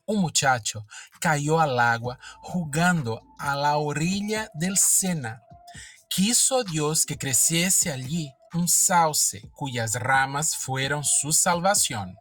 Un 0.04 0.20
muchacho 0.20 0.86
cayó 1.18 1.60
al 1.60 1.80
agua 1.80 2.18
jugando 2.42 3.22
a 3.38 3.56
la 3.56 3.78
orilla 3.78 4.50
del 4.52 4.76
Sena. 4.76 5.40
Quiso 6.10 6.62
Dios 6.62 7.06
que 7.06 7.16
creciese 7.16 7.90
allí 7.90 8.30
un 8.52 8.68
sauce 8.68 9.48
cuyas 9.54 9.94
ramas 9.94 10.56
fueron 10.56 11.04
su 11.04 11.32
salvación. 11.32 12.18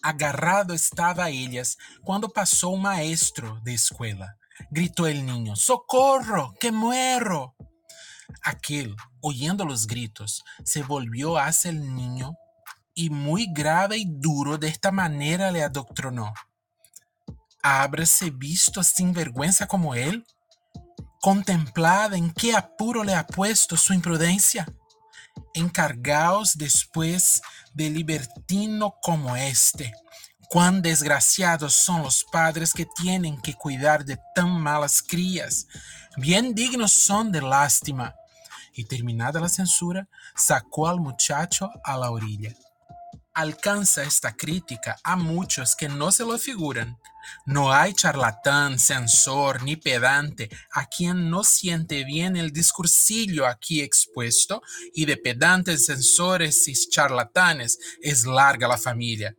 Agarrado 0.00 0.74
estaba 0.74 1.24
a 1.24 1.30
ellas 1.30 1.76
cuando 2.04 2.28
pasó 2.28 2.68
un 2.68 2.82
maestro 2.82 3.58
de 3.64 3.74
escuela. 3.74 4.36
Gritó 4.70 5.06
el 5.06 5.24
niño, 5.24 5.56
¡Socorro, 5.56 6.54
que 6.60 6.72
muero! 6.72 7.54
Aquel, 8.42 8.94
oyendo 9.20 9.64
los 9.64 9.86
gritos, 9.86 10.44
se 10.64 10.82
volvió 10.82 11.38
hacia 11.38 11.70
el 11.70 11.94
niño 11.94 12.36
y 12.94 13.10
muy 13.10 13.48
grave 13.52 13.96
y 13.96 14.04
duro 14.06 14.58
de 14.58 14.68
esta 14.68 14.90
manera 14.90 15.50
le 15.50 15.62
adoctrinó. 15.62 16.32
¿Habráse 17.62 18.30
visto 18.30 18.82
sin 18.82 19.12
vergüenza 19.12 19.66
como 19.66 19.94
él? 19.94 20.26
Contemplad 21.20 22.14
en 22.14 22.30
qué 22.30 22.54
apuro 22.54 23.04
le 23.04 23.14
ha 23.14 23.26
puesto 23.26 23.76
su 23.76 23.92
imprudencia. 23.92 24.66
Encargaos 25.54 26.56
después 26.56 27.42
de 27.74 27.90
libertino 27.90 28.94
como 29.02 29.36
este. 29.36 29.92
Cuán 30.50 30.82
desgraciados 30.82 31.76
son 31.76 32.02
los 32.02 32.24
padres 32.24 32.74
que 32.74 32.84
tienen 32.84 33.40
que 33.40 33.54
cuidar 33.54 34.04
de 34.04 34.18
tan 34.34 34.50
malas 34.60 35.00
crías. 35.00 35.68
Bien 36.16 36.56
dignos 36.56 36.90
son 37.04 37.30
de 37.30 37.40
lástima. 37.40 38.16
Y 38.74 38.82
terminada 38.84 39.38
la 39.38 39.48
censura, 39.48 40.08
sacó 40.34 40.88
al 40.88 40.98
muchacho 40.98 41.70
a 41.84 41.96
la 41.96 42.10
orilla. 42.10 42.52
Alcanza 43.32 44.02
esta 44.02 44.34
crítica 44.34 44.96
a 45.04 45.14
muchos 45.14 45.76
que 45.76 45.88
no 45.88 46.10
se 46.10 46.24
lo 46.24 46.36
figuran. 46.36 46.98
No 47.46 47.72
hay 47.72 47.94
charlatán, 47.94 48.80
censor 48.80 49.62
ni 49.62 49.76
pedante 49.76 50.50
a 50.72 50.86
quien 50.86 51.30
no 51.30 51.44
siente 51.44 52.02
bien 52.02 52.36
el 52.36 52.50
discursillo 52.50 53.46
aquí 53.46 53.82
expuesto, 53.82 54.62
y 54.92 55.04
de 55.04 55.16
pedantes, 55.16 55.86
censores 55.86 56.66
y 56.66 56.74
charlatanes 56.88 57.78
es 58.02 58.26
larga 58.26 58.66
la 58.66 58.78
familia. 58.78 59.36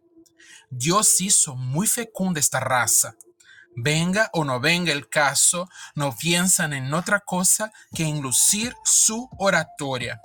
Dios 0.72 1.20
hizo 1.20 1.56
muy 1.56 1.86
fecunda 1.86 2.40
esta 2.40 2.62
raza. 2.62 3.16
Venga 3.76 4.30
o 4.34 4.44
no 4.44 4.60
venga 4.60 4.92
el 4.92 5.10
caso, 5.10 5.70
no 5.96 6.16
piensan 6.18 6.74
en 6.74 6.94
otra 6.94 7.20
cosa 7.20 7.72
que 7.94 8.06
en 8.06 8.22
lucir 8.22 8.74
su 8.84 9.30
oratoria. 9.38 10.22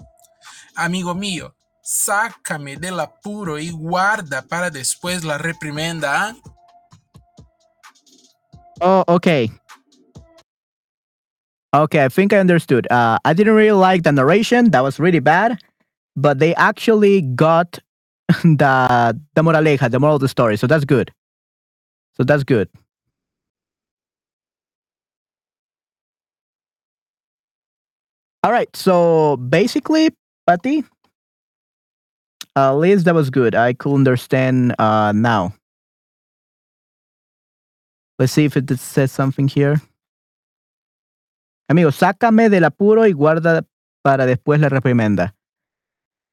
Amigo 0.76 1.14
mío, 1.14 1.54
sácame 1.82 2.76
del 2.76 3.00
apuro 3.00 3.58
y 3.58 3.70
guarda 3.70 4.42
para 4.42 4.70
después 4.70 5.24
la 5.24 5.36
reprimenda. 5.36 6.28
¿ah? 6.28 6.36
Oh, 8.80 9.04
okay. 9.08 9.50
Okay, 11.74 12.04
I 12.04 12.08
think 12.08 12.32
I 12.32 12.38
understood. 12.38 12.86
Uh, 12.90 13.18
I 13.24 13.34
didn't 13.34 13.54
really 13.54 13.78
like 13.78 14.02
the 14.02 14.12
narration. 14.12 14.70
That 14.70 14.82
was 14.82 14.98
really 14.98 15.20
bad. 15.20 15.58
But 16.14 16.38
they 16.38 16.54
actually 16.54 17.20
got 17.20 17.80
the 18.42 19.20
the 19.34 19.42
moraleja, 19.42 19.90
the 19.90 20.00
moral 20.00 20.16
of 20.16 20.20
the 20.20 20.28
story. 20.28 20.56
So 20.56 20.66
that's 20.66 20.84
good. 20.84 21.12
So 22.16 22.24
that's 22.24 22.44
good. 22.44 22.68
All 28.42 28.52
right. 28.52 28.74
So 28.76 29.36
basically, 29.36 30.10
Patty, 30.46 30.84
at 32.56 32.72
least 32.72 33.04
that 33.04 33.14
was 33.14 33.30
good. 33.30 33.54
I 33.54 33.72
could 33.74 33.94
understand 33.94 34.74
uh, 34.78 35.12
now. 35.12 35.54
Let's 38.18 38.32
see 38.32 38.44
if 38.44 38.56
it 38.56 38.70
says 38.78 39.12
something 39.12 39.48
here. 39.48 39.80
Amigo, 41.68 41.90
sácame 41.90 42.48
del 42.48 42.64
apuro 42.64 43.06
y 43.06 43.12
guarda 43.12 43.66
para 44.02 44.24
después 44.24 44.60
la 44.60 44.68
reprimenda. 44.68 45.34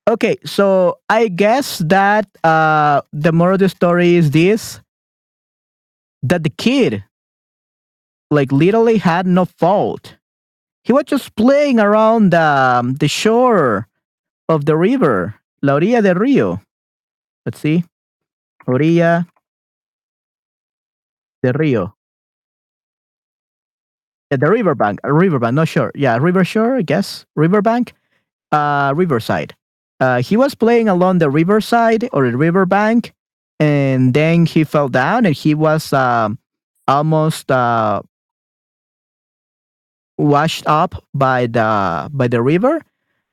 Okay, 0.10 0.36
so 0.46 1.00
I 1.10 1.30
guess 1.30 1.78
that 1.80 2.28
uh, 2.44 3.02
the 3.14 3.32
moral 3.32 3.56
of 3.56 3.60
the 3.60 3.70
story 3.70 4.16
is 4.16 4.32
this: 4.32 4.82
that 6.24 6.44
the 6.44 6.50
kid, 6.50 7.04
like, 8.30 8.52
literally 8.52 8.98
had 8.98 9.26
no 9.26 9.46
fault. 9.46 10.18
He 10.84 10.92
was 10.92 11.06
just 11.06 11.34
playing 11.38 11.80
around 11.80 12.32
the, 12.32 12.42
um, 12.42 12.96
the 12.96 13.08
shore 13.08 13.88
of 14.50 14.66
the 14.66 14.76
river, 14.76 15.36
la 15.62 15.80
orilla 15.80 16.04
del 16.04 16.16
río. 16.16 16.62
Let's 17.46 17.60
see, 17.60 17.86
orilla 18.68 19.26
del 21.44 21.54
río. 21.54 21.94
Yeah, 24.32 24.38
the 24.38 24.50
riverbank, 24.50 25.00
riverbank, 25.06 25.54
not 25.54 25.70
sure. 25.70 25.92
Yeah, 25.96 26.18
river 26.18 26.44
shore, 26.44 26.76
I 26.76 26.82
guess. 26.82 27.26
Riverbank, 27.36 27.94
uh, 28.52 28.94
riverside. 28.96 29.56
Uh, 30.00 30.22
he 30.22 30.36
was 30.36 30.56
playing 30.56 30.90
along 30.90 31.20
the 31.20 31.30
riverside 31.30 32.10
or 32.12 32.30
the 32.30 32.38
riverbank, 32.38 33.14
and 33.60 34.14
then 34.14 34.46
he 34.46 34.64
fell 34.64 34.90
down, 34.90 35.26
and 35.26 35.36
he 35.36 35.54
was 35.54 35.94
um, 35.94 36.38
almost 36.88 37.52
uh, 37.52 38.02
washed 40.18 40.64
up 40.68 41.04
by 41.14 41.48
the 41.48 42.10
by 42.12 42.28
the 42.28 42.42
river. 42.42 42.82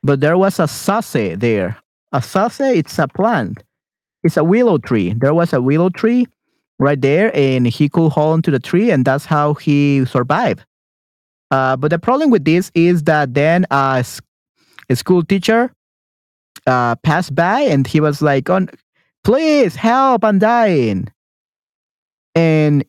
But 0.02 0.20
there 0.20 0.38
was 0.38 0.58
a 0.58 0.68
sase 0.68 1.38
there. 1.38 1.78
A 2.12 2.20
sase, 2.20 2.76
it's 2.76 2.98
a 2.98 3.08
plant. 3.08 3.62
It's 4.22 4.36
a 4.36 4.44
willow 4.44 4.78
tree. 4.78 5.14
There 5.14 5.34
was 5.34 5.52
a 5.52 5.61
willow 5.61 5.88
tree 5.90 6.26
right 6.78 7.00
there, 7.00 7.30
and 7.34 7.66
he 7.66 7.88
could 7.88 8.11
hold 8.11 8.34
onto 8.34 8.50
the 8.50 8.58
tree, 8.58 8.90
and 8.90 9.04
that's 9.04 9.24
how 9.24 9.54
he 9.54 10.04
survived. 10.04 10.64
Uh, 11.50 11.76
but 11.76 11.90
the 11.90 11.98
problem 11.98 12.30
with 12.30 12.44
this 12.44 12.70
is 12.74 13.02
that 13.04 13.34
then 13.34 13.66
a, 13.70 14.04
a 14.88 14.96
school 14.96 15.22
teacher 15.24 15.72
uh, 16.66 16.96
passed 16.96 17.34
by, 17.34 17.61
and 17.61 17.86
he 17.86 18.00
was 18.00 18.22
like, 18.22 18.50
"On, 18.50 18.68
please 19.24 19.76
help! 19.76 20.24
I'm 20.24 20.38
dying." 20.38 21.08
And 22.34 22.84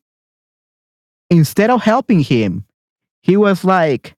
instead 1.29 1.69
of 1.69 1.81
helping 1.81 2.19
him, 2.21 2.65
he 3.21 3.37
was 3.37 3.63
like, 3.63 4.15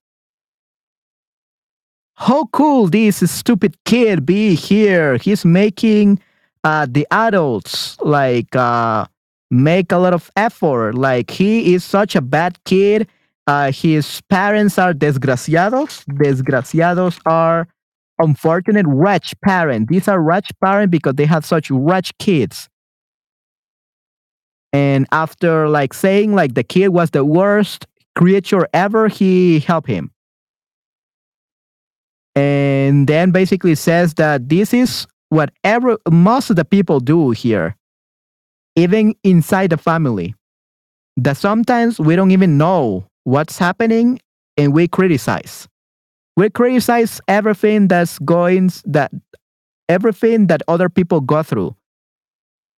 "How 2.15 2.45
cool 2.47 2.87
this 2.87 3.29
stupid 3.29 3.77
kid 3.85 4.25
be 4.25 4.55
here? 4.55 5.17
He's 5.17 5.45
making 5.45 6.19
uh, 6.63 6.87
the 6.89 7.07
adults 7.11 7.97
like." 8.01 8.55
Uh, 8.55 9.05
make 9.53 9.91
a 9.91 9.97
lot 9.97 10.13
of 10.13 10.31
effort. 10.35 10.95
Like 10.95 11.29
he 11.31 11.73
is 11.73 11.83
such 11.83 12.15
a 12.15 12.21
bad 12.21 12.61
kid. 12.65 13.07
Uh, 13.45 13.71
his 13.71 14.21
parents 14.29 14.77
are 14.79 14.93
desgraciados. 14.93 16.03
Desgraciados 16.05 17.19
are 17.25 17.67
unfortunate 18.19 18.85
wretch 18.87 19.33
parent. 19.43 19.89
These 19.89 20.07
are 20.07 20.21
wretch 20.21 20.51
parents 20.63 20.91
because 20.91 21.15
they 21.15 21.25
have 21.25 21.45
such 21.45 21.69
wretch 21.71 22.17
kids. 22.19 22.69
And 24.71 25.05
after 25.11 25.69
like 25.69 25.93
saying 25.93 26.33
like 26.33 26.55
the 26.55 26.63
kid 26.63 26.89
was 26.89 27.11
the 27.11 27.23
worst 27.23 27.85
creature 28.15 28.67
ever, 28.73 29.07
he 29.07 29.59
helped 29.59 29.87
him. 29.87 30.11
And 32.35 33.07
then 33.07 33.31
basically 33.31 33.75
says 33.75 34.15
that 34.15 34.49
this 34.49 34.73
is 34.73 35.05
what 35.29 35.51
every 35.63 35.97
most 36.11 36.49
of 36.49 36.55
the 36.55 36.65
people 36.65 36.99
do 36.99 37.31
here 37.31 37.75
even 38.75 39.13
inside 39.23 39.69
the 39.69 39.77
family, 39.77 40.33
that 41.17 41.37
sometimes 41.37 41.99
we 41.99 42.15
don't 42.15 42.31
even 42.31 42.57
know 42.57 43.05
what's 43.23 43.57
happening 43.57 44.19
and 44.57 44.73
we 44.73 44.87
criticize. 44.87 45.67
We 46.35 46.49
criticize 46.49 47.21
everything 47.27 47.87
that's 47.87 48.17
going 48.19 48.71
that 48.85 49.11
everything 49.87 50.47
that 50.47 50.61
other 50.67 50.89
people 50.89 51.21
go 51.21 51.43
through. 51.43 51.75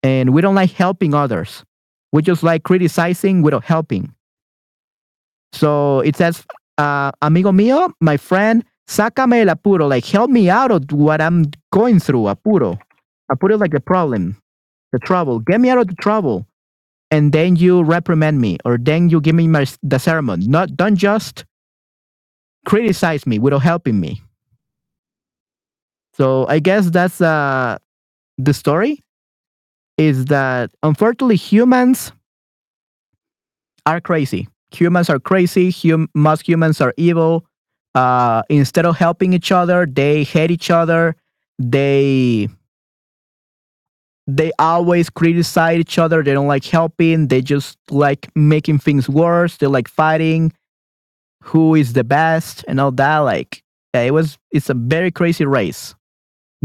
And 0.03 0.33
we 0.33 0.41
don't 0.41 0.55
like 0.55 0.71
helping 0.71 1.13
others. 1.13 1.63
We 2.11 2.21
just 2.21 2.43
like 2.43 2.63
criticizing 2.63 3.41
without 3.41 3.63
helping. 3.63 4.13
So 5.53 6.01
it 6.01 6.15
says, 6.15 6.43
uh, 6.77 7.11
amigo 7.21 7.51
mío, 7.51 7.91
my 8.01 8.17
friend, 8.17 8.63
sácame 8.87 9.41
el 9.41 9.49
apuro, 9.49 9.87
like 9.87 10.05
help 10.05 10.29
me 10.29 10.49
out 10.49 10.71
of 10.71 10.91
what 10.91 11.21
I'm 11.21 11.45
going 11.71 11.99
through, 11.99 12.27
apuro. 12.27 12.77
Apuro 13.31 13.57
like 13.57 13.71
the 13.71 13.79
problem 13.79 14.37
the 14.95 14.99
trouble. 15.05 15.39
Get 15.39 15.59
me 15.59 15.69
out 15.69 15.77
of 15.77 15.87
the 15.87 15.95
trouble. 15.95 16.47
And 17.11 17.31
then 17.31 17.55
you 17.55 17.83
reprimand 17.83 18.39
me, 18.41 18.57
or 18.65 18.77
then 18.77 19.09
you 19.09 19.21
give 19.21 19.35
me 19.35 19.47
my, 19.47 19.65
the 19.83 19.99
sermon. 19.99 20.39
Not 20.49 20.75
don't 20.75 20.95
just 20.95 21.45
criticize 22.65 23.25
me 23.25 23.39
without 23.39 23.59
helping 23.59 23.99
me. 23.99 24.21
So 26.13 26.47
I 26.47 26.59
guess 26.59 26.89
that's 26.89 27.21
uh, 27.21 27.77
the 28.37 28.53
story. 28.53 29.01
Is 29.97 30.25
that 30.25 30.71
unfortunately 30.83 31.37
humans 31.37 32.11
are 33.85 34.01
crazy. 34.01 34.49
Humans 34.71 35.09
are 35.09 35.19
crazy. 35.19 35.71
Hum- 35.71 36.09
most 36.13 36.45
humans 36.47 36.81
are 36.81 36.93
evil. 36.97 37.45
Uh, 37.93 38.41
instead 38.49 38.85
of 38.85 38.97
helping 38.97 39.31
each 39.31 39.53
other, 39.53 39.85
they 39.85 40.25
hate 40.25 40.51
each 40.51 40.69
other. 40.69 41.15
They 41.59 42.49
they 44.27 44.51
always 44.59 45.09
criticize 45.09 45.79
each 45.79 45.97
other. 45.97 46.23
They 46.23 46.33
don't 46.33 46.47
like 46.47 46.65
helping. 46.65 47.27
They 47.27 47.41
just 47.41 47.77
like 47.89 48.29
making 48.35 48.79
things 48.79 49.07
worse. 49.07 49.57
They 49.57 49.67
like 49.67 49.87
fighting. 49.87 50.51
Who 51.45 51.75
is 51.75 51.93
the 51.93 52.03
best 52.03 52.65
and 52.67 52.79
all 52.79 52.91
that? 52.91 53.19
Like 53.19 53.63
yeah, 53.93 54.01
it 54.01 54.13
was. 54.13 54.37
It's 54.51 54.69
a 54.69 54.73
very 54.73 55.11
crazy 55.11 55.45
race, 55.45 55.95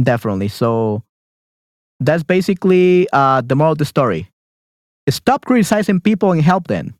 definitely. 0.02 0.48
So 0.48 1.04
that's 2.00 2.22
basically 2.22 3.06
uh, 3.12 3.42
the 3.42 3.54
moral 3.54 3.72
of 3.72 3.78
the 3.78 3.84
story. 3.84 4.28
Stop 5.08 5.44
criticizing 5.44 6.00
people 6.00 6.32
and 6.32 6.42
help 6.42 6.68
them. 6.68 6.94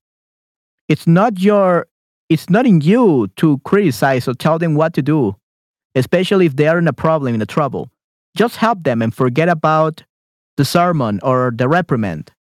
It's 0.89 1.07
not 1.07 1.41
your. 1.41 1.87
It's 2.29 2.49
not 2.49 2.67
in 2.67 2.81
you 2.81 3.29
to 3.37 3.59
criticize 3.65 4.29
or 4.29 4.35
tell 4.35 4.59
them 4.59 4.77
what 4.77 4.95
to 4.95 5.03
do, 5.03 5.35
especially 5.97 6.47
if 6.47 6.55
they 6.55 6.69
are 6.69 6.79
in 6.79 6.87
a 6.87 6.93
problem, 6.93 7.35
in 7.35 7.43
a 7.43 7.47
trouble. 7.47 7.91
Just 8.37 8.57
help 8.57 8.85
them 8.85 9.03
and 9.03 9.13
forget 9.13 9.49
about 9.49 10.05
the 10.57 10.65
sermon 10.65 11.19
or 11.25 11.53
the 11.53 11.67
reprimand 11.67 12.31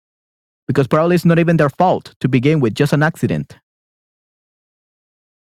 because 0.68 0.86
probably 0.86 1.16
it's 1.16 1.24
not 1.24 1.40
even 1.40 1.56
their 1.56 1.68
fault 1.68 2.14
to 2.20 2.28
begin 2.28 2.60
with, 2.60 2.76
just 2.76 2.92
an 2.92 3.02
accident. 3.02 3.58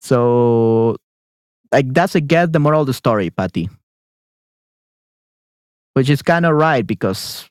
So, 0.01 0.97
like, 1.73 1.93
that's, 1.93 2.17
guess, 2.27 2.49
the 2.51 2.59
moral 2.59 2.83
of 2.83 2.87
the 2.87 2.95
story, 2.95 3.31
Patty. 3.31 3.69
Which 5.95 6.09
is 6.09 6.23
kind 6.23 6.47
of 6.47 6.55
right 6.55 6.87
because, 6.87 7.49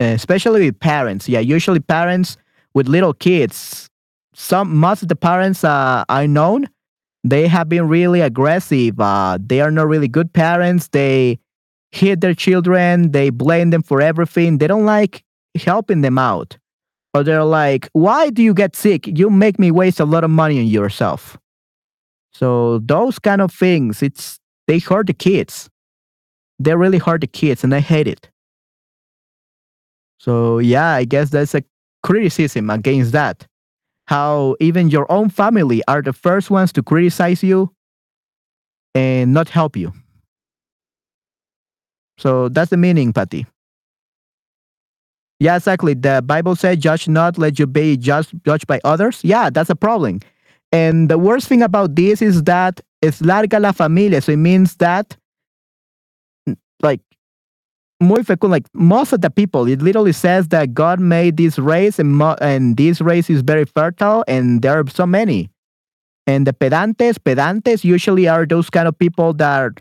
especially 0.00 0.66
with 0.66 0.80
parents, 0.80 1.28
yeah, 1.28 1.40
usually 1.40 1.80
parents 1.80 2.36
with 2.72 2.88
little 2.88 3.12
kids, 3.12 3.88
some, 4.34 4.74
most 4.76 5.02
of 5.02 5.08
the 5.08 5.16
parents 5.16 5.62
uh, 5.64 6.04
I 6.08 6.26
known, 6.26 6.66
they 7.22 7.46
have 7.48 7.68
been 7.68 7.88
really 7.88 8.20
aggressive. 8.20 8.98
Uh, 8.98 9.38
they 9.40 9.60
are 9.60 9.70
not 9.70 9.88
really 9.88 10.08
good 10.08 10.32
parents. 10.32 10.88
They, 10.88 11.38
hit 11.94 12.20
their 12.20 12.34
children, 12.34 13.12
they 13.12 13.30
blame 13.30 13.70
them 13.70 13.82
for 13.82 14.00
everything. 14.00 14.58
They 14.58 14.66
don't 14.66 14.84
like 14.84 15.22
helping 15.54 16.00
them 16.00 16.18
out. 16.18 16.58
Or 17.14 17.22
they're 17.22 17.44
like, 17.44 17.88
why 17.92 18.30
do 18.30 18.42
you 18.42 18.52
get 18.52 18.74
sick? 18.74 19.06
You 19.06 19.30
make 19.30 19.58
me 19.58 19.70
waste 19.70 20.00
a 20.00 20.04
lot 20.04 20.24
of 20.24 20.30
money 20.30 20.58
on 20.58 20.66
yourself. 20.66 21.38
So 22.32 22.80
those 22.80 23.20
kind 23.20 23.40
of 23.40 23.52
things, 23.52 24.02
it's 24.02 24.40
they 24.66 24.80
hurt 24.80 25.06
the 25.06 25.14
kids. 25.14 25.70
They 26.58 26.74
really 26.74 26.98
hurt 26.98 27.20
the 27.20 27.28
kids 27.28 27.62
and 27.62 27.72
I 27.72 27.80
hate 27.80 28.08
it. 28.08 28.28
So 30.18 30.58
yeah, 30.58 30.90
I 30.90 31.04
guess 31.04 31.30
that's 31.30 31.54
a 31.54 31.62
criticism 32.02 32.70
against 32.70 33.12
that. 33.12 33.46
How 34.06 34.56
even 34.58 34.90
your 34.90 35.10
own 35.10 35.30
family 35.30 35.82
are 35.86 36.02
the 36.02 36.12
first 36.12 36.50
ones 36.50 36.72
to 36.72 36.82
criticize 36.82 37.42
you 37.42 37.72
and 38.94 39.32
not 39.32 39.48
help 39.48 39.76
you. 39.76 39.92
So 42.18 42.48
that's 42.48 42.70
the 42.70 42.76
meaning, 42.76 43.12
Patty. 43.12 43.46
Yeah, 45.40 45.56
exactly. 45.56 45.94
The 45.94 46.22
Bible 46.24 46.56
said, 46.56 46.80
judge 46.80 47.08
not, 47.08 47.38
let 47.38 47.58
you 47.58 47.66
be 47.66 47.96
judged, 47.96 48.32
judged 48.44 48.66
by 48.66 48.80
others. 48.84 49.20
Yeah, 49.22 49.50
that's 49.50 49.70
a 49.70 49.74
problem. 49.76 50.20
And 50.72 51.08
the 51.08 51.18
worst 51.18 51.48
thing 51.48 51.62
about 51.62 51.94
this 51.96 52.22
is 52.22 52.44
that 52.44 52.80
it's 53.02 53.20
larga 53.20 53.60
la 53.60 53.72
familia. 53.72 54.20
So 54.20 54.32
it 54.32 54.36
means 54.38 54.76
that, 54.76 55.16
like, 56.82 57.00
muy 58.00 58.22
fecund, 58.22 58.50
like 58.50 58.66
most 58.74 59.12
of 59.12 59.20
the 59.20 59.30
people, 59.30 59.66
it 59.68 59.82
literally 59.82 60.12
says 60.12 60.48
that 60.48 60.74
God 60.74 61.00
made 61.00 61.36
this 61.36 61.58
race 61.58 61.98
and, 61.98 62.20
and 62.40 62.76
this 62.76 63.00
race 63.00 63.30
is 63.30 63.42
very 63.42 63.64
fertile 63.64 64.24
and 64.26 64.62
there 64.62 64.78
are 64.78 64.88
so 64.88 65.06
many. 65.06 65.50
And 66.26 66.46
the 66.46 66.52
pedantes, 66.52 67.18
pedantes 67.18 67.84
usually 67.84 68.28
are 68.28 68.46
those 68.46 68.70
kind 68.70 68.88
of 68.88 68.98
people 68.98 69.34
that 69.34 69.72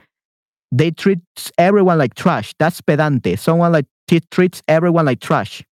they 0.72 0.91
treat 0.91 1.20
everyone 1.58 1.97
like 1.97 2.16
trash. 2.16 2.54
That's 2.60 2.82
pedante. 2.82 3.38
Someone 3.39 3.72
like 3.72 3.86
t- 4.08 4.22
treats 4.32 4.62
everyone 4.68 5.06
like 5.06 5.20
trash. 5.20 5.64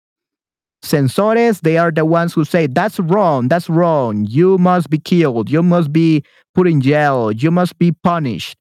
Censores, 0.84 1.62
they 1.62 1.78
are 1.78 1.92
the 1.92 2.06
ones 2.06 2.34
who 2.34 2.44
say, 2.44 2.68
that's 2.68 3.00
wrong, 3.00 3.48
that's 3.48 3.70
wrong. 3.70 4.26
You 4.28 4.58
must 4.58 4.90
be 4.90 4.98
killed. 4.98 5.50
You 5.50 5.62
must 5.62 5.94
be 5.94 6.24
put 6.56 6.68
in 6.68 6.82
jail. 6.82 7.32
You 7.32 7.52
must 7.52 7.78
be 7.78 7.92
punished. 8.04 8.56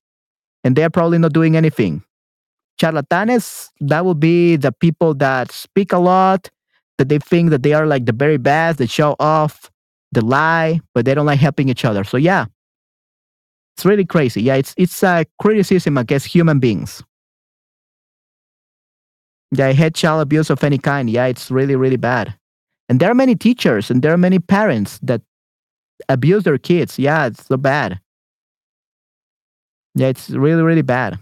And 0.62 0.76
they're 0.76 0.90
probably 0.90 1.18
not 1.18 1.32
doing 1.32 1.56
anything. 1.56 2.02
Charlatanes, 2.80 3.70
that 3.80 4.04
will 4.04 4.14
be 4.14 4.56
the 4.56 4.72
people 4.72 5.14
that 5.14 5.50
speak 5.52 5.92
a 5.92 5.98
lot, 5.98 6.50
that 6.98 7.08
they 7.08 7.18
think 7.18 7.50
that 7.50 7.62
they 7.62 7.72
are 7.72 7.86
like 7.86 8.06
the 8.06 8.12
very 8.12 8.36
best, 8.36 8.78
they 8.78 8.86
show 8.86 9.16
off, 9.18 9.70
the 10.12 10.24
lie, 10.24 10.80
but 10.94 11.04
they 11.04 11.14
don't 11.14 11.26
like 11.26 11.40
helping 11.40 11.68
each 11.68 11.84
other. 11.84 12.04
So 12.04 12.16
yeah, 12.16 12.46
it's 13.76 13.84
really 13.84 14.04
crazy. 14.04 14.42
Yeah, 14.42 14.56
it's 14.56 14.74
it's 14.76 15.02
a 15.02 15.24
criticism 15.40 15.96
against 15.96 16.26
human 16.26 16.58
beings. 16.58 17.02
Yeah, 19.52 19.72
hate 19.72 19.94
child 19.94 20.22
abuse 20.22 20.50
of 20.50 20.62
any 20.62 20.78
kind. 20.78 21.10
Yeah, 21.10 21.26
it's 21.26 21.50
really 21.50 21.76
really 21.76 21.96
bad. 21.96 22.34
And 22.88 23.00
there 23.00 23.10
are 23.10 23.14
many 23.14 23.34
teachers 23.34 23.90
and 23.90 24.02
there 24.02 24.12
are 24.12 24.18
many 24.18 24.38
parents 24.38 24.98
that 25.02 25.22
abuse 26.08 26.44
their 26.44 26.58
kids. 26.58 26.98
Yeah, 26.98 27.26
it's 27.26 27.46
so 27.46 27.56
bad. 27.56 28.00
Yeah, 29.94 30.08
it's 30.08 30.30
really, 30.30 30.62
really 30.62 30.82
bad. 30.82 31.18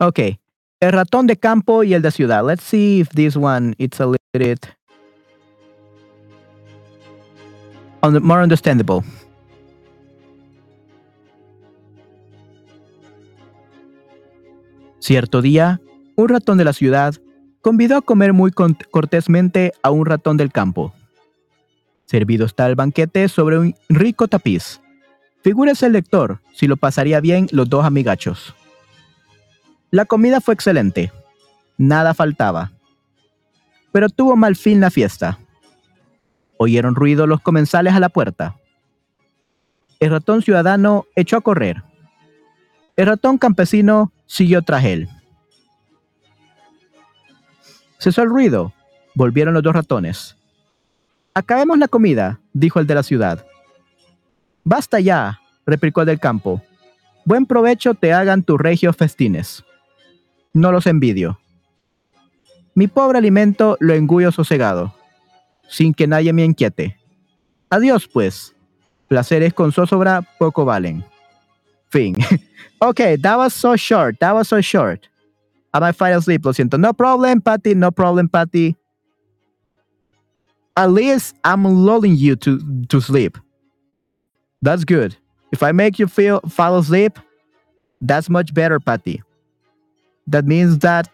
Okay. 0.00 0.38
El 0.80 0.92
ratón 0.92 1.26
de 1.26 1.36
campo 1.36 1.82
y 1.82 1.92
el 1.92 2.00
de 2.00 2.10
ciudad. 2.10 2.44
Let's 2.44 2.64
see 2.64 3.00
if 3.00 3.10
this 3.10 3.36
one 3.36 3.74
it's 3.78 4.00
a 4.00 4.06
little 4.06 4.18
bit 4.32 4.68
more 8.02 8.40
understandable. 8.40 9.04
Cierto 15.00 15.40
día, 15.40 15.80
un 16.14 16.28
ratón 16.28 16.58
de 16.58 16.64
la 16.64 16.74
ciudad 16.74 17.14
convidó 17.62 17.96
a 17.96 18.02
comer 18.02 18.32
muy 18.34 18.52
cortésmente 18.52 19.72
a 19.82 19.90
un 19.90 20.06
ratón 20.06 20.36
del 20.36 20.52
campo. 20.52 20.94
Servido 22.04 22.44
está 22.44 22.66
el 22.66 22.74
banquete 22.74 23.28
sobre 23.28 23.58
un 23.58 23.74
rico 23.88 24.28
tapiz. 24.28 24.80
Figúrese 25.42 25.86
el 25.86 25.92
lector 25.92 26.40
si 26.52 26.66
lo 26.66 26.76
pasaría 26.76 27.20
bien 27.20 27.48
los 27.50 27.68
dos 27.70 27.84
amigachos. 27.84 28.54
La 29.90 30.04
comida 30.04 30.40
fue 30.40 30.54
excelente. 30.54 31.10
Nada 31.78 32.12
faltaba. 32.12 32.72
Pero 33.92 34.08
tuvo 34.10 34.36
mal 34.36 34.54
fin 34.54 34.80
la 34.80 34.90
fiesta. 34.90 35.38
Oyeron 36.58 36.94
ruido 36.94 37.26
los 37.26 37.40
comensales 37.40 37.94
a 37.94 38.00
la 38.00 38.10
puerta. 38.10 38.56
El 39.98 40.10
ratón 40.10 40.42
ciudadano 40.42 41.06
echó 41.16 41.38
a 41.38 41.40
correr. 41.40 41.82
El 42.96 43.06
ratón 43.06 43.38
campesino 43.38 44.12
siguió 44.30 44.62
tras 44.62 44.84
él. 44.84 45.08
Cesó 47.98 48.22
el 48.22 48.28
ruido. 48.28 48.72
Volvieron 49.16 49.54
los 49.54 49.62
dos 49.62 49.74
ratones. 49.74 50.36
Acabemos 51.34 51.78
la 51.78 51.88
comida, 51.88 52.38
dijo 52.52 52.78
el 52.78 52.86
de 52.86 52.94
la 52.94 53.02
ciudad. 53.02 53.44
Basta 54.62 55.00
ya, 55.00 55.40
replicó 55.66 56.02
el 56.02 56.06
del 56.06 56.20
campo. 56.20 56.62
Buen 57.24 57.44
provecho 57.44 57.94
te 57.94 58.12
hagan 58.12 58.44
tus 58.44 58.60
regios 58.60 58.96
festines. 58.96 59.64
No 60.52 60.70
los 60.70 60.86
envidio. 60.86 61.40
Mi 62.74 62.86
pobre 62.86 63.18
alimento 63.18 63.76
lo 63.80 63.94
engullo 63.94 64.30
sosegado, 64.30 64.94
sin 65.68 65.92
que 65.92 66.06
nadie 66.06 66.32
me 66.32 66.44
inquiete. 66.44 66.96
Adiós, 67.68 68.06
pues. 68.06 68.54
Placeres 69.08 69.52
con 69.54 69.72
zozobra 69.72 70.22
poco 70.38 70.64
valen. 70.64 71.04
Fin. 71.90 72.16
okay, 72.82 73.16
that 73.16 73.36
was 73.36 73.54
so 73.54 73.76
short. 73.76 74.18
That 74.20 74.32
was 74.32 74.48
so 74.48 74.60
short. 74.60 75.08
Am 75.72 75.82
I 75.82 75.88
might 75.88 75.96
fall 75.96 76.12
asleep, 76.12 76.44
lo 76.44 76.52
siento. 76.52 76.78
No 76.78 76.92
problem, 76.92 77.40
Patty. 77.40 77.74
No 77.74 77.90
problem, 77.90 78.28
Patty. 78.28 78.76
At 80.76 80.90
least 80.90 81.36
I'm 81.44 81.66
lulling 81.66 82.16
you 82.16 82.36
to, 82.36 82.84
to 82.88 83.00
sleep. 83.00 83.38
That's 84.62 84.84
good. 84.84 85.16
If 85.52 85.62
I 85.62 85.72
make 85.72 85.98
you 85.98 86.06
feel 86.06 86.40
fall 86.48 86.78
asleep, 86.78 87.18
that's 88.00 88.28
much 88.28 88.52
better, 88.54 88.80
Patty. 88.80 89.22
That 90.26 90.44
means 90.44 90.78
that 90.78 91.08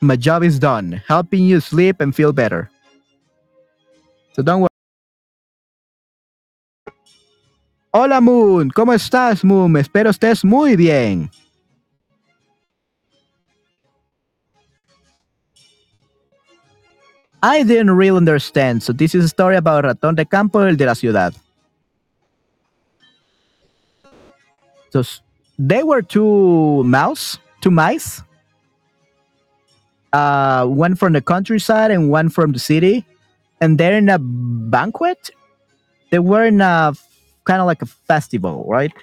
my 0.00 0.16
job 0.16 0.42
is 0.42 0.58
done, 0.58 1.02
helping 1.06 1.44
you 1.44 1.60
sleep 1.60 2.00
and 2.00 2.14
feel 2.14 2.32
better. 2.32 2.70
So 4.32 4.42
don't 4.42 4.60
worry. 4.62 4.69
Hola 7.92 8.20
Moon, 8.20 8.70
¿cómo 8.70 8.92
estás 8.92 9.42
Moon? 9.42 9.76
Espero 9.76 10.10
estés 10.10 10.44
muy 10.44 10.76
bien. 10.76 11.28
I 17.42 17.64
didn't 17.64 17.90
really 17.90 18.16
understand, 18.16 18.84
so 18.84 18.92
this 18.92 19.12
is 19.12 19.24
a 19.24 19.28
story 19.28 19.56
about 19.56 19.84
Ratón 19.84 20.14
de 20.14 20.24
Campo, 20.24 20.60
el 20.60 20.76
de 20.76 20.86
la 20.86 20.94
ciudad. 20.94 21.34
So 24.90 25.02
they 25.58 25.82
were 25.82 26.02
two 26.02 26.84
mouse, 26.84 27.40
two 27.60 27.72
mice. 27.72 28.22
Uh, 30.12 30.64
one 30.66 30.94
from 30.94 31.12
the 31.12 31.20
countryside 31.20 31.90
and 31.90 32.08
one 32.08 32.28
from 32.28 32.52
the 32.52 32.60
city, 32.60 33.04
and 33.60 33.78
they're 33.78 33.98
in 33.98 34.08
a 34.08 34.18
banquet. 34.20 35.30
They 36.10 36.20
were 36.20 36.44
in 36.44 36.60
a 36.60 36.92
kind 37.50 37.60
of 37.60 37.66
like 37.66 37.82
a 37.82 37.90
festival, 38.06 38.64
right? 38.68 38.94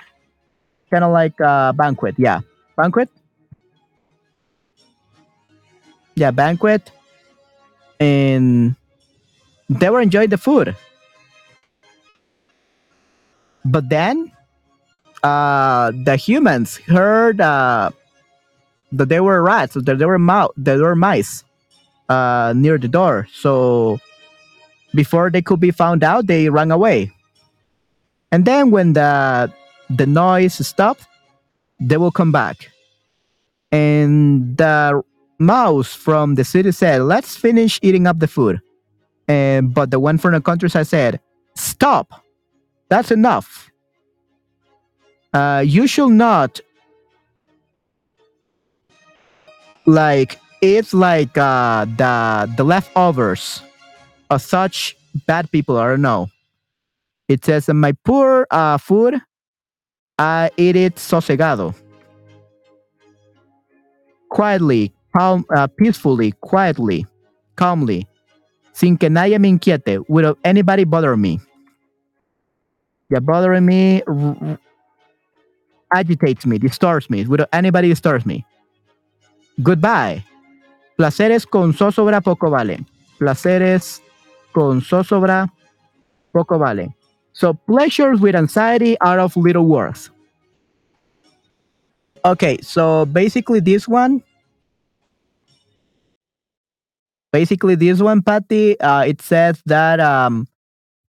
Kind 0.90 1.04
of 1.04 1.12
like 1.12 1.38
a 1.42 1.76
banquet, 1.76 2.16
yeah, 2.18 2.40
banquet. 2.78 3.10
Yeah, 6.16 6.32
banquet, 6.32 6.90
and 8.00 8.74
they 9.68 9.90
were 9.90 10.00
enjoying 10.00 10.30
the 10.30 10.38
food. 10.38 10.76
But 13.66 13.90
then 13.90 14.32
uh, 15.22 15.92
the 15.92 16.16
humans 16.16 16.78
heard 16.88 17.42
uh, 17.42 17.92
that 18.94 19.10
there 19.10 19.24
were 19.24 19.44
rats, 19.44 19.74
that 19.76 20.00
there 20.00 20.08
were 20.08 20.18
mouse, 20.18 20.54
there 20.56 20.80
were 20.80 20.96
mice 20.96 21.44
uh, 22.08 22.54
near 22.56 22.78
the 22.80 22.88
door. 22.88 23.28
So 23.30 24.00
before 24.96 25.30
they 25.30 25.42
could 25.42 25.60
be 25.60 25.72
found 25.72 26.02
out, 26.02 26.28
they 26.28 26.50
ran 26.50 26.72
away. 26.72 27.12
And 28.32 28.46
then 28.46 28.72
when 28.72 28.94
the 28.94 29.52
the 29.90 30.06
noise 30.06 30.56
stopped, 30.68 31.08
they 31.80 31.98
will 31.98 32.12
come 32.12 32.32
back. 32.32 32.72
And 33.72 34.58
the 34.58 35.02
mouse 35.40 35.94
from 35.94 36.36
the 36.36 36.44
city 36.44 36.72
said, 36.72 37.02
"Let's 37.04 37.36
finish 37.36 37.80
eating 37.82 38.08
up 38.08 38.20
the 38.20 38.28
food." 38.28 38.62
And 39.28 39.74
but 39.74 39.92
the 39.92 40.00
one 40.00 40.18
from 40.18 40.34
the 40.34 40.42
countryside 40.42 40.88
said, 40.88 41.20
"Stop! 41.56 42.24
That's 42.90 43.12
enough." 43.12 43.68
uh, 45.34 45.64
you 45.66 45.88
should 45.88 46.12
not 46.12 46.60
like 49.86 50.40
it's 50.62 50.94
like 50.94 51.38
uh, 51.38 51.86
the 51.86 52.52
the 52.58 52.64
leftovers 52.64 53.62
of 54.30 54.42
such 54.42 54.96
bad 55.28 55.52
people. 55.52 55.78
I 55.78 55.88
don't 55.90 56.02
know. 56.02 56.30
It 57.28 57.44
says, 57.46 57.68
"My 57.70 57.92
poor 58.04 58.48
uh, 58.52 58.78
food, 58.78 59.20
I 60.20 60.50
eat 60.58 60.76
it 60.76 60.96
sosegado, 60.96 61.76
quietly, 64.30 64.94
calm, 65.18 65.46
uh, 65.56 65.68
peacefully, 65.68 66.34
quietly, 66.42 67.06
calmly, 67.56 68.08
sin 68.74 68.98
que 68.98 69.10
nadie 69.10 69.40
me 69.40 69.50
inquiete, 69.50 70.00
without 70.08 70.38
anybody 70.44 70.86
bothering 70.86 71.22
me. 71.22 71.40
Yeah, 73.10 73.20
bothering 73.20 73.66
me 73.66 74.04
agitates 75.94 76.46
me, 76.46 76.58
disturbs 76.58 77.10
me, 77.10 77.26
without 77.26 77.50
anybody 77.54 77.90
disturbs 77.90 78.26
me. 78.26 78.46
Goodbye. 79.64 80.24
Placeres 80.98 81.46
con 81.46 81.74
zozobra 81.74 82.22
poco 82.22 82.50
vale. 82.50 82.86
Placeres 83.20 84.02
con 84.52 84.82
zozobra 84.82 85.48
poco 86.34 86.58
vale. 86.60 86.97
So 87.38 87.54
pleasures 87.54 88.20
with 88.20 88.36
anxiety 88.36 88.98
are 89.00 89.20
of 89.20 89.38
little 89.38 89.68
worth. 89.68 90.10
Okay, 92.26 92.58
so 92.62 93.06
basically 93.06 93.60
this 93.60 93.88
one, 93.88 94.24
basically 97.32 97.76
this 97.76 98.02
one, 98.02 98.24
Patty, 98.24 98.80
uh, 98.80 99.02
it 99.02 99.22
says 99.22 99.62
that 99.68 100.00
um, 100.00 100.48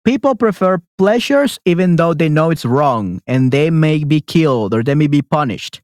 People 0.06 0.36
prefer 0.36 0.78
pleasures 0.98 1.58
even 1.64 1.96
though 1.96 2.14
they 2.14 2.28
know 2.28 2.50
it's 2.50 2.64
wrong 2.64 3.20
and 3.26 3.50
they 3.50 3.70
may 3.70 4.04
be 4.04 4.20
killed 4.20 4.72
or 4.72 4.84
they 4.84 4.94
may 4.94 5.08
be 5.08 5.20
punished. 5.20 5.82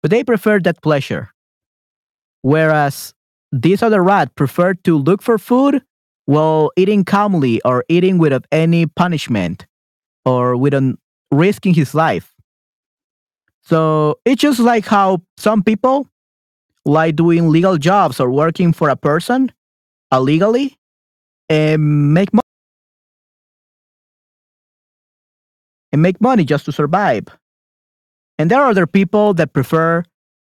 But 0.00 0.10
they 0.10 0.24
prefer 0.24 0.58
that 0.60 0.80
pleasure. 0.80 1.28
Whereas 2.40 3.12
these 3.52 3.82
other 3.82 4.02
rat 4.02 4.34
prefer 4.36 4.72
to 4.84 4.96
look 4.96 5.20
for 5.20 5.36
food 5.36 5.82
while 6.24 6.72
eating 6.76 7.04
calmly 7.04 7.60
or 7.62 7.84
eating 7.90 8.16
without 8.16 8.46
any 8.50 8.86
punishment 8.86 9.66
or 10.28 10.56
without 10.56 10.94
risking 11.32 11.74
his 11.74 11.94
life. 11.94 12.34
So 13.62 14.18
it's 14.24 14.42
just 14.42 14.60
like 14.60 14.84
how 14.86 15.22
some 15.36 15.62
people 15.62 16.06
like 16.84 17.16
doing 17.16 17.48
legal 17.48 17.76
jobs 17.78 18.20
or 18.20 18.30
working 18.30 18.72
for 18.72 18.88
a 18.88 18.96
person 18.96 19.52
illegally 20.12 20.76
and 21.48 22.12
make 22.14 22.32
money 22.32 22.42
and 25.92 26.02
make 26.02 26.20
money 26.20 26.44
just 26.44 26.64
to 26.66 26.72
survive. 26.72 27.24
And 28.38 28.50
there 28.50 28.60
are 28.60 28.70
other 28.70 28.86
people 28.86 29.34
that 29.34 29.52
prefer 29.52 30.04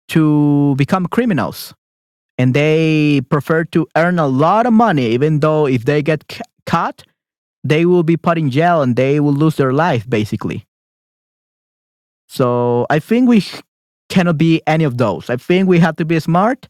to 0.09 0.75
become 0.77 1.07
criminals 1.07 1.75
and 2.39 2.55
they 2.55 3.21
prefer 3.31 3.65
to 3.65 3.87
earn 3.97 4.19
a 4.19 4.27
lot 4.27 4.67
of 4.67 4.73
money, 4.73 5.07
even 5.07 5.41
though 5.41 5.67
if 5.67 5.85
they 5.85 6.03
get 6.03 6.29
ca- 6.29 6.45
caught, 6.67 7.05
they 7.69 7.85
will 7.87 8.03
be 8.03 8.17
put 8.17 8.39
in 8.39 8.51
jail 8.51 8.83
and 8.83 8.97
they 8.97 9.21
will 9.21 9.33
lose 9.35 9.57
their 9.57 9.73
life, 9.73 10.09
basically. 10.09 10.67
So 12.29 12.87
I 12.91 12.99
think 12.99 13.29
we 13.29 13.45
cannot 14.09 14.39
be 14.39 14.63
any 14.67 14.85
of 14.85 14.99
those. 14.99 15.31
I 15.31 15.37
think 15.37 15.69
we 15.69 15.79
have 15.81 15.97
to 15.97 16.05
be 16.05 16.19
smart 16.21 16.69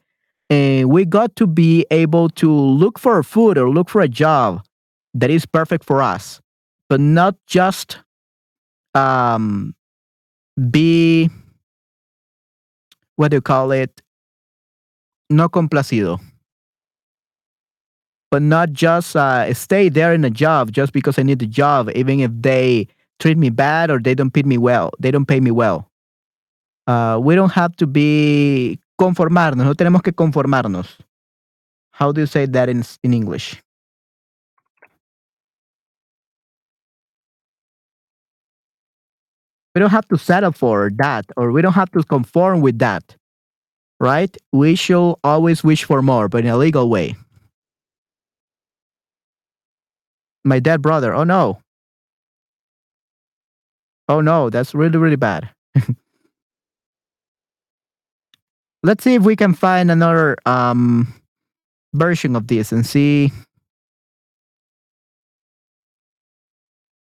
And 0.51 0.91
we 0.91 1.05
got 1.07 1.37
to 1.37 1.47
be 1.47 1.87
able 1.91 2.29
to 2.31 2.51
look 2.53 2.99
for 2.99 3.19
a 3.19 3.25
food 3.25 3.59
or 3.59 3.71
look 3.71 3.89
for 3.91 4.03
a 4.03 4.09
job 4.09 4.63
that 5.15 5.31
is 5.31 5.47
perfect 5.47 5.85
for 5.85 6.03
us, 6.03 6.41
but 6.89 7.01
not 7.01 7.37
just 7.47 7.99
um, 8.95 9.75
be, 10.71 11.31
what 13.17 13.31
do 13.31 13.37
you 13.37 13.43
call 13.43 13.73
it? 13.73 14.01
No 15.31 15.49
complacido. 15.49 16.21
But 18.31 18.43
not 18.43 18.73
just 18.73 19.17
uh, 19.17 19.53
stay 19.55 19.89
there 19.89 20.13
in 20.13 20.25
a 20.25 20.31
job 20.31 20.73
just 20.73 20.93
because 20.93 21.19
I 21.19 21.23
need 21.23 21.39
the 21.39 21.47
job, 21.47 21.91
even 21.95 22.21
if 22.21 22.31
they 22.35 22.89
treat 23.19 23.39
me 23.39 23.51
bad 23.51 23.91
or 23.91 23.99
they 23.99 24.15
don't 24.15 24.31
pay 24.31 24.43
me 24.43 24.59
well. 24.59 24.91
They 24.99 25.11
don't 25.11 25.27
pay 25.27 25.41
me 25.41 25.51
well. 25.51 25.89
Uh, 26.87 27.19
we 27.23 27.35
don't 27.35 27.53
have 27.53 27.75
to 27.77 27.87
be 27.87 28.79
conformarnos. 29.01 29.65
No 29.65 29.75
tenemos 29.75 30.03
que 30.03 30.13
conformarnos. 30.13 30.99
How 31.93 32.13
do 32.13 32.21
you 32.21 32.27
say 32.27 32.47
that 32.47 32.69
in 32.69 32.85
in 33.03 33.15
English? 33.15 33.61
We 39.75 39.81
don't 39.81 39.91
have 39.91 40.09
to 40.09 40.19
settle 40.19 40.53
for 40.53 40.91
that, 40.97 41.27
or 41.37 41.53
we 41.53 41.63
don't 41.63 41.75
have 41.75 41.91
to 41.93 42.03
conform 42.03 42.63
with 42.63 42.79
that, 42.81 43.17
right? 44.01 44.37
We 44.53 44.75
should 44.75 45.15
always 45.23 45.63
wish 45.63 45.85
for 45.85 46.03
more, 46.03 46.29
but 46.29 46.45
in 46.45 46.51
a 46.51 46.57
legal 46.57 46.89
way. 46.91 47.17
My 50.45 50.61
dead 50.61 50.83
brother. 50.83 51.15
Oh 51.15 51.25
no. 51.25 51.61
Oh 54.09 54.21
no, 54.21 54.49
that's 54.51 54.75
really, 54.75 54.99
really 54.99 55.17
bad. 55.17 55.51
Let's 58.83 59.05
see 59.05 59.15
if 59.15 59.23
we 59.23 59.37
can 59.37 59.55
find 59.55 59.91
another 59.91 60.37
um, 60.47 61.13
version 61.95 62.37
of 62.37 62.47
this 62.47 62.73
and 62.73 62.87
see. 62.87 63.33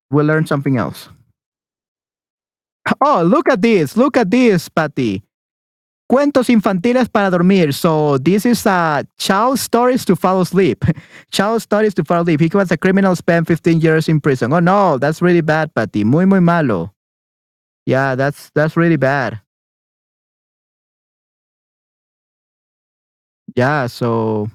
We'll 0.10 0.26
learn 0.26 0.46
something 0.46 0.78
else. 0.78 1.10
Oh, 3.02 3.24
look 3.24 3.50
at 3.50 3.62
this. 3.62 3.98
Look 3.98 4.16
at 4.18 4.32
this, 4.32 4.70
Patty. 4.70 5.25
Cuentos 6.08 6.50
infantiles 6.50 7.10
para 7.10 7.32
dormir. 7.32 7.74
So 7.74 8.18
this 8.20 8.46
is 8.46 8.66
uh, 8.68 9.04
child 9.18 9.58
stories 9.60 10.06
to 10.06 10.16
fall 10.16 10.42
asleep. 10.42 10.86
child 11.32 11.62
stories 11.62 11.96
to 11.96 12.04
fall 12.04 12.22
asleep. 12.22 12.42
He 12.42 12.50
was 12.54 12.72
a 12.72 12.78
criminal, 12.78 13.16
spent 13.16 13.48
15 13.48 13.82
years 13.82 14.08
in 14.08 14.22
prison. 14.22 14.54
Oh 14.54 14.60
no, 14.60 14.98
that's 15.00 15.22
really 15.22 15.42
bad, 15.42 15.74
Patty. 15.74 16.04
Muy, 16.04 16.26
muy 16.26 16.40
malo. 16.40 16.94
Yeah, 17.86 18.16
that's 18.16 18.52
that's 18.54 18.78
really 18.78 18.98
bad. 18.98 19.42
Yeah, 23.56 23.88
so 23.88 24.50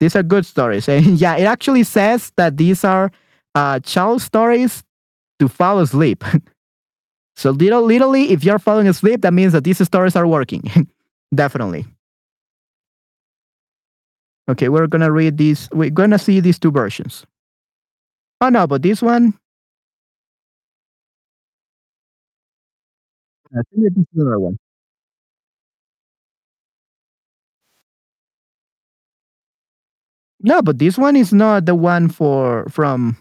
these 0.00 0.16
are 0.16 0.22
good 0.22 0.46
stories. 0.46 0.88
And 0.88 1.18
yeah, 1.20 1.36
it 1.36 1.44
actually 1.44 1.84
says 1.84 2.32
that 2.36 2.56
these 2.56 2.84
are 2.84 3.10
uh, 3.54 3.80
child 3.80 4.22
stories 4.22 4.84
to 5.40 5.48
fall 5.48 5.80
asleep. 5.80 6.24
so 7.36 7.50
little, 7.50 7.82
literally, 7.82 8.30
if 8.32 8.44
you're 8.44 8.58
falling 8.58 8.88
asleep, 8.88 9.22
that 9.22 9.32
means 9.34 9.52
that 9.52 9.64
these 9.64 9.82
stories 9.84 10.16
are 10.16 10.26
working. 10.26 10.62
Definitely. 11.34 11.84
Okay, 14.48 14.68
we're 14.68 14.86
gonna 14.86 15.10
read 15.10 15.38
these. 15.38 15.68
We're 15.72 15.90
gonna 15.90 16.18
see 16.18 16.40
these 16.40 16.58
two 16.58 16.70
versions. 16.70 17.24
Oh 18.40 18.48
no, 18.48 18.66
but 18.66 18.82
this 18.82 19.02
one. 19.02 19.34
I 23.52 23.62
think 23.70 23.94
this 23.94 24.02
is 24.02 24.06
another 24.14 24.38
one. 24.38 24.58
No, 30.40 30.62
but 30.62 30.78
this 30.78 30.98
one 30.98 31.16
is 31.16 31.32
not 31.32 31.66
the 31.66 31.74
one 31.74 32.08
for 32.08 32.66
from. 32.68 33.16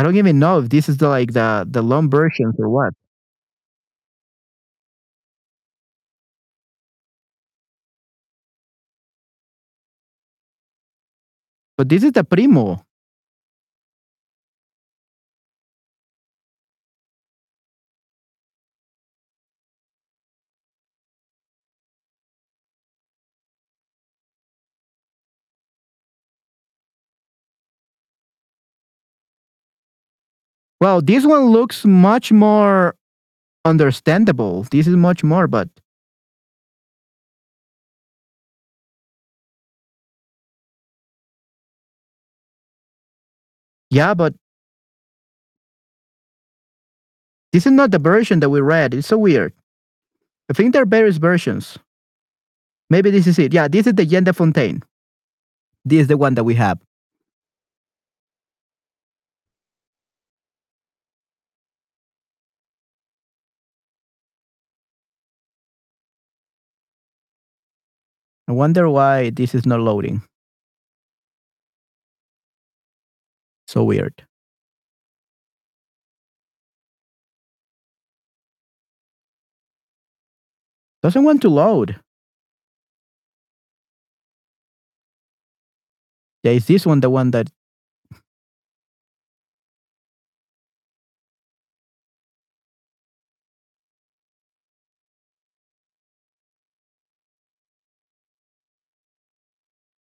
I 0.00 0.02
don't 0.02 0.16
even 0.16 0.38
know 0.38 0.58
if 0.60 0.70
this 0.70 0.88
is 0.88 0.96
the 0.96 1.10
like 1.10 1.34
the 1.34 1.66
the 1.70 1.82
long 1.82 2.08
versions 2.08 2.54
or 2.58 2.70
what. 2.70 2.94
But 11.76 11.90
this 11.90 12.02
is 12.02 12.12
the 12.12 12.24
primo. 12.24 12.82
Well, 30.80 31.02
this 31.02 31.26
one 31.26 31.46
looks 31.50 31.84
much 31.84 32.32
more 32.32 32.96
understandable. 33.64 34.62
This 34.70 34.86
is 34.86 34.96
much 34.96 35.22
more, 35.22 35.46
but 35.46 35.68
yeah, 43.90 44.14
but 44.14 44.34
this 47.52 47.66
is 47.66 47.72
not 47.72 47.90
the 47.90 47.98
version 47.98 48.40
that 48.40 48.48
we 48.48 48.60
read. 48.60 48.94
It's 48.94 49.08
so 49.08 49.18
weird. 49.18 49.52
I 50.48 50.54
think 50.54 50.72
there 50.72 50.82
are 50.82 50.86
various 50.86 51.18
versions. 51.18 51.78
Maybe 52.88 53.10
this 53.10 53.26
is 53.26 53.38
it. 53.38 53.52
Yeah, 53.52 53.68
this 53.68 53.86
is 53.86 53.94
the 53.94 54.04
Yen 54.04 54.24
Fontaine. 54.32 54.82
This 55.84 56.02
is 56.02 56.06
the 56.08 56.16
one 56.16 56.34
that 56.34 56.44
we 56.44 56.54
have. 56.54 56.78
I 68.50 68.52
wonder 68.52 68.90
why 68.90 69.30
this 69.30 69.54
is 69.54 69.64
not 69.64 69.78
loading. 69.78 70.22
So 73.68 73.84
weird. 73.84 74.26
Doesn't 81.00 81.22
want 81.22 81.42
to 81.42 81.48
load. 81.48 82.00
Yeah, 86.42 86.50
is 86.50 86.66
this 86.66 86.84
one 86.84 86.98
the 86.98 87.08
one 87.08 87.30
that 87.30 87.50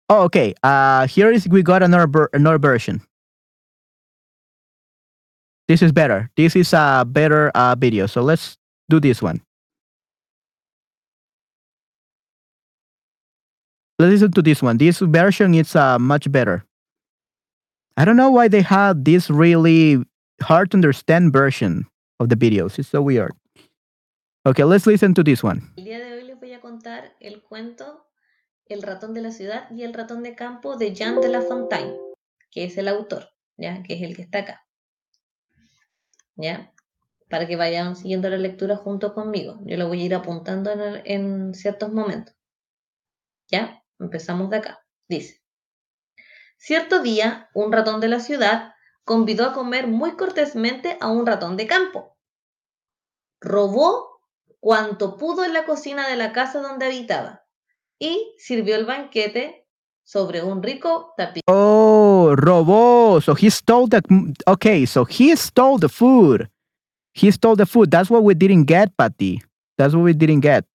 Oh, 0.10 0.24
okay. 0.24 0.56
Uh, 0.64 1.06
here 1.06 1.32
is 1.32 1.48
we 1.48 1.62
got 1.62 1.84
another 1.84 2.30
another 2.34 2.58
version. 2.58 3.02
This 5.68 5.84
is 5.84 5.92
better. 5.92 6.32
This 6.36 6.56
is 6.56 6.74
a 6.74 7.06
better 7.08 7.52
uh, 7.54 7.76
video. 7.78 8.08
So 8.08 8.22
let's 8.24 8.58
do 8.90 9.00
this 9.00 9.22
one. 9.22 9.42
Let's 14.00 14.14
listen 14.14 14.32
to 14.32 14.42
this 14.42 14.64
one. 14.64 14.78
This 14.78 14.98
version 14.98 15.54
is 15.54 15.76
uh, 15.76 16.00
much 16.00 16.32
better. 16.32 16.66
I 17.98 18.06
don't 18.06 18.18
know 18.18 18.32
why 18.32 18.48
they 18.48 18.62
had 18.62 19.06
this 19.06 19.30
really 19.30 20.02
hard 20.42 20.72
to 20.72 20.78
understand 20.78 21.34
version 21.34 21.86
of 22.20 22.30
the 22.30 22.36
videos. 22.36 22.80
It's 22.80 22.90
so 22.90 23.04
weird. 23.04 23.34
Okay, 24.48 24.64
let's 24.64 24.88
listen 24.88 25.14
to 25.14 25.24
this 25.24 25.44
one. 25.44 25.70
El 25.78 25.84
día 25.84 26.00
de 26.00 26.14
hoy 26.14 26.24
les 26.24 26.40
voy 26.40 26.54
a 26.54 26.62
contar 26.62 27.12
el 27.22 27.42
cuento 27.42 28.09
El 28.70 28.84
ratón 28.84 29.16
de 29.16 29.22
la 29.22 29.32
ciudad 29.32 29.68
y 29.72 29.82
el 29.82 29.96
ratón 29.96 30.22
de 30.22 30.36
campo 30.36 30.78
de 30.78 30.94
Jean 30.94 31.20
de 31.22 31.28
La 31.28 31.42
Fontaine, 31.42 31.98
que 32.52 32.66
es 32.66 32.78
el 32.78 32.88
autor, 32.88 33.32
¿ya? 33.58 33.82
que 33.82 33.96
es 33.96 34.04
el 34.04 34.16
que 34.16 34.22
está 34.22 34.40
acá. 34.40 34.64
¿Ya? 36.36 36.72
Para 37.32 37.48
que 37.48 37.56
vayan 37.56 37.96
siguiendo 37.96 38.30
la 38.30 38.38
lectura 38.38 38.78
junto 38.78 39.16
conmigo. 39.16 39.60
Yo 39.66 39.76
lo 39.76 39.88
voy 39.88 40.04
a 40.04 40.06
ir 40.06 40.14
apuntando 40.14 40.72
en, 41.04 41.56
ciertos 41.56 41.92
momentos. 41.92 42.36
¿Ya? 43.48 43.84
Empezamos 43.98 44.52
de 44.52 44.58
acá. 44.58 44.86
Dice. 45.08 45.42
Cierto 46.58 47.02
día, 47.02 47.50
un 47.56 47.72
ratón 47.72 48.00
de 48.00 48.08
la 48.08 48.20
ciudad 48.20 48.76
convidó 49.04 49.46
a 49.46 49.54
comer 49.54 49.88
muy 49.88 50.16
cortésmente 50.16 50.96
a 51.02 51.08
un 51.08 51.26
ratón 51.26 51.58
de 51.58 51.66
campo. 51.66 52.16
Robó 53.42 54.22
cuanto 54.60 55.18
pudo 55.18 55.44
en 55.44 55.54
la 55.54 55.66
cocina 55.66 56.08
de 56.08 56.18
la 56.18 56.34
casa 56.34 56.62
donde 56.62 56.86
habitaba 56.86 57.49
y 58.00 58.34
sirvió 58.38 58.76
el 58.76 58.86
banquete 58.86 59.68
sobre 60.04 60.42
un 60.42 60.64
rico 60.64 61.14
tapiz. 61.18 61.44
Oh, 61.48 62.34
robó. 62.36 63.22
So 63.22 63.36
he 63.36 63.52
stole 63.52 63.88
the. 63.88 64.02
Okay, 64.48 64.86
so 64.86 65.06
he 65.06 65.36
stole 65.36 65.78
the 65.78 65.90
food. 65.90 66.50
He 67.14 67.32
stole 67.32 67.56
the 67.56 67.66
food. 67.66 67.92
That's 67.92 68.10
what 68.10 68.24
we 68.24 68.34
didn't 68.34 68.66
get, 68.66 68.96
Patty. 68.98 69.42
That's 69.78 69.94
what 69.94 70.04
we 70.04 70.14
didn't 70.14 70.42
get. 70.42 70.66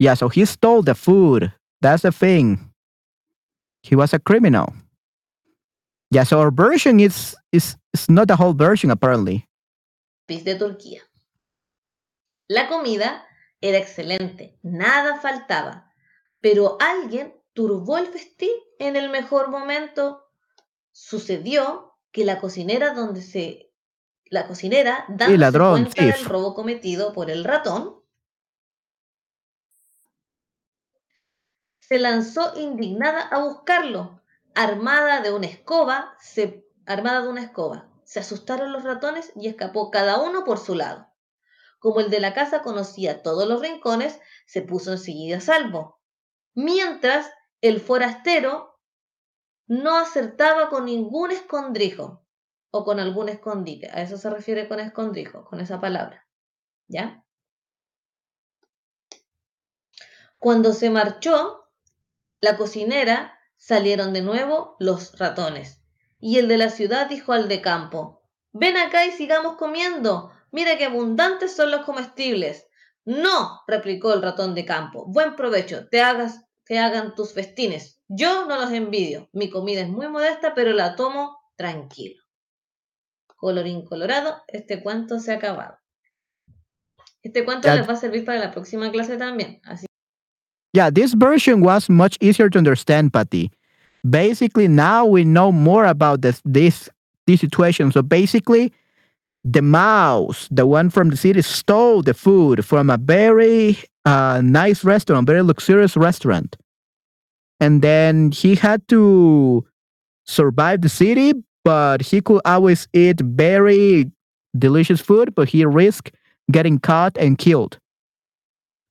Yeah, 0.00 0.14
so 0.14 0.28
he 0.28 0.44
stole 0.44 0.82
the 0.82 0.94
food. 0.94 1.52
That's 1.80 2.02
the 2.02 2.12
thing. 2.12 2.70
He 3.82 3.96
was 3.96 4.12
a 4.12 4.18
criminal. 4.18 4.72
Yeah, 6.10 6.24
so 6.24 6.40
our 6.40 6.50
version 6.50 7.00
is 7.00 7.36
is, 7.52 7.76
is 7.92 8.08
not 8.08 8.28
the 8.28 8.36
whole 8.36 8.54
version 8.54 8.90
apparently. 8.90 9.46
de 10.26 10.54
Turquía. 10.54 11.02
La 12.48 12.68
comida 12.68 13.26
era 13.60 13.78
excelente, 13.78 14.58
nada 14.62 15.20
faltaba, 15.20 15.92
pero 16.40 16.78
alguien 16.80 17.34
turbó 17.52 17.98
el 17.98 18.06
festín 18.06 18.54
en 18.78 18.96
el 18.96 19.10
mejor 19.10 19.50
momento. 19.50 20.24
Sucedió 20.92 21.98
que 22.10 22.24
la 22.24 22.40
cocinera 22.40 22.94
donde 22.94 23.22
se 23.22 23.70
la 24.30 24.46
cocinera 24.46 25.04
dándose 25.08 25.38
ladrón, 25.38 25.84
cuenta 25.84 26.04
del 26.04 26.24
robo 26.24 26.54
cometido 26.54 27.12
por 27.12 27.30
el 27.30 27.44
ratón 27.44 27.98
se 31.88 31.98
lanzó 31.98 32.52
indignada 32.60 33.22
a 33.28 33.42
buscarlo, 33.42 34.20
armada 34.58 35.20
de 35.20 35.32
una 35.32 35.46
escoba, 35.46 36.16
se, 36.18 36.66
armada 36.84 37.22
de 37.22 37.28
una 37.28 37.42
escoba. 37.42 37.88
Se 38.02 38.18
asustaron 38.18 38.72
los 38.72 38.82
ratones 38.82 39.30
y 39.36 39.46
escapó 39.46 39.92
cada 39.92 40.20
uno 40.20 40.42
por 40.42 40.58
su 40.58 40.74
lado. 40.74 41.06
Como 41.78 42.00
el 42.00 42.10
de 42.10 42.18
la 42.18 42.34
casa 42.34 42.60
conocía 42.62 43.22
todos 43.22 43.46
los 43.46 43.60
rincones, 43.60 44.18
se 44.46 44.62
puso 44.62 44.90
enseguida 44.90 45.36
a 45.36 45.40
salvo. 45.40 46.00
Mientras 46.54 47.30
el 47.60 47.80
forastero 47.80 48.80
no 49.68 49.96
acertaba 49.96 50.70
con 50.70 50.86
ningún 50.86 51.30
escondrijo 51.30 52.26
o 52.72 52.84
con 52.84 52.98
algún 52.98 53.28
escondite. 53.28 53.88
A 53.92 54.02
eso 54.02 54.16
se 54.16 54.28
refiere 54.28 54.66
con 54.66 54.80
escondrijo, 54.80 55.44
con 55.44 55.60
esa 55.60 55.80
palabra. 55.80 56.26
¿Ya? 56.88 57.24
Cuando 60.40 60.72
se 60.72 60.90
marchó, 60.90 61.64
la 62.40 62.56
cocinera 62.56 63.37
salieron 63.58 64.12
de 64.12 64.22
nuevo 64.22 64.76
los 64.78 65.18
ratones. 65.18 65.82
Y 66.18 66.38
el 66.38 66.48
de 66.48 66.56
la 66.56 66.70
ciudad 66.70 67.08
dijo 67.08 67.32
al 67.32 67.48
de 67.48 67.60
campo, 67.60 68.22
ven 68.52 68.76
acá 68.76 69.04
y 69.04 69.12
sigamos 69.12 69.56
comiendo. 69.56 70.32
Mira 70.50 70.78
qué 70.78 70.86
abundantes 70.86 71.54
son 71.54 71.70
los 71.70 71.84
comestibles. 71.84 72.66
No, 73.04 73.60
replicó 73.66 74.14
el 74.14 74.22
ratón 74.22 74.54
de 74.54 74.64
campo. 74.64 75.04
Buen 75.06 75.36
provecho, 75.36 75.88
te 75.88 76.00
hagas, 76.00 76.46
te 76.64 76.78
hagan 76.78 77.14
tus 77.14 77.34
festines. 77.34 78.00
Yo 78.08 78.46
no 78.46 78.56
los 78.56 78.72
envidio. 78.72 79.28
Mi 79.32 79.50
comida 79.50 79.82
es 79.82 79.88
muy 79.88 80.08
modesta, 80.08 80.54
pero 80.54 80.72
la 80.72 80.96
tomo 80.96 81.38
tranquilo. 81.56 82.22
Colorín 83.36 83.84
colorado, 83.84 84.42
este 84.48 84.82
cuento 84.82 85.20
se 85.20 85.32
ha 85.32 85.36
acabado. 85.36 85.78
Este 87.22 87.44
cuento 87.44 87.72
les 87.74 87.88
va 87.88 87.92
a 87.92 87.96
servir 87.96 88.24
para 88.24 88.38
la 88.38 88.50
próxima 88.50 88.90
clase 88.90 89.16
también. 89.16 89.60
Así 89.64 89.87
Yeah, 90.72 90.90
this 90.90 91.14
version 91.14 91.60
was 91.60 91.88
much 91.88 92.18
easier 92.20 92.50
to 92.50 92.58
understand, 92.58 93.12
Patty. 93.12 93.50
Basically, 94.08 94.68
now 94.68 95.04
we 95.06 95.24
know 95.24 95.50
more 95.50 95.86
about 95.86 96.22
this 96.22 96.40
this 96.44 96.88
this 97.26 97.40
situation. 97.40 97.90
So 97.92 98.02
basically, 98.02 98.72
the 99.44 99.62
mouse, 99.62 100.48
the 100.50 100.66
one 100.66 100.90
from 100.90 101.10
the 101.10 101.16
city, 101.16 101.42
stole 101.42 102.02
the 102.02 102.14
food 102.14 102.64
from 102.64 102.90
a 102.90 102.96
very 102.96 103.78
uh, 104.04 104.40
nice 104.44 104.84
restaurant, 104.84 105.26
very 105.26 105.42
luxurious 105.42 105.96
restaurant, 105.96 106.56
and 107.60 107.82
then 107.82 108.30
he 108.30 108.54
had 108.54 108.86
to 108.88 109.66
survive 110.26 110.82
the 110.82 110.88
city. 110.88 111.32
But 111.64 112.02
he 112.02 112.20
could 112.22 112.40
always 112.46 112.88
eat 112.94 113.20
very 113.20 114.10
delicious 114.56 115.00
food, 115.00 115.34
but 115.34 115.48
he 115.48 115.64
risked 115.64 116.14
getting 116.50 116.78
caught 116.78 117.18
and 117.18 117.36
killed. 117.36 117.78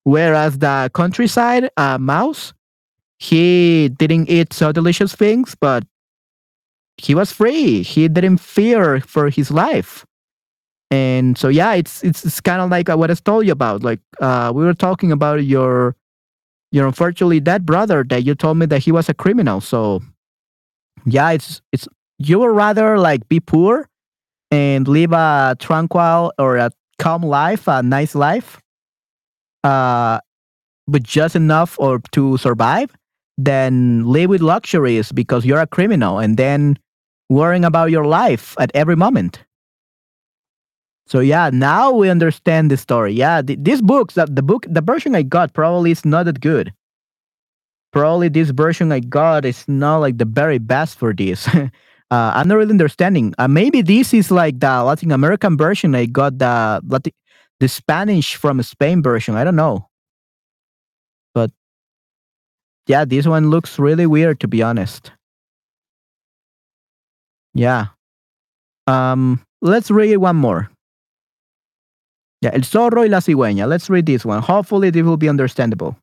Whereas 0.08 0.56
the 0.56 0.90
countryside 0.94 1.68
uh, 1.76 1.98
mouse, 1.98 2.54
he 3.18 3.90
didn't 3.90 4.30
eat 4.30 4.54
so 4.54 4.72
delicious 4.72 5.14
things, 5.14 5.54
but 5.60 5.84
he 6.96 7.14
was 7.14 7.30
free. 7.30 7.82
He 7.82 8.08
didn't 8.08 8.38
fear 8.38 9.00
for 9.00 9.28
his 9.28 9.50
life. 9.50 10.06
And 10.90 11.36
so 11.36 11.48
yeah, 11.48 11.74
it's 11.74 12.02
it's, 12.02 12.24
it's 12.24 12.40
kind 12.40 12.62
of 12.62 12.70
like 12.70 12.88
what 12.88 13.10
I 13.10 13.14
told 13.16 13.44
you 13.44 13.52
about. 13.52 13.82
Like 13.82 14.00
uh, 14.18 14.50
we 14.54 14.64
were 14.64 14.72
talking 14.72 15.12
about 15.12 15.44
your 15.44 15.94
your 16.72 16.86
unfortunately 16.86 17.40
dead 17.40 17.66
brother 17.66 18.02
that 18.08 18.24
you 18.24 18.34
told 18.34 18.56
me 18.56 18.64
that 18.64 18.78
he 18.78 18.90
was 18.90 19.10
a 19.10 19.14
criminal. 19.14 19.60
So 19.60 20.00
yeah, 21.04 21.32
it's 21.32 21.60
it's 21.70 21.86
you 22.18 22.38
would 22.38 22.56
rather 22.56 22.98
like 22.98 23.28
be 23.28 23.40
poor 23.40 23.90
and 24.50 24.88
live 24.88 25.12
a 25.12 25.54
tranquil 25.58 26.32
or 26.38 26.56
a 26.56 26.70
calm 26.98 27.22
life, 27.22 27.68
a 27.68 27.82
nice 27.82 28.14
life, 28.14 28.62
uh, 29.64 30.20
but 30.86 31.02
just 31.02 31.36
enough 31.36 31.78
or 31.78 32.00
to 32.12 32.36
survive, 32.38 32.94
then 33.36 34.04
live 34.04 34.30
with 34.30 34.40
luxuries 34.40 35.12
because 35.12 35.44
you're 35.44 35.60
a 35.60 35.66
criminal 35.66 36.18
and 36.18 36.36
then 36.36 36.78
worrying 37.28 37.64
about 37.64 37.90
your 37.90 38.04
life 38.04 38.56
at 38.58 38.70
every 38.74 38.96
moment. 38.96 39.44
So 41.06 41.20
yeah, 41.20 41.50
now 41.52 41.90
we 41.90 42.10
understand 42.10 42.70
the 42.70 42.76
story. 42.76 43.12
Yeah, 43.12 43.40
th- 43.40 43.58
these 43.62 43.80
books, 43.80 44.14
the, 44.14 44.26
the 44.26 44.42
book, 44.42 44.66
the 44.68 44.82
version 44.82 45.14
I 45.14 45.22
got 45.22 45.54
probably 45.54 45.90
is 45.90 46.04
not 46.04 46.24
that 46.26 46.40
good. 46.40 46.72
Probably 47.92 48.28
this 48.28 48.50
version 48.50 48.92
I 48.92 49.00
got 49.00 49.46
is 49.46 49.66
not 49.66 49.98
like 49.98 50.18
the 50.18 50.26
very 50.26 50.58
best 50.58 50.98
for 50.98 51.14
this. 51.14 51.48
uh, 51.56 51.68
I'm 52.10 52.46
not 52.46 52.56
really 52.56 52.72
understanding. 52.72 53.34
Uh, 53.38 53.48
maybe 53.48 53.80
this 53.80 54.12
is 54.12 54.30
like 54.30 54.60
the 54.60 54.82
Latin 54.82 55.10
American 55.10 55.56
version. 55.56 55.94
I 55.94 56.04
got 56.04 56.38
the 56.38 56.82
Latin, 56.86 57.12
the 57.60 57.68
Spanish 57.68 58.36
from 58.36 58.62
Spain 58.62 59.02
version. 59.02 59.34
I 59.34 59.44
don't 59.44 59.56
know. 59.56 59.88
But 61.34 61.50
yeah, 62.86 63.04
this 63.04 63.26
one 63.26 63.50
looks 63.50 63.78
really 63.78 64.06
weird 64.06 64.40
to 64.40 64.48
be 64.48 64.62
honest. 64.62 65.12
Yeah. 67.54 67.86
Um, 68.86 69.40
let's 69.60 69.90
read 69.90 70.16
one 70.16 70.36
more. 70.36 70.70
Yeah, 72.40 72.50
El 72.54 72.60
Zorro 72.60 73.02
y 73.02 73.08
la 73.08 73.18
Cigüeña. 73.18 73.68
Let's 73.68 73.90
read 73.90 74.06
this 74.06 74.24
one. 74.24 74.40
Hopefully, 74.40 74.90
this 74.90 75.02
will 75.02 75.16
be 75.16 75.28
understandable. 75.28 75.96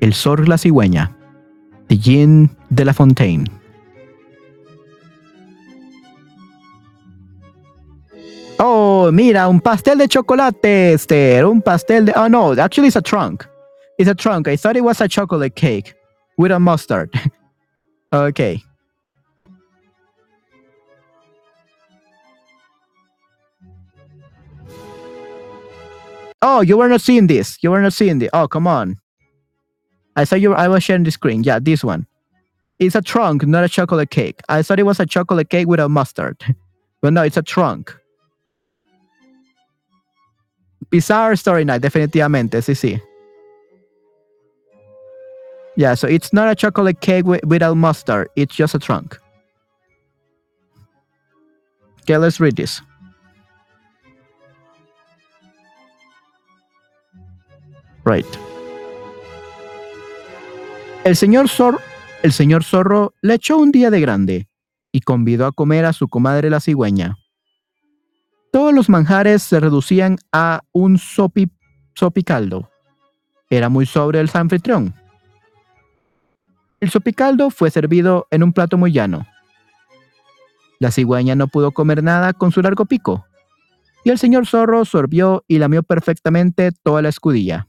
El 0.00 0.12
Zorro 0.12 0.44
y 0.44 0.48
la 0.48 0.56
Cigüeña. 0.56 1.12
De 1.88 1.96
Jean 1.96 2.48
de 2.72 2.84
La 2.84 2.92
Fontaine. 2.92 3.61
Oh, 8.64 9.10
mira, 9.10 9.48
un 9.48 9.58
pastel 9.58 9.98
de 9.98 10.06
chocolate, 10.06 10.92
Esther. 10.92 11.44
Un 11.44 11.62
pastel 11.62 12.04
de. 12.04 12.12
Oh, 12.16 12.28
no, 12.28 12.52
actually, 12.52 12.86
it's 12.86 12.96
a 12.96 13.02
trunk. 13.02 13.44
It's 13.98 14.08
a 14.08 14.14
trunk. 14.14 14.46
I 14.46 14.54
thought 14.54 14.76
it 14.76 14.84
was 14.84 15.00
a 15.00 15.08
chocolate 15.08 15.56
cake 15.56 15.94
with 16.38 16.52
a 16.52 16.60
mustard. 16.60 17.10
okay. 18.12 18.62
Oh, 26.40 26.60
you 26.60 26.76
were 26.76 26.88
not 26.88 27.00
seeing 27.00 27.26
this. 27.26 27.58
You 27.62 27.72
were 27.72 27.82
not 27.82 27.92
seeing 27.92 28.20
this. 28.20 28.30
Oh, 28.32 28.46
come 28.46 28.68
on. 28.68 28.96
I 30.14 30.22
saw 30.22 30.36
you. 30.36 30.54
I 30.54 30.68
was 30.68 30.84
sharing 30.84 31.02
the 31.02 31.10
screen. 31.10 31.42
Yeah, 31.42 31.58
this 31.58 31.82
one. 31.82 32.06
It's 32.78 32.94
a 32.94 33.02
trunk, 33.02 33.44
not 33.44 33.64
a 33.64 33.68
chocolate 33.68 34.10
cake. 34.10 34.40
I 34.48 34.62
thought 34.62 34.78
it 34.78 34.86
was 34.86 35.00
a 35.00 35.06
chocolate 35.06 35.50
cake 35.50 35.66
with 35.66 35.80
a 35.80 35.88
mustard, 35.88 36.44
but 37.02 37.12
no, 37.12 37.22
it's 37.22 37.36
a 37.36 37.42
trunk. 37.42 37.96
Bizarre 40.92 41.32
Story 41.36 41.64
Night, 41.64 41.80
definitivamente, 41.80 42.60
sí, 42.60 42.74
sí. 42.74 43.00
Yeah, 45.74 45.94
so 45.94 46.06
it's 46.06 46.34
not 46.34 46.50
a 46.50 46.54
chocolate 46.54 47.00
cake 47.00 47.24
with, 47.24 47.42
without 47.46 47.78
mustard. 47.78 48.28
It's 48.36 48.54
just 48.54 48.74
a 48.74 48.78
trunk. 48.78 49.18
Okay, 52.02 52.18
let's 52.18 52.38
read 52.38 52.56
this. 52.56 52.82
Right. 58.04 58.26
El 61.04 61.16
señor, 61.16 61.48
Zor 61.48 61.80
el 62.22 62.32
señor 62.32 62.64
Zorro 62.64 63.14
le 63.22 63.34
echó 63.34 63.56
un 63.56 63.72
día 63.72 63.90
de 63.90 64.00
grande 64.00 64.48
y 64.92 65.00
convidó 65.00 65.46
a 65.46 65.52
comer 65.52 65.86
a 65.86 65.92
su 65.92 66.08
comadre 66.08 66.50
la 66.50 66.60
cigüeña. 66.60 67.16
Todos 68.52 68.74
los 68.74 68.90
manjares 68.90 69.42
se 69.42 69.60
reducían 69.60 70.18
a 70.30 70.60
un 70.72 70.98
sopi, 70.98 71.50
sopicaldo. 71.94 72.70
Era 73.48 73.70
muy 73.70 73.86
sobre 73.86 74.20
el 74.20 74.30
anfitrión. 74.34 74.94
El 76.78 76.90
sopicaldo 76.90 77.48
fue 77.48 77.70
servido 77.70 78.26
en 78.30 78.42
un 78.42 78.52
plato 78.52 78.76
muy 78.76 78.92
llano. 78.92 79.26
La 80.78 80.90
cigüeña 80.90 81.34
no 81.34 81.48
pudo 81.48 81.72
comer 81.72 82.02
nada 82.02 82.34
con 82.34 82.52
su 82.52 82.60
largo 82.60 82.84
pico, 82.84 83.24
y 84.04 84.10
el 84.10 84.18
señor 84.18 84.46
zorro 84.46 84.84
sorbió 84.84 85.44
y 85.48 85.58
lamió 85.58 85.82
perfectamente 85.82 86.72
toda 86.82 87.00
la 87.00 87.08
escudilla. 87.08 87.68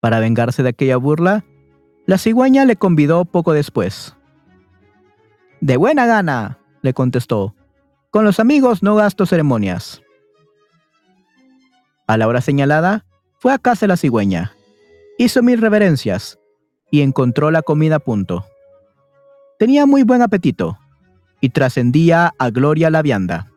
Para 0.00 0.20
vengarse 0.20 0.62
de 0.62 0.70
aquella 0.70 0.96
burla, 0.96 1.44
la 2.06 2.16
cigüeña 2.16 2.64
le 2.64 2.76
convidó 2.76 3.26
poco 3.26 3.52
después. 3.52 4.16
De 5.60 5.76
buena 5.76 6.06
gana, 6.06 6.60
le 6.86 6.94
contestó. 6.94 7.54
Con 8.10 8.24
los 8.24 8.40
amigos 8.40 8.82
no 8.82 8.96
gasto 8.96 9.26
ceremonias. 9.26 10.00
A 12.06 12.16
la 12.16 12.26
hora 12.26 12.40
señalada, 12.40 13.04
fue 13.38 13.52
a 13.52 13.58
casa 13.58 13.82
de 13.82 13.88
la 13.88 13.96
cigüeña. 13.98 14.52
Hizo 15.18 15.42
mil 15.42 15.60
reverencias 15.60 16.38
y 16.90 17.02
encontró 17.02 17.50
la 17.50 17.62
comida 17.62 17.96
a 17.96 17.98
punto. 17.98 18.46
Tenía 19.58 19.84
muy 19.84 20.04
buen 20.04 20.22
apetito 20.22 20.78
y 21.40 21.50
trascendía 21.50 22.32
a 22.38 22.50
gloria 22.50 22.90
la 22.90 23.02
vianda, 23.02 23.50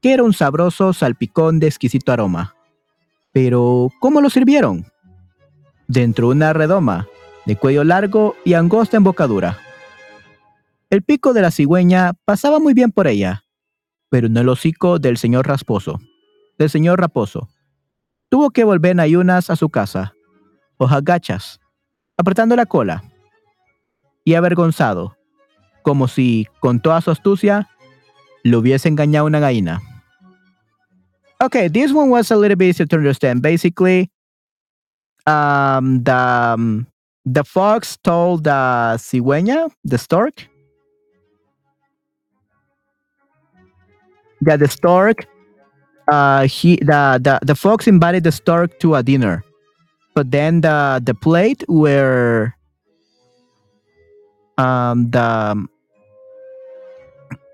que 0.00 0.12
era 0.12 0.22
un 0.22 0.34
sabroso 0.34 0.92
salpicón 0.92 1.58
de 1.58 1.66
exquisito 1.66 2.12
aroma. 2.12 2.54
Pero, 3.32 3.90
¿cómo 4.00 4.20
lo 4.20 4.28
sirvieron? 4.28 4.86
Dentro 5.88 6.28
de 6.28 6.34
una 6.34 6.52
redoma, 6.52 7.08
de 7.46 7.56
cuello 7.56 7.84
largo 7.84 8.36
y 8.44 8.54
angosta 8.54 8.96
embocadura. 8.96 9.58
El 10.90 11.04
pico 11.04 11.32
de 11.32 11.40
la 11.40 11.52
cigüeña 11.52 12.14
pasaba 12.24 12.58
muy 12.58 12.74
bien 12.74 12.90
por 12.90 13.06
ella, 13.06 13.44
pero 14.08 14.28
no 14.28 14.40
el 14.40 14.48
hocico 14.48 14.98
del 14.98 15.18
señor 15.18 15.46
rasposo, 15.46 16.00
del 16.58 16.68
señor 16.68 16.98
raposo. 16.98 17.48
Tuvo 18.28 18.50
que 18.50 18.64
volver 18.64 18.90
en 18.92 19.00
ayunas 19.00 19.50
a 19.50 19.56
su 19.56 19.68
casa, 19.68 20.14
hojas 20.78 21.04
gachas, 21.04 21.60
apretando 22.16 22.56
la 22.56 22.66
cola, 22.66 23.04
y 24.24 24.34
avergonzado, 24.34 25.16
como 25.82 26.08
si, 26.08 26.48
con 26.58 26.80
toda 26.80 27.00
su 27.00 27.12
astucia, 27.12 27.68
le 28.42 28.56
hubiese 28.56 28.88
engañado 28.88 29.26
una 29.26 29.38
gallina. 29.38 29.80
Okay, 31.40 31.68
this 31.68 31.92
one 31.92 32.10
was 32.10 32.32
a 32.32 32.36
little 32.36 32.56
bit 32.56 32.70
easier 32.70 32.88
to 32.88 32.96
understand. 32.96 33.42
Basically, 33.42 34.10
um, 35.24 36.02
the 36.02 36.54
um, 36.54 36.86
the 37.24 37.44
fox 37.44 37.96
told 37.96 38.42
the 38.42 38.98
cigüeña, 38.98 39.70
the 39.84 39.96
stork. 39.96 40.49
Yeah, 44.46 44.56
the 44.56 44.68
stork. 44.68 45.26
Uh, 46.08 46.46
he 46.46 46.76
the, 46.76 47.20
the 47.22 47.38
the 47.42 47.54
fox 47.54 47.86
invited 47.86 48.24
the 48.24 48.32
stork 48.32 48.78
to 48.80 48.96
a 48.96 49.02
dinner, 49.02 49.44
but 50.14 50.30
then 50.30 50.60
the 50.60 51.00
the 51.04 51.14
plate 51.14 51.62
where 51.68 52.56
um 54.58 55.10
the 55.10 55.54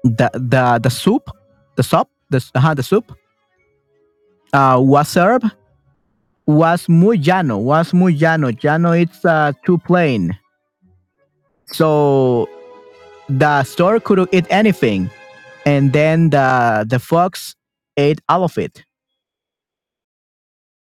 the 0.05 0.31
the 0.33 0.81
the 0.83 0.91
soup, 0.91 1.29
the 1.77 1.83
soup, 1.83 2.09
the 2.31 2.41
uh, 2.55 2.75
the 2.75 2.83
soup 2.83 3.13
uh, 4.55 4.79
was 4.81 5.09
served 5.09 5.45
was 6.47 6.89
muy 6.89 7.17
llano, 7.19 7.59
was 7.59 7.93
muy 7.93 8.13
llano. 8.13 8.51
Llano 8.53 8.93
it's 8.93 9.25
uh, 9.25 9.53
too 9.65 9.79
plain. 9.79 10.39
So 11.67 12.49
the 13.29 13.65
stork 13.65 14.05
couldn't 14.05 14.33
eat 14.33 14.47
anything, 14.51 15.11
and 15.67 15.93
then 15.93 16.31
the 16.31 16.87
the 16.89 16.99
fox 16.99 17.55
ate 17.99 18.21
all 18.29 18.45
of 18.45 18.57
it. 18.57 18.85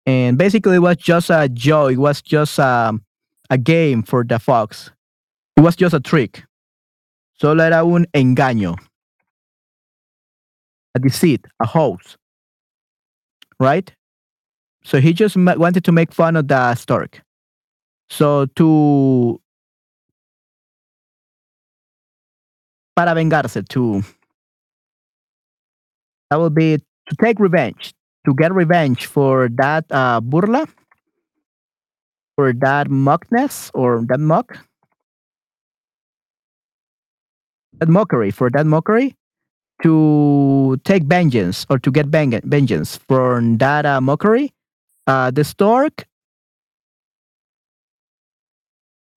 And 0.05 0.37
basically, 0.37 0.75
it 0.75 0.79
was 0.79 0.97
just 0.97 1.31
a 1.31 1.49
joke. 1.49 1.93
It 1.93 1.97
was 1.97 2.21
just 2.21 2.59
um, 2.59 3.03
a 3.49 3.57
game 3.57 4.03
for 4.03 4.23
the 4.23 4.37
fox. 4.37 4.91
It 5.57 5.61
was 5.61 5.75
just 5.75 5.95
a 5.95 5.99
trick. 5.99 6.43
Solo 7.41 7.63
era 7.63 7.83
un 7.83 8.05
engaño. 8.13 8.75
A 10.93 10.99
deceit, 10.99 11.45
a 11.59 11.65
hoax. 11.65 12.17
Right? 13.59 13.91
So 14.83 15.01
he 15.01 15.11
just 15.11 15.35
wanted 15.35 15.83
to 15.85 15.91
make 15.91 16.13
fun 16.13 16.35
of 16.35 16.47
the 16.47 16.75
stork. 16.75 17.23
So 18.09 18.45
to 18.57 19.41
para 22.95 23.15
vengarse 23.15 23.67
to 23.69 24.03
that 26.29 26.37
will 26.37 26.49
be 26.49 26.77
to 26.77 27.15
take 27.21 27.39
revenge 27.39 27.93
to 28.25 28.33
get 28.33 28.53
revenge 28.53 29.05
for 29.05 29.49
that 29.49 29.85
uh, 29.91 30.19
burla 30.21 30.67
for 32.35 32.53
that 32.53 32.87
mockness 32.87 33.71
or 33.73 34.03
that 34.07 34.19
mock 34.19 34.57
that 37.79 37.89
mockery 37.89 38.31
for 38.31 38.49
that 38.49 38.65
mockery 38.65 39.15
to 39.83 40.79
take 40.83 41.03
vengeance 41.03 41.65
or 41.69 41.77
to 41.77 41.91
get 41.91 42.09
veng- 42.09 42.43
vengeance 42.43 42.97
for 43.07 43.41
that 43.57 43.85
uh, 43.85 44.01
mockery 44.01 44.53
uh, 45.07 45.29
the 45.31 45.43
stork 45.43 46.07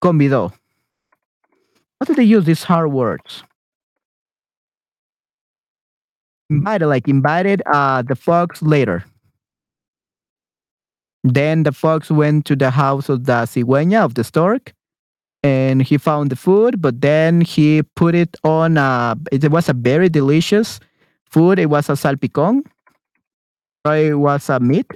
convidó. 0.03 0.53
How 2.01 2.07
do 2.07 2.15
they 2.15 2.25
use 2.25 2.45
these 2.45 2.63
hard 2.63 2.93
words? 2.93 3.43
Invited, 6.51 6.87
like 6.87 7.09
invited 7.09 7.63
uh, 7.67 8.03
the 8.03 8.17
fox 8.17 8.63
later. 8.63 9.05
Then 11.25 11.65
the 11.65 11.73
fox 11.73 12.11
went 12.11 12.47
to 12.47 12.57
the 12.57 12.71
house 12.71 13.09
of 13.09 13.25
the 13.25 13.45
cigüeña 13.45 14.05
of 14.05 14.15
the 14.15 14.25
stork, 14.25 14.73
and 15.43 15.83
he 15.83 15.99
found 15.99 16.31
the 16.31 16.37
food. 16.37 16.81
But 16.81 17.01
then 17.01 17.43
he 17.43 17.83
put 17.97 18.15
it 18.15 18.37
on. 18.45 18.79
A, 18.79 19.17
it 19.31 19.51
was 19.51 19.69
a 19.69 19.75
very 19.75 20.09
delicious 20.09 20.81
food. 21.31 21.59
It 21.59 21.69
was 21.69 21.89
a 21.89 21.93
salpicón. 21.93 22.63
It 23.85 24.19
was 24.19 24.49
a 24.49 24.61
meat 24.61 24.87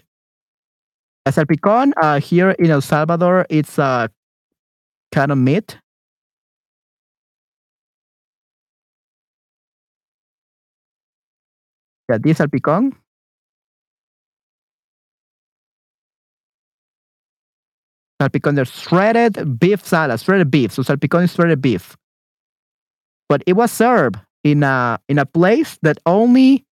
a 1.27 1.31
salpicón 1.31 1.93
uh, 2.03 2.19
here 2.20 2.51
in 2.59 2.70
El 2.70 2.81
Salvador, 2.81 3.47
it's 3.49 3.79
a 3.79 4.11
kind 5.12 5.31
of 5.31 5.39
meat. 5.39 5.79
Yeah, 12.09 12.19
this 12.19 12.39
salpicón. 12.39 12.93
Salpicón, 18.20 18.55
there's 18.55 18.70
shredded 18.70 19.59
beef 19.59 19.85
salad, 19.85 20.20
shredded 20.20 20.51
beef. 20.51 20.73
So 20.73 20.83
salpicón 20.83 21.24
is 21.24 21.33
shredded 21.33 21.61
beef. 21.61 21.97
But 23.29 23.43
it 23.47 23.55
was 23.55 23.73
served 23.73 24.16
in 24.45 24.62
a 24.62 25.01
in 25.09 25.19
a 25.19 25.27
place 25.27 25.79
that 25.83 25.99
only 26.07 26.65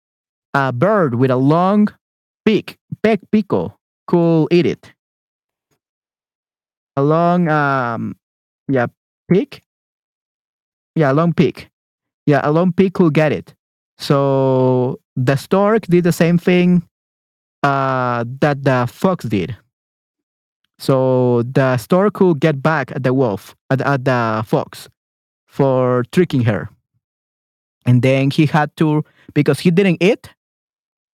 a 0.54 0.72
bird 0.72 1.16
with 1.16 1.32
a 1.32 1.38
long 1.38 1.88
beak, 2.46 2.78
beak 3.02 3.20
pico, 3.32 3.78
could 4.08 4.48
eat 4.52 4.66
it. 4.66 4.92
A 6.96 7.02
long, 7.02 7.48
um, 7.48 8.18
yeah, 8.68 8.88
pig. 9.32 9.62
Yeah, 10.96 11.12
a 11.12 11.14
long 11.14 11.34
pig. 11.34 11.70
Yeah, 12.26 12.42
a 12.44 12.52
long 12.52 12.74
pig 12.74 12.94
could 12.94 13.14
get 13.14 13.32
it. 13.32 13.56
So 13.98 15.00
the 15.20 15.36
stork 15.36 15.86
did 15.88 16.06
the 16.06 16.12
same 16.12 16.38
thing 16.38 16.84
uh, 17.64 18.24
that 18.40 18.64
the 18.64 18.88
fox 18.90 19.26
did. 19.26 19.56
So 20.80 21.44
the 21.44 21.76
stork 21.78 22.14
could 22.14 22.40
get 22.40 22.64
back 22.64 22.92
at 22.92 23.04
the 23.04 23.14
wolf, 23.14 23.54
at, 23.70 23.82
at 23.82 24.06
the 24.06 24.44
fox, 24.48 24.88
for 25.46 26.06
tricking 26.14 26.44
her. 26.44 26.70
And 27.86 28.02
then 28.02 28.32
he 28.32 28.46
had 28.46 28.76
to, 28.78 29.04
because 29.34 29.60
he 29.60 29.72
didn't 29.72 30.02
eat, 30.02 30.30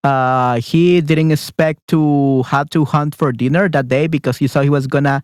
uh, 0.04 0.60
he 0.62 1.02
didn't 1.02 1.32
expect 1.32 1.88
to 1.88 2.44
have 2.44 2.70
to 2.72 2.86
hunt 2.86 3.16
for 3.16 3.32
dinner 3.32 3.68
that 3.70 3.88
day 3.88 4.06
because 4.06 4.38
he 4.38 4.48
thought 4.48 4.66
he 4.66 4.70
was 4.70 4.86
gonna 4.86 5.24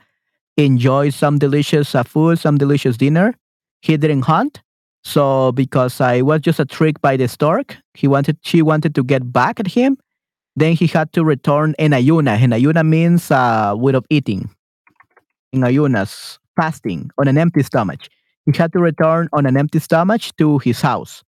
enjoy 0.58 1.12
some 1.12 1.38
delicious 1.38 1.94
uh, 1.94 2.02
food, 2.02 2.40
some 2.40 2.58
delicious 2.58 2.98
dinner. 2.98 3.36
He 3.84 3.96
didn't 3.96 4.24
hunt, 4.24 4.62
so 5.04 5.52
because 5.52 6.00
I 6.00 6.22
was 6.22 6.42
just 6.42 6.60
a 6.60 6.66
trick 6.66 7.02
by 7.02 7.18
the 7.18 7.28
stork, 7.28 7.78
he 7.94 8.08
wanted 8.08 8.38
she 8.42 8.62
wanted 8.62 8.96
to 8.96 9.04
get 9.04 9.32
back 9.32 9.60
at 9.60 9.68
him. 9.68 9.98
Then 10.56 10.74
he 10.74 10.88
had 10.88 11.12
to 11.14 11.24
return 11.24 11.76
en 11.80 11.92
ayuna. 11.92 12.40
En 12.40 12.52
ayuna 12.52 12.86
means 12.86 13.32
uh, 13.32 13.76
without 13.78 14.06
eating. 14.10 14.50
In 15.54 15.62
ayunas, 15.62 16.38
fasting 16.60 17.10
on 17.18 17.28
an 17.28 17.38
empty 17.38 17.64
stomach. 17.64 18.02
He 18.46 18.58
had 18.58 18.74
to 18.74 18.80
return 18.80 19.30
on 19.34 19.46
an 19.46 19.58
empty 19.58 19.80
stomach 19.80 20.22
to 20.38 20.58
his 20.60 20.82
house, 20.82 21.24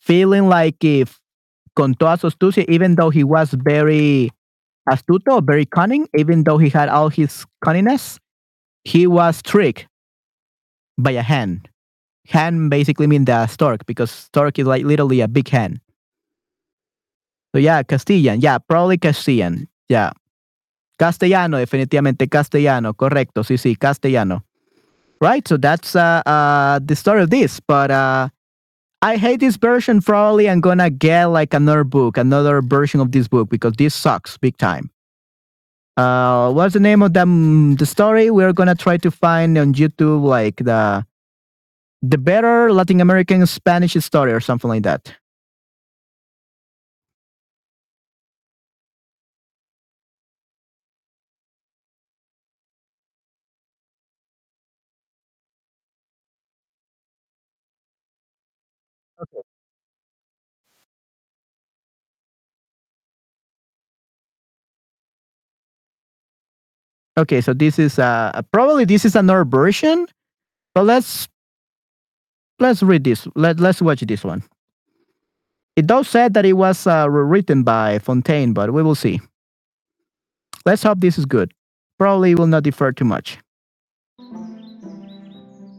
feeling 0.00 0.48
like 0.48 0.82
if 0.84 1.20
con 1.76 1.94
toda 1.94 2.18
su 2.18 2.28
astucia, 2.28 2.64
even 2.68 2.94
though 2.96 3.10
he 3.10 3.24
was 3.24 3.54
very 3.54 4.30
astuto, 4.88 5.44
very 5.44 5.66
cunning, 5.66 6.08
even 6.16 6.44
though 6.44 6.58
he 6.58 6.68
had 6.68 6.88
all 6.88 7.08
his 7.08 7.44
cunningness, 7.64 8.18
he 8.84 9.06
was 9.06 9.42
tricked 9.42 9.86
by 10.98 11.12
a 11.12 11.22
hen. 11.22 11.62
Hen 12.26 12.68
basically 12.68 13.06
means 13.06 13.26
the 13.26 13.46
stork 13.46 13.86
because 13.86 14.10
stork 14.10 14.58
is 14.58 14.66
like 14.66 14.84
literally 14.84 15.20
a 15.20 15.28
big 15.28 15.48
hen. 15.48 15.80
So 17.54 17.58
yeah, 17.58 17.82
Castilian, 17.82 18.40
yeah, 18.40 18.58
probably 18.58 18.98
Castilian, 18.98 19.68
yeah. 19.88 20.12
Castellano, 20.98 21.58
definitivamente 21.58 22.28
castellano, 22.30 22.92
correcto, 22.94 23.42
sí, 23.42 23.56
sí, 23.58 23.78
castellano. 23.78 24.44
Right, 25.20 25.46
so 25.48 25.56
that's 25.56 25.96
uh, 25.96 26.22
uh, 26.26 26.78
the 26.82 26.94
story 26.94 27.22
of 27.22 27.30
this, 27.30 27.60
but 27.60 27.90
uh, 27.90 28.28
I 29.02 29.16
hate 29.16 29.40
this 29.40 29.56
version. 29.56 30.00
Probably 30.02 30.48
I'm 30.48 30.60
gonna 30.60 30.90
get 30.90 31.26
like 31.26 31.54
another 31.54 31.84
book, 31.84 32.18
another 32.18 32.62
version 32.62 33.00
of 33.00 33.12
this 33.12 33.28
book 33.28 33.48
because 33.48 33.74
this 33.78 33.94
sucks 33.94 34.36
big 34.38 34.56
time. 34.58 34.90
uh, 35.96 36.52
what's 36.52 36.74
the 36.74 36.80
name 36.80 37.02
of 37.02 37.12
the 37.12 37.24
the 37.78 37.86
story? 37.86 38.30
We're 38.30 38.52
gonna 38.52 38.74
try 38.74 38.96
to 38.98 39.10
find 39.10 39.58
on 39.58 39.74
YouTube 39.74 40.22
like 40.24 40.56
the 40.56 41.04
the 42.02 42.18
better 42.18 42.72
Latin 42.72 43.00
American 43.00 43.46
Spanish 43.46 43.94
story 43.94 44.32
or 44.32 44.40
something 44.40 44.68
like 44.68 44.82
that. 44.84 45.14
Okay. 59.18 59.42
Okay, 67.18 67.40
so 67.40 67.52
this 67.52 67.78
is 67.78 67.98
uh 67.98 68.40
probably 68.52 68.84
this 68.84 69.04
is 69.04 69.16
another 69.16 69.44
version, 69.44 70.06
but 70.74 70.84
let's 70.84 71.28
let's 72.60 72.82
read 72.82 73.04
this. 73.04 73.26
Let 73.34 73.58
let's 73.58 73.82
watch 73.82 74.00
this 74.00 74.24
one. 74.24 74.42
It 75.76 75.86
does 75.86 76.08
say 76.08 76.28
that 76.28 76.44
it 76.44 76.52
was 76.54 76.86
uh, 76.86 77.08
written 77.08 77.62
by 77.62 77.98
Fontaine, 77.98 78.52
but 78.52 78.72
we 78.72 78.82
will 78.82 78.94
see. 78.94 79.20
Let's 80.66 80.82
hope 80.82 81.00
this 81.00 81.18
is 81.18 81.24
good. 81.24 81.52
Probably 81.98 82.34
will 82.34 82.46
not 82.46 82.62
differ 82.64 82.92
too 82.92 83.04
much. 83.04 83.38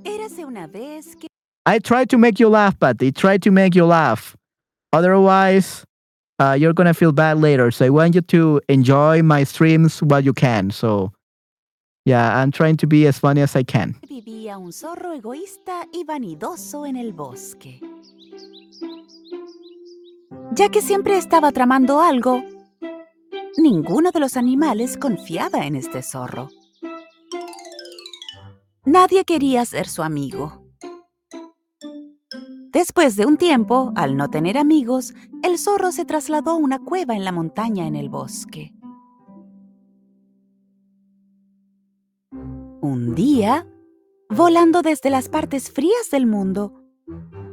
Érase 0.04 0.44
una 0.44 0.68
vez 0.68 1.16
que 1.16 1.28
I 1.66 1.78
tried 1.80 2.10
to 2.10 2.18
make 2.18 2.40
you 2.40 2.50
laugh, 2.50 2.78
but 2.80 2.98
Patty. 2.98 3.12
Try 3.12 3.38
to 3.38 3.52
make 3.52 3.76
you 3.76 3.86
laugh. 3.86 4.36
Otherwise, 4.94 5.86
uh, 6.40 6.54
you're 6.60 6.74
gonna 6.74 6.94
feel 6.94 7.12
bad 7.12 7.38
later. 7.38 7.70
So 7.70 7.86
I 7.86 7.90
want 7.90 8.16
you 8.16 8.22
to 8.22 8.62
enjoy 8.68 9.22
my 9.22 9.44
streams 9.44 10.02
while 10.02 10.22
you 10.22 10.34
can. 10.34 10.72
So, 10.72 11.12
yeah, 12.06 12.42
I'm 12.42 12.52
trying 12.52 12.78
to 12.78 12.88
be 12.88 13.08
as 13.08 13.20
funny 13.20 13.42
as 13.42 13.56
I 13.56 13.64
can. 13.64 13.96
vivía 14.08 14.58
un 14.58 14.74
zorro 14.74 15.14
egoísta 15.14 15.88
y 15.92 16.04
vanidoso 16.04 16.86
en 16.86 16.96
el 16.96 17.14
bosque. 17.14 17.80
Ya 20.54 20.70
que 20.70 20.82
siempre 20.82 21.18
estaba 21.18 21.52
tramando 21.52 22.02
algo, 22.02 22.44
ninguno 23.58 24.12
de 24.12 24.20
los 24.20 24.38
animales 24.38 24.98
confiaba 24.98 25.66
en 25.66 25.76
este 25.76 26.02
zorro. 26.04 26.50
Nadie 28.86 29.24
quería 29.26 29.66
ser 29.66 29.88
su 29.88 30.04
amigo. 30.04 30.62
Después 32.72 33.16
de 33.16 33.26
un 33.26 33.38
tiempo, 33.38 33.92
al 33.96 34.16
no 34.16 34.30
tener 34.30 34.58
amigos, 34.58 35.14
el 35.44 35.58
zorro 35.58 35.92
se 35.92 36.06
trasladó 36.06 36.52
a 36.52 36.56
una 36.56 36.80
cueva 36.80 37.16
en 37.16 37.26
la 37.26 37.32
montaña 37.32 37.86
en 37.86 37.96
el 37.96 38.10
bosque. 38.10 38.74
Un 43.12 43.16
día, 43.16 43.68
volando 44.30 44.82
desde 44.82 45.10
las 45.10 45.28
partes 45.28 45.70
frías 45.70 46.10
del 46.12 46.26
mundo, 46.26 46.82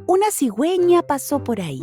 una 0.07 0.31
cigüeña 0.31 1.03
pasó 1.03 1.43
por 1.43 1.61
ahí. 1.61 1.83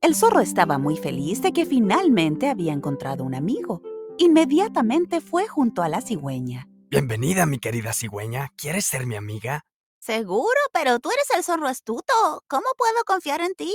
El 0.00 0.14
zorro 0.14 0.40
estaba 0.40 0.78
muy 0.78 0.96
feliz 0.96 1.42
de 1.42 1.52
que 1.52 1.66
finalmente 1.66 2.48
había 2.48 2.72
encontrado 2.72 3.24
un 3.24 3.34
amigo. 3.34 3.82
Inmediatamente 4.16 5.20
fue 5.20 5.46
junto 5.46 5.82
a 5.82 5.90
la 5.90 6.00
cigüeña. 6.00 6.66
Bienvenida, 6.88 7.44
mi 7.44 7.58
querida 7.58 7.92
cigüeña. 7.92 8.54
¿Quieres 8.56 8.86
ser 8.86 9.04
mi 9.04 9.16
amiga? 9.16 9.66
Seguro, 9.98 10.58
pero 10.72 10.98
tú 10.98 11.10
eres 11.10 11.28
el 11.36 11.44
zorro 11.44 11.68
astuto. 11.68 12.14
¿Cómo 12.48 12.68
puedo 12.78 13.04
confiar 13.06 13.42
en 13.42 13.54
ti? 13.54 13.74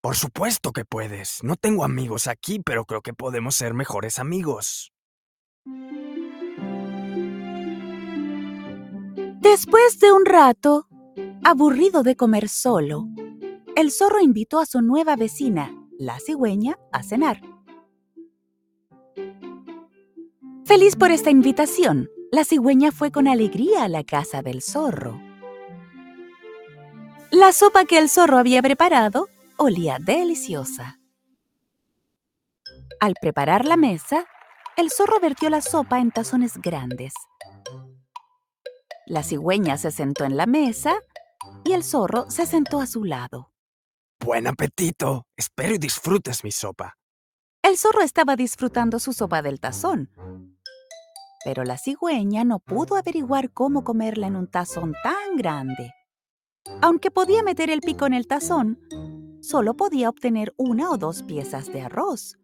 Por 0.00 0.14
supuesto 0.14 0.70
que 0.70 0.84
puedes. 0.84 1.42
No 1.42 1.56
tengo 1.56 1.82
amigos 1.82 2.28
aquí, 2.28 2.60
pero 2.64 2.84
creo 2.84 3.02
que 3.02 3.12
podemos 3.12 3.56
ser 3.56 3.74
mejores 3.74 4.20
amigos. 4.20 4.92
Después 9.48 10.00
de 10.00 10.10
un 10.10 10.26
rato, 10.26 10.88
aburrido 11.44 12.02
de 12.02 12.16
comer 12.16 12.48
solo, 12.48 13.06
el 13.76 13.92
zorro 13.92 14.20
invitó 14.20 14.58
a 14.58 14.66
su 14.66 14.82
nueva 14.82 15.14
vecina, 15.14 15.72
la 16.00 16.18
cigüeña, 16.18 16.76
a 16.90 17.04
cenar. 17.04 17.40
Feliz 20.64 20.96
por 20.96 21.12
esta 21.12 21.30
invitación, 21.30 22.10
la 22.32 22.44
cigüeña 22.44 22.90
fue 22.90 23.12
con 23.12 23.28
alegría 23.28 23.84
a 23.84 23.88
la 23.88 24.02
casa 24.02 24.42
del 24.42 24.62
zorro. 24.62 25.20
La 27.30 27.52
sopa 27.52 27.84
que 27.84 27.98
el 27.98 28.08
zorro 28.08 28.38
había 28.38 28.60
preparado 28.62 29.28
olía 29.58 29.98
deliciosa. 30.00 30.98
Al 32.98 33.14
preparar 33.20 33.64
la 33.64 33.76
mesa, 33.76 34.26
el 34.76 34.90
zorro 34.90 35.20
vertió 35.20 35.50
la 35.50 35.60
sopa 35.60 36.00
en 36.00 36.10
tazones 36.10 36.56
grandes. 36.56 37.14
La 39.08 39.22
cigüeña 39.22 39.78
se 39.78 39.92
sentó 39.92 40.24
en 40.24 40.36
la 40.36 40.46
mesa 40.46 40.96
y 41.64 41.72
el 41.72 41.84
zorro 41.84 42.28
se 42.28 42.44
sentó 42.44 42.80
a 42.80 42.86
su 42.88 43.04
lado. 43.04 43.52
Buen 44.18 44.48
apetito. 44.48 45.26
Espero 45.36 45.76
y 45.76 45.78
disfrutes 45.78 46.42
mi 46.42 46.50
sopa. 46.50 46.96
El 47.62 47.78
zorro 47.78 48.02
estaba 48.02 48.34
disfrutando 48.34 48.98
su 48.98 49.12
sopa 49.12 49.42
del 49.42 49.60
tazón. 49.60 50.10
Pero 51.44 51.62
la 51.62 51.78
cigüeña 51.78 52.42
no 52.42 52.58
pudo 52.58 52.96
averiguar 52.96 53.52
cómo 53.52 53.84
comerla 53.84 54.26
en 54.26 54.34
un 54.34 54.50
tazón 54.50 54.92
tan 55.04 55.36
grande. 55.36 55.92
Aunque 56.82 57.12
podía 57.12 57.44
meter 57.44 57.70
el 57.70 57.82
pico 57.82 58.06
en 58.06 58.14
el 58.14 58.26
tazón, 58.26 58.80
solo 59.40 59.76
podía 59.76 60.08
obtener 60.08 60.52
una 60.56 60.90
o 60.90 60.98
dos 60.98 61.22
piezas 61.22 61.72
de 61.72 61.82
arroz. 61.82 62.36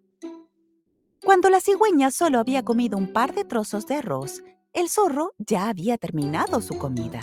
Cuando 1.24 1.50
la 1.50 1.60
cigüeña 1.60 2.12
solo 2.12 2.38
había 2.38 2.62
comido 2.62 2.96
un 2.96 3.12
par 3.12 3.34
de 3.34 3.44
trozos 3.44 3.86
de 3.86 3.96
arroz, 3.96 4.44
el 4.72 4.88
zorro 4.88 5.34
ya 5.38 5.68
había 5.68 5.98
terminado 5.98 6.60
su 6.60 6.78
comida. 6.78 7.20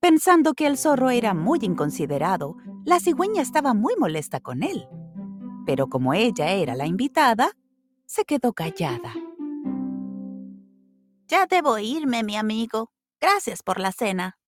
Pensando 0.00 0.54
que 0.54 0.66
el 0.66 0.76
zorro 0.76 1.10
era 1.10 1.34
muy 1.34 1.60
inconsiderado, 1.62 2.56
la 2.84 3.00
cigüeña 3.00 3.40
estaba 3.40 3.74
muy 3.74 3.94
molesta 3.96 4.40
con 4.40 4.62
él. 4.62 4.86
Pero 5.66 5.88
como 5.88 6.12
ella 6.12 6.50
era 6.52 6.74
la 6.74 6.86
invitada, 6.86 7.52
se 8.04 8.24
quedó 8.24 8.52
callada. 8.52 9.14
Ya 11.26 11.46
debo 11.46 11.78
irme, 11.78 12.22
mi 12.22 12.36
amigo. 12.36 12.90
Gracias 13.20 13.62
por 13.62 13.80
la 13.80 13.92
cena. 13.92 14.38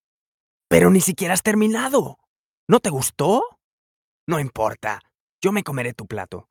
Pero 0.69 0.91
ni 0.91 1.01
siquiera 1.01 1.33
has 1.33 1.43
terminado. 1.43 2.19
¿No 2.69 2.81
te 2.81 2.91
gustó? 2.91 3.43
No 4.27 4.41
importa. 4.41 5.01
Yo 5.41 5.53
me 5.53 5.63
comeré 5.63 5.95
tu 5.95 6.07
plato. 6.07 6.49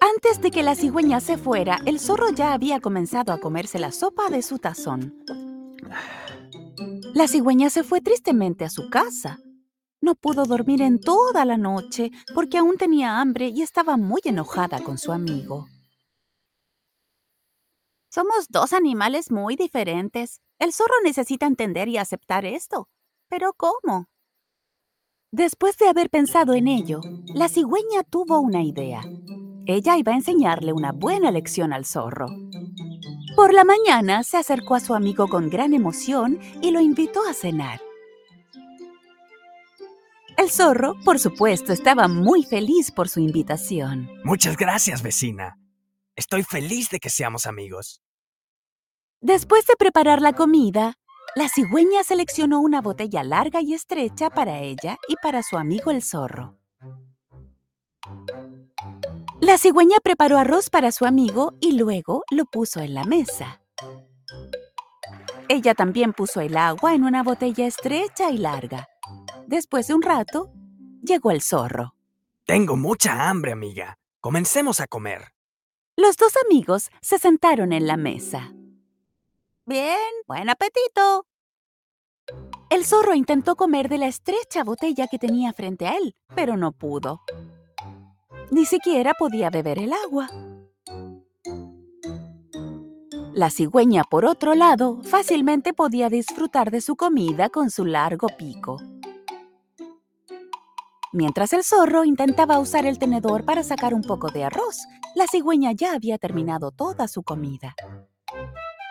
Antes 0.00 0.40
de 0.40 0.50
que 0.50 0.62
la 0.62 0.74
cigüeña 0.74 1.20
se 1.20 1.36
fuera, 1.36 1.78
el 1.84 1.98
zorro 1.98 2.30
ya 2.30 2.52
había 2.52 2.80
comenzado 2.80 3.32
a 3.32 3.40
comerse 3.40 3.78
la 3.78 3.90
sopa 3.90 4.28
de 4.30 4.42
su 4.42 4.58
tazón. 4.58 5.24
La 7.14 7.26
cigüeña 7.26 7.68
se 7.70 7.82
fue 7.82 8.00
tristemente 8.00 8.64
a 8.64 8.70
su 8.70 8.90
casa. 8.90 9.38
No 10.00 10.14
pudo 10.14 10.44
dormir 10.44 10.82
en 10.82 11.00
toda 11.00 11.44
la 11.44 11.56
noche 11.56 12.12
porque 12.34 12.58
aún 12.58 12.76
tenía 12.76 13.20
hambre 13.20 13.48
y 13.48 13.62
estaba 13.62 13.96
muy 13.96 14.20
enojada 14.24 14.80
con 14.80 14.98
su 14.98 15.12
amigo. 15.12 15.66
Somos 18.10 18.48
dos 18.48 18.72
animales 18.72 19.30
muy 19.30 19.56
diferentes. 19.56 20.40
El 20.58 20.72
zorro 20.72 20.94
necesita 21.02 21.46
entender 21.46 21.88
y 21.88 21.98
aceptar 21.98 22.44
esto. 22.46 22.88
¿Pero 23.28 23.52
cómo? 23.52 24.06
Después 25.32 25.76
de 25.76 25.88
haber 25.88 26.08
pensado 26.08 26.54
en 26.54 26.68
ello, 26.68 27.00
la 27.34 27.48
cigüeña 27.48 28.02
tuvo 28.08 28.40
una 28.40 28.62
idea. 28.62 29.02
Ella 29.70 29.98
iba 29.98 30.12
a 30.12 30.14
enseñarle 30.14 30.72
una 30.72 30.92
buena 30.92 31.30
lección 31.30 31.74
al 31.74 31.84
zorro. 31.84 32.26
Por 33.36 33.52
la 33.52 33.64
mañana 33.64 34.24
se 34.24 34.38
acercó 34.38 34.74
a 34.74 34.80
su 34.80 34.94
amigo 34.94 35.28
con 35.28 35.50
gran 35.50 35.74
emoción 35.74 36.38
y 36.62 36.70
lo 36.70 36.80
invitó 36.80 37.20
a 37.28 37.34
cenar. 37.34 37.78
El 40.38 40.48
zorro, 40.50 40.94
por 41.04 41.18
supuesto, 41.18 41.74
estaba 41.74 42.08
muy 42.08 42.44
feliz 42.44 42.90
por 42.90 43.10
su 43.10 43.20
invitación. 43.20 44.08
Muchas 44.24 44.56
gracias, 44.56 45.02
vecina. 45.02 45.58
Estoy 46.16 46.44
feliz 46.44 46.88
de 46.88 46.98
que 46.98 47.10
seamos 47.10 47.44
amigos. 47.44 48.00
Después 49.20 49.66
de 49.66 49.76
preparar 49.76 50.22
la 50.22 50.32
comida, 50.32 50.94
la 51.36 51.50
cigüeña 51.50 52.04
seleccionó 52.04 52.62
una 52.62 52.80
botella 52.80 53.22
larga 53.22 53.60
y 53.60 53.74
estrecha 53.74 54.30
para 54.30 54.60
ella 54.60 54.96
y 55.08 55.16
para 55.22 55.42
su 55.42 55.58
amigo 55.58 55.90
el 55.90 56.02
zorro. 56.02 56.56
La 59.40 59.56
cigüeña 59.56 59.98
preparó 60.02 60.36
arroz 60.36 60.68
para 60.68 60.90
su 60.90 61.06
amigo 61.06 61.54
y 61.60 61.72
luego 61.78 62.24
lo 62.30 62.44
puso 62.44 62.80
en 62.80 62.94
la 62.94 63.04
mesa. 63.04 63.60
Ella 65.48 65.74
también 65.74 66.12
puso 66.12 66.40
el 66.40 66.56
agua 66.56 66.94
en 66.94 67.04
una 67.04 67.22
botella 67.22 67.66
estrecha 67.66 68.30
y 68.30 68.38
larga. 68.38 68.88
Después 69.46 69.86
de 69.86 69.94
un 69.94 70.02
rato, 70.02 70.52
llegó 71.02 71.30
el 71.30 71.40
zorro. 71.40 71.94
Tengo 72.44 72.76
mucha 72.76 73.28
hambre, 73.28 73.52
amiga. 73.52 73.96
Comencemos 74.20 74.80
a 74.80 74.88
comer. 74.88 75.32
Los 75.96 76.16
dos 76.16 76.32
amigos 76.44 76.90
se 77.00 77.18
sentaron 77.18 77.72
en 77.72 77.86
la 77.86 77.96
mesa. 77.96 78.52
Bien, 79.64 79.98
buen 80.26 80.50
apetito. 80.50 81.26
El 82.70 82.84
zorro 82.84 83.14
intentó 83.14 83.54
comer 83.54 83.88
de 83.88 83.98
la 83.98 84.08
estrecha 84.08 84.64
botella 84.64 85.06
que 85.06 85.18
tenía 85.18 85.52
frente 85.52 85.86
a 85.86 85.96
él, 85.96 86.14
pero 86.34 86.56
no 86.56 86.72
pudo. 86.72 87.22
Ni 88.50 88.64
siquiera 88.64 89.14
podía 89.14 89.50
beber 89.50 89.78
el 89.78 89.92
agua. 89.92 90.28
La 93.34 93.50
cigüeña, 93.50 94.04
por 94.04 94.24
otro 94.24 94.54
lado, 94.54 95.00
fácilmente 95.02 95.72
podía 95.72 96.08
disfrutar 96.08 96.70
de 96.70 96.80
su 96.80 96.96
comida 96.96 97.50
con 97.50 97.70
su 97.70 97.84
largo 97.84 98.28
pico. 98.36 98.78
Mientras 101.12 101.52
el 101.52 101.62
zorro 101.62 102.04
intentaba 102.04 102.58
usar 102.58 102.84
el 102.84 102.98
tenedor 102.98 103.44
para 103.44 103.62
sacar 103.62 103.94
un 103.94 104.02
poco 104.02 104.30
de 104.30 104.44
arroz, 104.44 104.78
la 105.14 105.26
cigüeña 105.26 105.72
ya 105.72 105.94
había 105.94 106.18
terminado 106.18 106.70
toda 106.70 107.06
su 107.06 107.22
comida. 107.22 107.74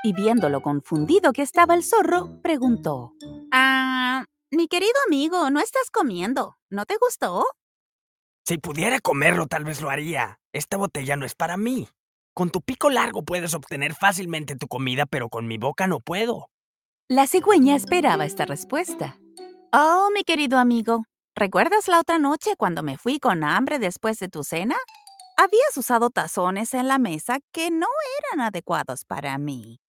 Y 0.04 0.14
viendo 0.14 0.50
lo 0.50 0.62
confundido 0.62 1.34
que 1.34 1.42
estaba 1.42 1.74
el 1.74 1.84
zorro, 1.84 2.42
preguntó, 2.42 3.14
Ah, 3.52 4.24
mi 4.52 4.68
querido 4.68 4.94
amigo, 5.08 5.50
no 5.50 5.60
estás 5.60 5.90
comiendo. 5.92 6.58
¿No 6.70 6.86
te 6.86 6.96
gustó? 7.02 7.44
Si 8.48 8.57
pudiera 8.57 9.02
comerlo, 9.02 9.45
tal 9.48 9.65
vez 9.65 9.82
lo 9.82 9.90
haría. 9.90 10.40
Esta 10.53 10.78
botella 10.78 11.18
no 11.18 11.26
es 11.26 11.36
para 11.36 11.57
mí. 11.57 11.90
Con 12.34 12.49
tu 12.49 12.61
pico 12.61 12.90
largo 12.90 13.22
puedes 13.24 13.53
obtener 13.53 13.94
fácilmente 13.94 14.56
tu 14.56 14.69
comida, 14.69 15.06
pero 15.06 15.28
con 15.28 15.48
mi 15.48 15.57
boca 15.57 15.86
no 15.86 15.99
puedo. 15.99 16.48
La 17.10 17.28
cigüeña 17.28 17.76
esperaba 17.76 18.24
esta 18.24 18.45
respuesta. 18.45 19.18
Oh, 19.74 20.11
mi 20.14 20.24
querido 20.24 20.60
amigo, 20.60 21.03
¿recuerdas 21.36 21.90
la 21.90 21.99
otra 21.99 22.19
noche 22.19 22.56
cuando 22.57 22.84
me 22.84 22.98
fui 22.98 23.19
con 23.19 23.44
hambre 23.44 23.80
después 23.80 24.18
de 24.19 24.30
tu 24.30 24.45
cena? 24.45 24.78
Habías 25.36 25.76
usado 25.76 26.10
tazones 26.10 26.74
en 26.74 26.88
la 26.88 26.99
mesa 26.99 27.40
que 27.52 27.69
no 27.69 27.88
eran 28.19 28.48
adecuados 28.48 29.03
para 29.03 29.38
mí. 29.38 29.82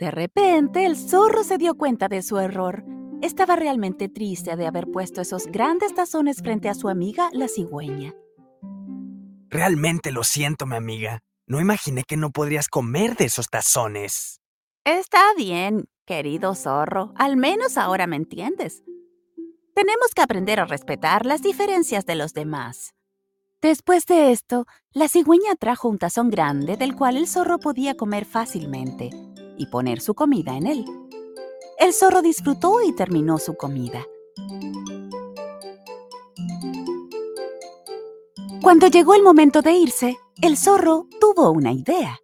De 0.00 0.10
repente, 0.10 0.84
el 0.84 0.96
zorro 0.96 1.44
se 1.44 1.58
dio 1.58 1.76
cuenta 1.76 2.08
de 2.08 2.22
su 2.22 2.40
error. 2.40 2.82
Estaba 3.22 3.56
realmente 3.56 4.08
triste 4.08 4.56
de 4.56 4.66
haber 4.66 4.86
puesto 4.88 5.20
esos 5.20 5.46
grandes 5.46 5.94
tazones 5.94 6.42
frente 6.42 6.68
a 6.68 6.74
su 6.74 6.88
amiga, 6.88 7.30
la 7.32 7.48
cigüeña. 7.48 8.14
Realmente 9.48 10.12
lo 10.12 10.22
siento, 10.22 10.66
mi 10.66 10.76
amiga. 10.76 11.20
No 11.46 11.60
imaginé 11.60 12.04
que 12.04 12.16
no 12.16 12.30
podrías 12.30 12.68
comer 12.68 13.16
de 13.16 13.26
esos 13.26 13.48
tazones. 13.48 14.40
Está 14.84 15.22
bien, 15.36 15.88
querido 16.04 16.54
zorro. 16.54 17.12
Al 17.16 17.36
menos 17.36 17.78
ahora 17.78 18.06
me 18.06 18.16
entiendes. 18.16 18.82
Tenemos 19.74 20.12
que 20.14 20.22
aprender 20.22 20.60
a 20.60 20.66
respetar 20.66 21.24
las 21.24 21.42
diferencias 21.42 22.04
de 22.04 22.16
los 22.16 22.34
demás. 22.34 22.94
Después 23.62 24.06
de 24.06 24.32
esto, 24.32 24.66
la 24.92 25.08
cigüeña 25.08 25.54
trajo 25.58 25.88
un 25.88 25.98
tazón 25.98 26.30
grande 26.30 26.76
del 26.76 26.94
cual 26.94 27.16
el 27.16 27.26
zorro 27.26 27.58
podía 27.58 27.96
comer 27.96 28.26
fácilmente 28.26 29.10
y 29.56 29.66
poner 29.66 30.00
su 30.00 30.14
comida 30.14 30.56
en 30.56 30.66
él. 30.66 30.84
El 31.78 31.92
zorro 31.92 32.22
disfrutó 32.22 32.82
y 32.82 32.94
terminó 32.94 33.38
su 33.38 33.54
comida. 33.54 34.04
Cuando 38.62 38.88
llegó 38.88 39.14
el 39.14 39.22
momento 39.22 39.62
de 39.62 39.72
irse, 39.72 40.16
el 40.42 40.56
zorro 40.56 41.06
tuvo 41.20 41.50
una 41.50 41.72
idea. 41.72 42.18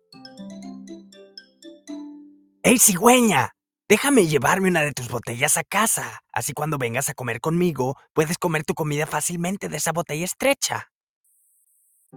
¡Ey, 2.63 2.79
cigüeña! 2.79 3.53
Déjame 3.89 4.27
llevarme 4.27 4.69
una 4.69 4.81
de 4.81 4.93
tus 4.93 5.09
botellas 5.09 5.59
a 5.59 5.65
casa. 5.65 6.21
Así 6.33 6.55
cuando 6.55 6.79
vengas 6.79 7.11
a 7.11 7.15
comer 7.15 7.41
conmigo, 7.41 7.97
puedes 8.15 8.39
comer 8.39 8.65
tu 8.65 8.73
comida 8.73 9.07
fácilmente 9.07 9.69
de 9.69 9.77
esa 9.77 9.93
botella 9.93 10.25
estrecha. 10.25 10.89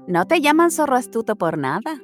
No 0.07 0.25
te 0.25 0.39
llaman 0.39 0.71
zorro 0.71 0.95
astuto 0.95 1.35
por 1.35 1.57
nada. 1.57 1.99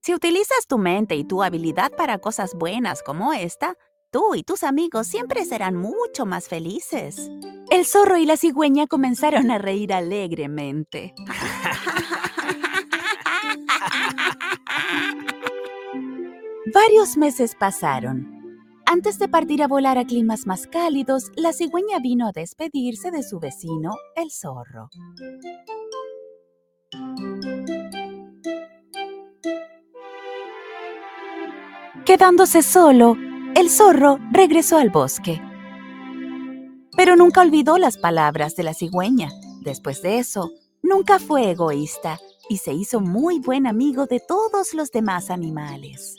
Si 0.00 0.14
utilizas 0.14 0.66
tu 0.66 0.78
mente 0.78 1.16
y 1.16 1.24
tu 1.24 1.42
habilidad 1.42 1.92
para 1.92 2.18
cosas 2.18 2.54
buenas 2.54 3.02
como 3.02 3.32
esta, 3.32 3.76
tú 4.12 4.36
y 4.36 4.44
tus 4.44 4.62
amigos 4.62 5.08
siempre 5.08 5.44
serán 5.44 5.74
mucho 5.74 6.24
más 6.26 6.46
felices. 6.46 7.28
El 7.70 7.84
zorro 7.86 8.18
y 8.18 8.26
la 8.26 8.36
cigüeña 8.36 8.86
comenzaron 8.86 9.50
a 9.50 9.58
reír 9.58 9.92
alegremente. 9.92 11.14
Varios 16.74 17.16
meses 17.16 17.56
pasaron. 17.58 18.28
Antes 18.86 19.18
de 19.18 19.28
partir 19.28 19.62
a 19.62 19.68
volar 19.68 19.98
a 19.98 20.04
climas 20.04 20.46
más 20.46 20.66
cálidos, 20.66 21.32
la 21.34 21.52
cigüeña 21.52 21.98
vino 21.98 22.28
a 22.28 22.32
despedirse 22.32 23.10
de 23.10 23.22
su 23.22 23.40
vecino, 23.40 23.96
el 24.16 24.30
zorro. 24.30 24.90
Quedándose 32.04 32.62
solo, 32.62 33.16
el 33.54 33.70
zorro 33.70 34.18
regresó 34.32 34.78
al 34.78 34.90
bosque. 34.90 35.40
Pero 36.96 37.16
nunca 37.16 37.40
olvidó 37.40 37.78
las 37.78 37.98
palabras 37.98 38.56
de 38.56 38.62
la 38.62 38.74
cigüeña. 38.74 39.30
Después 39.62 40.02
de 40.02 40.18
eso, 40.18 40.50
nunca 40.82 41.18
fue 41.18 41.50
egoísta 41.50 42.18
y 42.48 42.58
se 42.58 42.72
hizo 42.72 43.00
muy 43.00 43.38
buen 43.38 43.66
amigo 43.66 44.06
de 44.06 44.20
todos 44.20 44.74
los 44.74 44.90
demás 44.90 45.30
animales. 45.30 46.16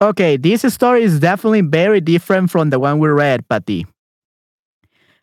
Okay, 0.00 0.36
this 0.36 0.64
story 0.64 1.04
is 1.04 1.20
definitely 1.20 1.62
very 1.62 2.00
different 2.00 2.50
from 2.50 2.70
the 2.70 2.78
one 2.78 2.98
we 2.98 3.08
read, 3.08 3.46
Patty. 3.48 3.86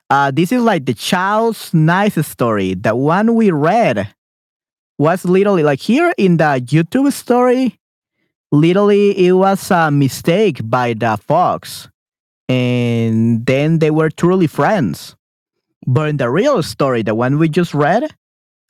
Uh, 0.09 0.31
this 0.31 0.53
is 0.53 0.61
like 0.61 0.85
the 0.85 0.93
child's 0.93 1.73
nice 1.73 2.17
story. 2.25 2.75
The 2.75 2.95
one 2.95 3.35
we 3.35 3.51
read 3.51 4.07
was 4.99 5.25
literally 5.25 5.63
like 5.63 5.79
here 5.79 6.13
in 6.17 6.37
the 6.37 6.61
YouTube 6.63 7.11
story, 7.13 7.79
literally 8.51 9.17
it 9.17 9.31
was 9.31 9.71
a 9.71 9.89
mistake 9.89 10.59
by 10.63 10.93
the 10.93 11.17
fox. 11.17 11.89
And 12.49 13.45
then 13.45 13.79
they 13.79 13.91
were 13.91 14.09
truly 14.09 14.47
friends. 14.47 15.15
But 15.87 16.09
in 16.09 16.17
the 16.17 16.29
real 16.29 16.61
story, 16.61 17.01
the 17.01 17.15
one 17.15 17.39
we 17.39 17.47
just 17.47 17.73
read, 17.73 18.13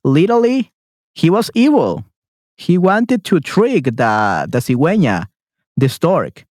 literally 0.03 0.71
he 1.15 1.29
was 1.29 1.49
evil. 1.55 2.05
He 2.55 2.77
wanted 2.77 3.23
to 3.25 3.39
trick 3.39 3.85
the 3.85 4.47
the 4.47 4.59
cigüeña, 4.59 5.25
the 5.75 5.89
stork. 5.89 6.45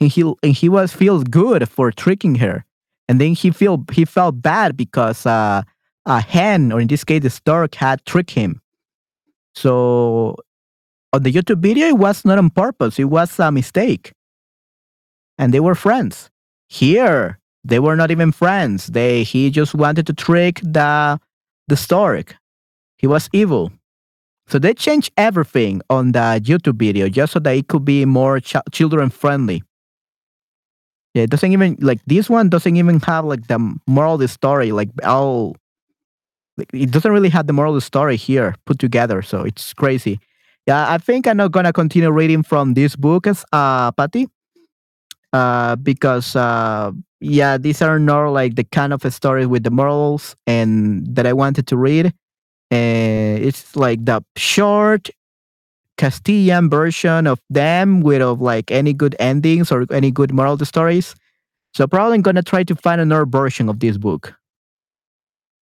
And 0.00 0.10
he 0.10 0.22
and 0.42 0.54
he 0.54 0.68
was 0.68 0.92
feels 0.92 1.24
good 1.24 1.68
for 1.68 1.92
tricking 1.92 2.36
her. 2.36 2.64
And 3.08 3.20
then 3.20 3.34
he 3.34 3.50
feel 3.50 3.84
he 3.92 4.04
felt 4.04 4.40
bad 4.40 4.76
because 4.76 5.26
uh, 5.26 5.62
a 6.06 6.20
hen, 6.20 6.72
or 6.72 6.80
in 6.80 6.86
this 6.86 7.04
case 7.04 7.22
the 7.22 7.30
stork, 7.30 7.74
had 7.74 8.04
tricked 8.06 8.30
him. 8.30 8.59
So 9.54 10.36
on 11.12 11.22
the 11.22 11.32
YouTube 11.32 11.58
video, 11.60 11.86
it 11.88 11.98
was 11.98 12.24
not 12.24 12.38
on 12.38 12.50
purpose. 12.50 12.98
It 12.98 13.04
was 13.04 13.38
a 13.38 13.50
mistake. 13.50 14.12
And 15.38 15.52
they 15.54 15.60
were 15.60 15.74
friends. 15.74 16.30
Here, 16.68 17.38
they 17.64 17.78
were 17.78 17.96
not 17.96 18.10
even 18.10 18.32
friends. 18.32 18.88
They 18.88 19.22
he 19.22 19.50
just 19.50 19.74
wanted 19.74 20.06
to 20.06 20.12
trick 20.12 20.60
the 20.62 21.18
the 21.68 21.76
stork. 21.76 22.36
He 22.98 23.06
was 23.06 23.28
evil. 23.32 23.72
So 24.46 24.58
they 24.58 24.74
changed 24.74 25.12
everything 25.16 25.80
on 25.88 26.12
the 26.12 26.40
YouTube 26.42 26.76
video 26.76 27.08
just 27.08 27.32
so 27.32 27.38
that 27.40 27.56
it 27.56 27.68
could 27.68 27.84
be 27.84 28.04
more 28.04 28.40
ch- 28.40 28.56
children 28.72 29.08
friendly. 29.10 29.62
Yeah, 31.14 31.22
it 31.22 31.30
doesn't 31.30 31.52
even 31.52 31.76
like 31.80 32.00
this 32.06 32.28
one 32.28 32.48
doesn't 32.48 32.76
even 32.76 33.00
have 33.00 33.24
like 33.24 33.46
the 33.46 33.58
moral 33.86 34.14
of 34.14 34.20
the 34.20 34.28
story 34.28 34.70
like 34.72 34.90
all 35.04 35.56
it 36.72 36.90
doesn't 36.90 37.12
really 37.12 37.28
have 37.28 37.46
the 37.46 37.52
moral 37.52 37.80
story 37.80 38.16
here 38.16 38.54
put 38.66 38.78
together, 38.78 39.22
so 39.22 39.42
it's 39.42 39.72
crazy. 39.74 40.20
Yeah, 40.66 40.90
I 40.90 40.98
think 40.98 41.26
I'm 41.26 41.36
not 41.36 41.52
gonna 41.52 41.72
continue 41.72 42.10
reading 42.10 42.42
from 42.42 42.74
this 42.74 42.96
book, 42.96 43.26
as 43.26 43.44
uh, 43.52 43.92
Patty, 43.92 44.28
uh, 45.32 45.76
because 45.76 46.36
uh, 46.36 46.92
yeah, 47.20 47.58
these 47.58 47.82
are 47.82 47.98
not 47.98 48.28
like 48.30 48.56
the 48.56 48.64
kind 48.64 48.92
of 48.92 49.02
stories 49.12 49.46
with 49.46 49.62
the 49.64 49.70
morals 49.70 50.36
and 50.46 51.06
that 51.14 51.26
I 51.26 51.32
wanted 51.32 51.66
to 51.68 51.76
read. 51.76 52.12
And 52.70 53.42
it's 53.42 53.74
like 53.76 54.04
the 54.04 54.24
short 54.36 55.10
Castilian 55.98 56.70
version 56.70 57.26
of 57.26 57.40
them 57.50 58.00
without 58.00 58.40
like 58.40 58.70
any 58.70 58.92
good 58.92 59.14
endings 59.18 59.70
or 59.70 59.86
any 59.90 60.10
good 60.10 60.32
moral 60.32 60.56
stories. 60.64 61.14
So 61.74 61.86
probably 61.86 62.14
I'm 62.16 62.22
gonna 62.22 62.42
try 62.42 62.64
to 62.64 62.74
find 62.74 63.00
another 63.00 63.26
version 63.26 63.68
of 63.68 63.80
this 63.80 63.98
book. 63.98 64.34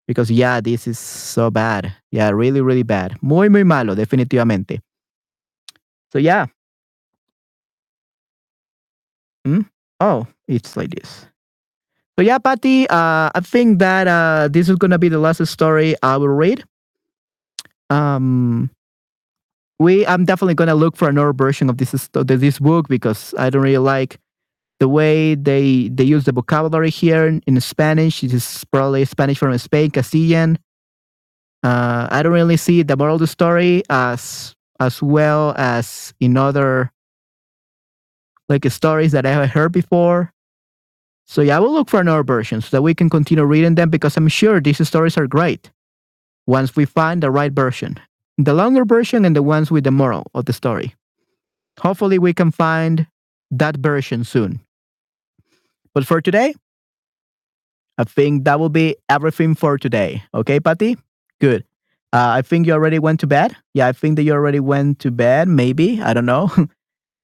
Because 0.09 0.31
yeah, 0.31 0.59
this 0.59 0.87
is 0.87 0.97
so 0.97 1.51
bad. 1.51 1.93
Yeah, 2.09 2.31
really, 2.31 2.61
really 2.61 2.81
bad. 2.81 3.15
Muy, 3.21 3.47
muy 3.47 3.63
malo, 3.63 3.93
definitivamente. 3.93 4.81
So 6.11 6.17
yeah. 6.17 6.47
Hmm? 9.45 9.61
Oh, 9.99 10.25
it's 10.47 10.75
like 10.75 10.89
this. 10.89 11.27
So 12.17 12.23
yeah, 12.23 12.39
Patty, 12.39 12.89
uh, 12.89 13.29
I 13.35 13.39
think 13.43 13.77
that 13.77 14.07
uh, 14.07 14.47
this 14.49 14.67
is 14.67 14.77
gonna 14.77 14.97
be 14.97 15.09
the 15.09 15.19
last 15.19 15.45
story 15.45 15.93
I 16.01 16.17
will 16.17 16.29
read. 16.29 16.63
Um, 17.91 18.71
we, 19.77 20.07
I'm 20.07 20.25
definitely 20.25 20.55
gonna 20.55 20.73
look 20.73 20.97
for 20.97 21.07
another 21.07 21.33
version 21.33 21.69
of 21.69 21.77
this 21.77 22.09
this 22.13 22.57
book 22.57 22.87
because 22.87 23.35
I 23.37 23.51
don't 23.51 23.61
really 23.61 23.77
like 23.77 24.17
the 24.79 24.87
way 24.87 25.35
they 25.35 25.89
they 25.89 26.03
use 26.03 26.25
the 26.25 26.31
vocabulary 26.31 26.89
here 26.89 27.27
in, 27.27 27.41
in 27.47 27.59
Spanish. 27.61 28.23
It 28.23 28.33
is 28.33 28.65
probably 28.71 29.05
Spanish 29.05 29.37
from 29.39 29.57
Spain, 29.57 29.91
Castilian. 29.91 30.59
Uh, 31.63 32.07
I 32.09 32.23
don't 32.23 32.33
really 32.33 32.57
see 32.57 32.83
the 32.83 32.95
moral 32.97 33.15
of 33.15 33.21
the 33.21 33.27
story 33.27 33.83
as 33.89 34.55
as 34.79 35.01
well 35.01 35.53
as 35.57 36.13
in 36.19 36.37
other 36.37 36.91
like 38.49 38.65
stories 38.71 39.11
that 39.11 39.25
I 39.25 39.31
have 39.31 39.49
heard 39.49 39.71
before. 39.71 40.33
So 41.27 41.41
yeah, 41.41 41.57
I 41.57 41.59
will 41.59 41.73
look 41.73 41.89
for 41.89 41.99
another 41.99 42.23
version 42.23 42.61
so 42.61 42.69
that 42.77 42.81
we 42.81 42.95
can 42.95 43.09
continue 43.09 43.43
reading 43.45 43.75
them 43.75 43.89
because 43.89 44.17
I'm 44.17 44.27
sure 44.29 44.59
these 44.59 44.87
stories 44.87 45.17
are 45.17 45.27
great. 45.27 45.69
once 46.47 46.75
we 46.75 46.85
find 46.85 47.21
the 47.21 47.31
right 47.31 47.53
version, 47.53 47.99
the 48.37 48.53
longer 48.53 48.83
version 48.83 49.23
and 49.23 49.35
the 49.35 49.43
ones 49.43 49.69
with 49.69 49.83
the 49.83 49.91
moral 49.91 50.25
of 50.33 50.45
the 50.45 50.53
story. 50.53 50.95
Hopefully, 51.79 52.17
we 52.19 52.33
can 52.33 52.51
find 52.51 53.07
that 53.51 53.77
version 53.77 54.23
soon. 54.23 54.59
But 55.93 56.05
for 56.05 56.21
today, 56.21 56.53
I 57.97 58.03
think 58.05 58.45
that 58.45 58.59
will 58.59 58.69
be 58.69 58.95
everything 59.09 59.55
for 59.55 59.77
today. 59.77 60.23
Okay, 60.33 60.59
Patty? 60.59 60.97
Good. 61.41 61.65
Uh, 62.11 62.39
I 62.39 62.41
think 62.41 62.65
you 62.65 62.73
already 62.73 62.97
went 62.99 63.19
to 63.19 63.27
bed. 63.27 63.55
Yeah, 63.73 63.87
I 63.87 63.91
think 63.91 64.15
that 64.15 64.23
you 64.23 64.33
already 64.33 64.59
went 64.59 64.99
to 64.99 65.11
bed. 65.11 65.47
Maybe 65.47 66.01
I 66.01 66.13
don't 66.13 66.25
know. 66.25 66.49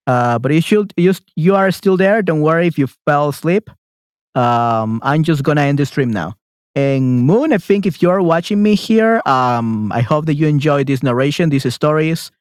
Uh, 0.07 0.37
but 0.37 0.53
you 0.53 0.61
should 0.61 0.93
you 0.97 1.13
you 1.35 1.55
are 1.55 1.71
still 1.71 1.97
there. 1.97 2.21
Don't 2.21 2.41
worry 2.41 2.67
if 2.67 2.77
you 2.77 2.85
fell 3.07 3.29
asleep. 3.29 3.69
Um, 4.35 4.99
I'm 5.03 5.23
just 5.23 5.41
gonna 5.41 5.61
end 5.61 5.79
the 5.79 5.85
stream 5.87 6.11
now. 6.11 6.35
And 6.75 7.23
Moon, 7.23 7.53
I 7.53 7.57
think 7.57 7.85
if 7.85 8.01
you're 8.01 8.21
watching 8.21 8.61
me 8.61 8.75
here, 8.75 9.21
um, 9.25 9.91
I 9.91 10.01
hope 10.01 10.25
that 10.27 10.35
you 10.35 10.45
enjoy 10.45 10.83
this 10.83 11.01
narration, 11.01 11.49
these 11.49 11.73
stories. 11.73 12.31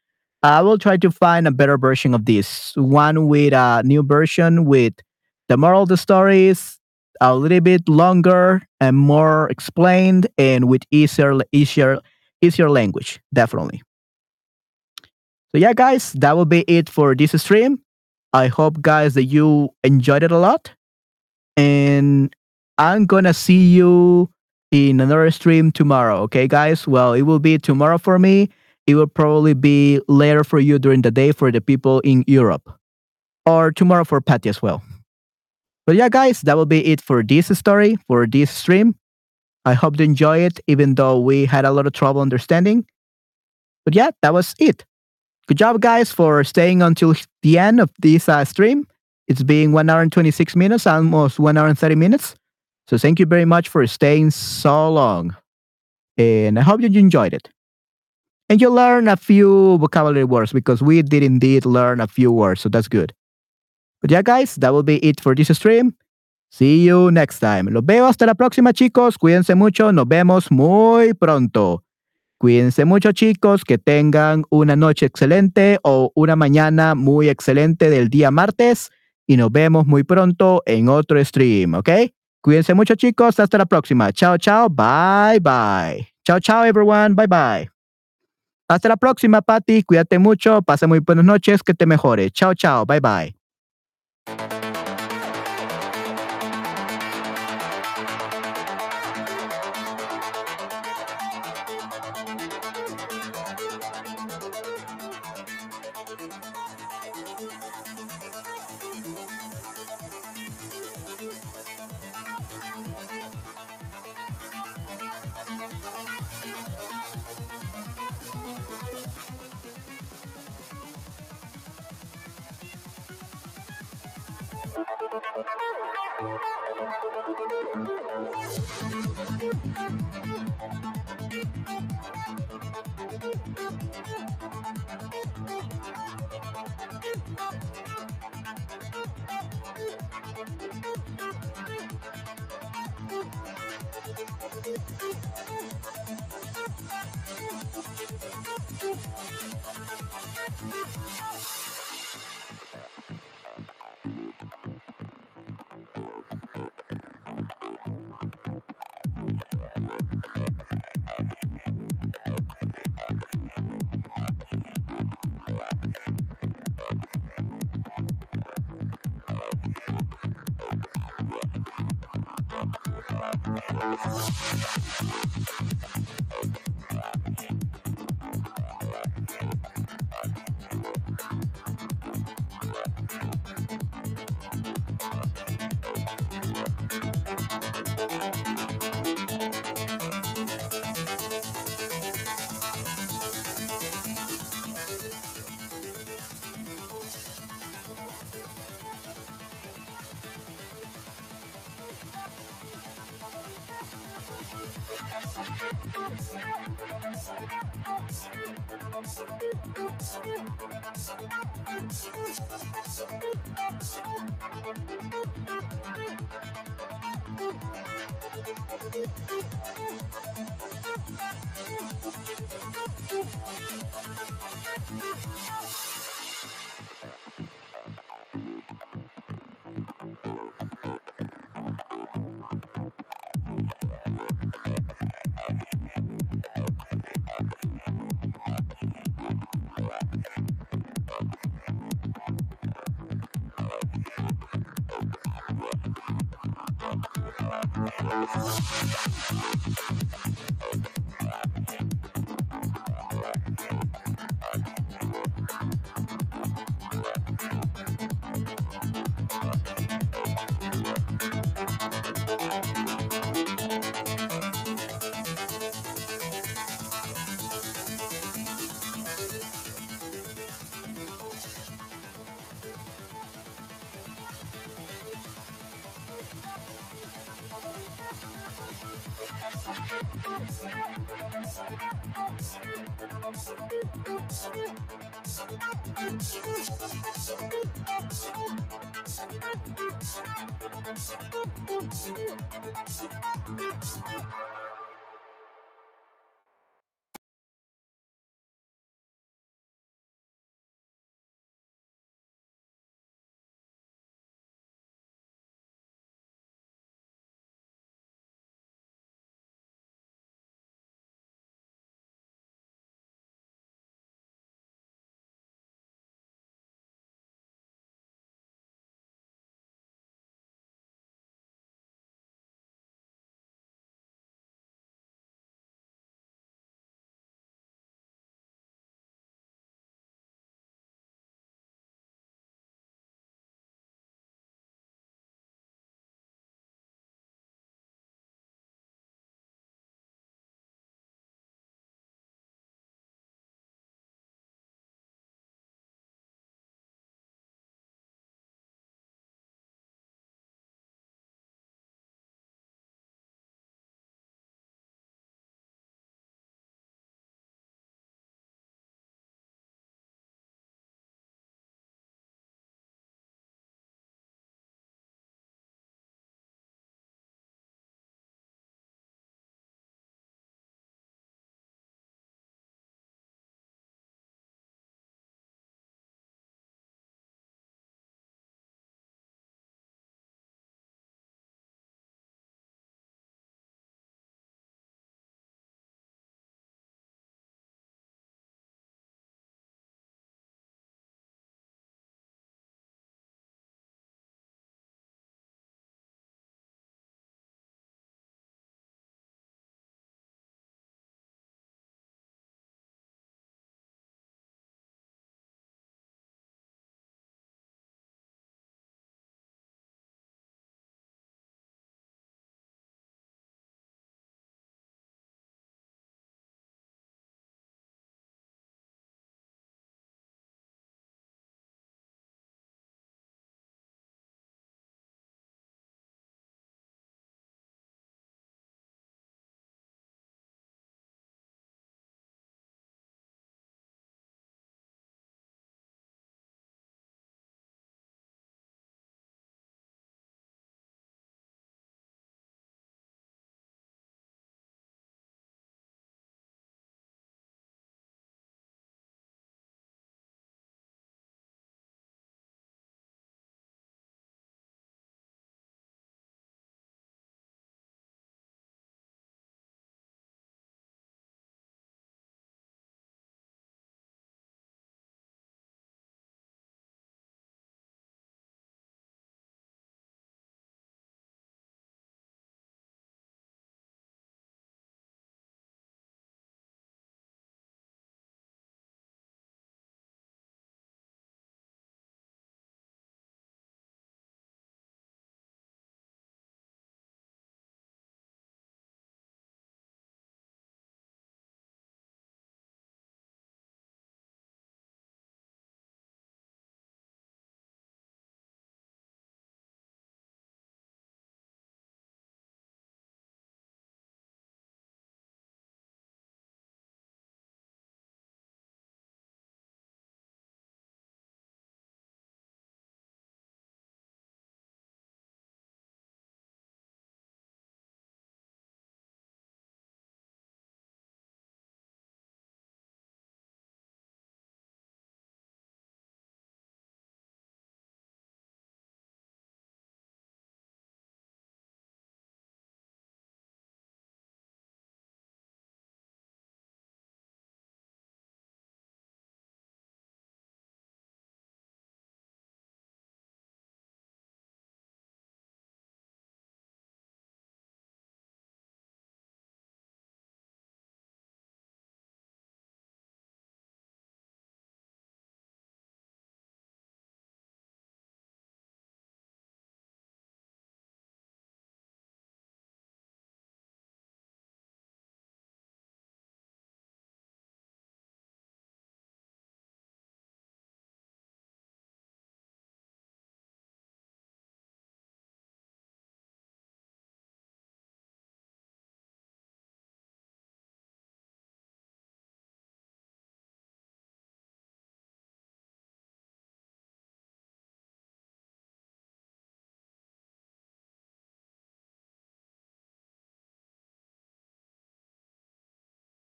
I 0.43 0.61
will 0.61 0.77
try 0.77 0.99
to 0.99 1.11
find 1.11 1.49
a 1.49 1.51
better 1.51 1.79
version 1.79 2.13
of 2.13 2.27
this, 2.27 2.75
one 2.77 3.29
with 3.29 3.55
a 3.55 3.83
new 3.83 4.03
version 4.03 4.67
with 4.67 4.93
the 5.49 5.57
moral 5.57 5.83
of 5.83 5.89
the 5.89 5.97
story 5.97 6.47
is 6.47 6.79
a 7.21 7.35
little 7.35 7.61
bit 7.61 7.89
longer 7.89 8.63
and 8.81 8.97
more 8.97 9.49
explained, 9.51 10.27
and 10.39 10.69
with 10.69 10.83
easier, 10.91 11.39
easier, 11.53 11.99
easier 12.43 12.71
language, 12.71 13.21
definitely. 13.33 13.83
So 15.53 15.59
yeah, 15.59 15.73
guys, 15.73 16.13
that 16.15 16.37
will 16.37 16.45
be 16.47 16.63
it 16.63 16.89
for 16.89 17.15
this 17.15 17.31
stream. 17.41 17.81
I 18.33 18.49
hope, 18.49 18.83
guys, 18.83 19.15
that 19.15 19.25
you 19.25 19.71
enjoyed 19.85 20.25
it 20.25 20.33
a 20.33 20.39
lot. 20.39 20.73
And 21.57 22.35
I'm 22.79 23.07
gonna 23.07 23.33
see 23.33 23.69
you 23.69 24.29
in 24.73 25.01
another 25.01 25.31
stream 25.31 25.71
tomorrow. 25.71 26.19
Okay, 26.23 26.49
guys? 26.49 26.89
Well, 26.89 27.13
it 27.13 27.23
will 27.23 27.39
be 27.39 27.59
tomorrow 27.59 27.99
for 27.99 28.19
me. 28.19 28.49
It 28.89 28.97
will 28.97 29.07
probably 29.07 29.55
be 29.55 30.01
later 30.09 30.43
for 30.43 30.59
you 30.59 30.81
during 30.81 31.03
the 31.03 31.13
day 31.13 31.31
for 31.31 31.53
the 31.53 31.61
people 31.61 32.01
in 32.01 32.25
Europe. 32.27 32.69
Or 33.47 33.71
tomorrow 33.71 34.05
for 34.05 34.21
Patty 34.21 34.49
as 34.49 34.61
well. 34.61 34.83
But 35.87 35.97
yeah, 35.97 36.09
guys, 36.09 36.41
that 36.43 36.57
will 36.57 36.67
be 36.67 36.85
it 36.87 37.01
for 37.01 37.23
this 37.23 37.57
story, 37.59 37.97
for 38.07 38.27
this 38.27 38.51
stream. 38.51 38.97
I 39.65 39.75
hope 39.75 39.99
you 39.99 40.05
enjoy 40.05 40.39
it, 40.39 40.61
even 40.67 40.95
though 40.95 41.19
we 41.21 41.47
had 41.47 41.65
a 41.65 41.71
lot 41.71 41.87
of 41.87 41.93
trouble 41.93 42.21
understanding. 42.21 42.87
But 43.85 43.95
yeah, 43.95 44.11
that 44.23 44.33
was 44.33 44.55
it. 44.59 44.85
Good 45.47 45.59
job, 45.59 45.81
guys, 45.81 46.11
for 46.11 46.43
staying 46.45 46.83
until 46.83 47.15
the 47.43 47.59
end 47.59 47.81
of 47.81 47.91
this 47.99 48.29
uh, 48.29 48.45
stream. 48.45 48.87
It's 49.29 49.43
been 49.43 49.73
one 49.73 49.89
hour 49.91 50.01
and 50.01 50.13
26 50.13 50.57
minutes, 50.57 50.87
almost 50.87 51.39
one 51.39 51.57
hour 51.57 51.67
and 51.67 51.79
30 51.79 51.95
minutes. 51.97 52.35
So 52.89 52.99
thank 52.99 53.19
you 53.19 53.27
very 53.27 53.45
much 53.45 53.69
for 53.69 53.87
staying 53.87 54.31
so 54.31 54.91
long. 54.91 55.37
And 56.17 56.59
I 56.59 56.63
hope 56.63 56.81
you 56.81 56.89
enjoyed 56.89 57.35
it. 57.35 57.49
And 58.49 58.61
you 58.61 58.69
learn 58.71 59.09
a 59.09 59.17
few 59.17 59.79
vocabulary 59.79 60.25
words 60.25 60.53
because 60.53 60.83
we 60.83 61.01
did 61.03 61.23
indeed 61.23 61.65
learn 61.65 62.01
a 62.01 62.07
few 62.07 62.31
words. 62.31 62.61
So 62.61 62.69
that's 62.69 62.89
good. 62.89 63.15
But 64.05 64.11
yeah, 64.11 64.21
guys, 64.21 64.57
that 64.57 64.71
will 64.75 64.83
be 64.83 64.97
it 64.97 65.19
for 65.23 65.35
this 65.35 65.49
stream. 65.57 65.97
See 66.51 66.85
you 66.85 67.11
next 67.11 67.39
time. 67.41 67.71
Los 67.71 67.87
veo 67.87 68.07
hasta 68.07 68.27
la 68.27 68.35
próxima, 68.35 68.75
chicos. 68.75 69.17
Cuídense 69.17 69.55
mucho. 69.55 69.93
Nos 69.93 70.07
vemos 70.07 70.51
muy 70.51 71.15
pronto. 71.15 71.83
Cuídense 72.37 72.85
mucho 72.85 73.13
chicos, 73.13 73.65
que 73.65 73.79
tengan 73.79 74.45
una 74.51 74.77
noche 74.77 75.07
excelente 75.07 75.79
o 75.85 76.13
una 76.15 76.37
mañana 76.37 76.95
muy 76.95 77.31
excelente 77.31 77.89
del 77.89 78.11
día 78.11 78.31
martes 78.31 78.91
y 79.27 79.39
nos 79.39 79.51
vemos 79.51 79.87
muy 79.87 80.03
pronto 80.05 80.63
en 80.67 80.91
otro 80.91 81.25
stream, 81.25 81.73
¿ok? 81.73 81.89
Cuídense 82.43 82.75
mucho 82.75 82.97
chicos, 82.97 83.41
hasta 83.41 83.57
la 83.57 83.65
próxima. 83.65 84.13
Chao, 84.13 84.37
chao, 84.37 84.69
bye, 84.69 85.41
bye. 85.41 86.07
Chao, 86.27 86.39
chao 86.41 86.65
everyone, 86.67 87.15
bye, 87.15 87.27
bye. 87.27 87.71
Hasta 88.69 88.91
la 88.91 88.99
próxima, 88.99 89.41
Patty. 89.41 89.83
Cuídate 89.83 90.19
mucho, 90.19 90.61
pasa 90.61 90.87
muy 90.87 90.99
buenas 90.99 91.25
noches, 91.25 91.63
que 91.63 91.73
te 91.73 91.87
mejore. 91.87 92.31
Chao, 92.31 92.53
chao, 92.53 92.85
bye, 92.85 93.01
bye. 93.01 93.44
thank 94.27 94.41
you 94.41 94.54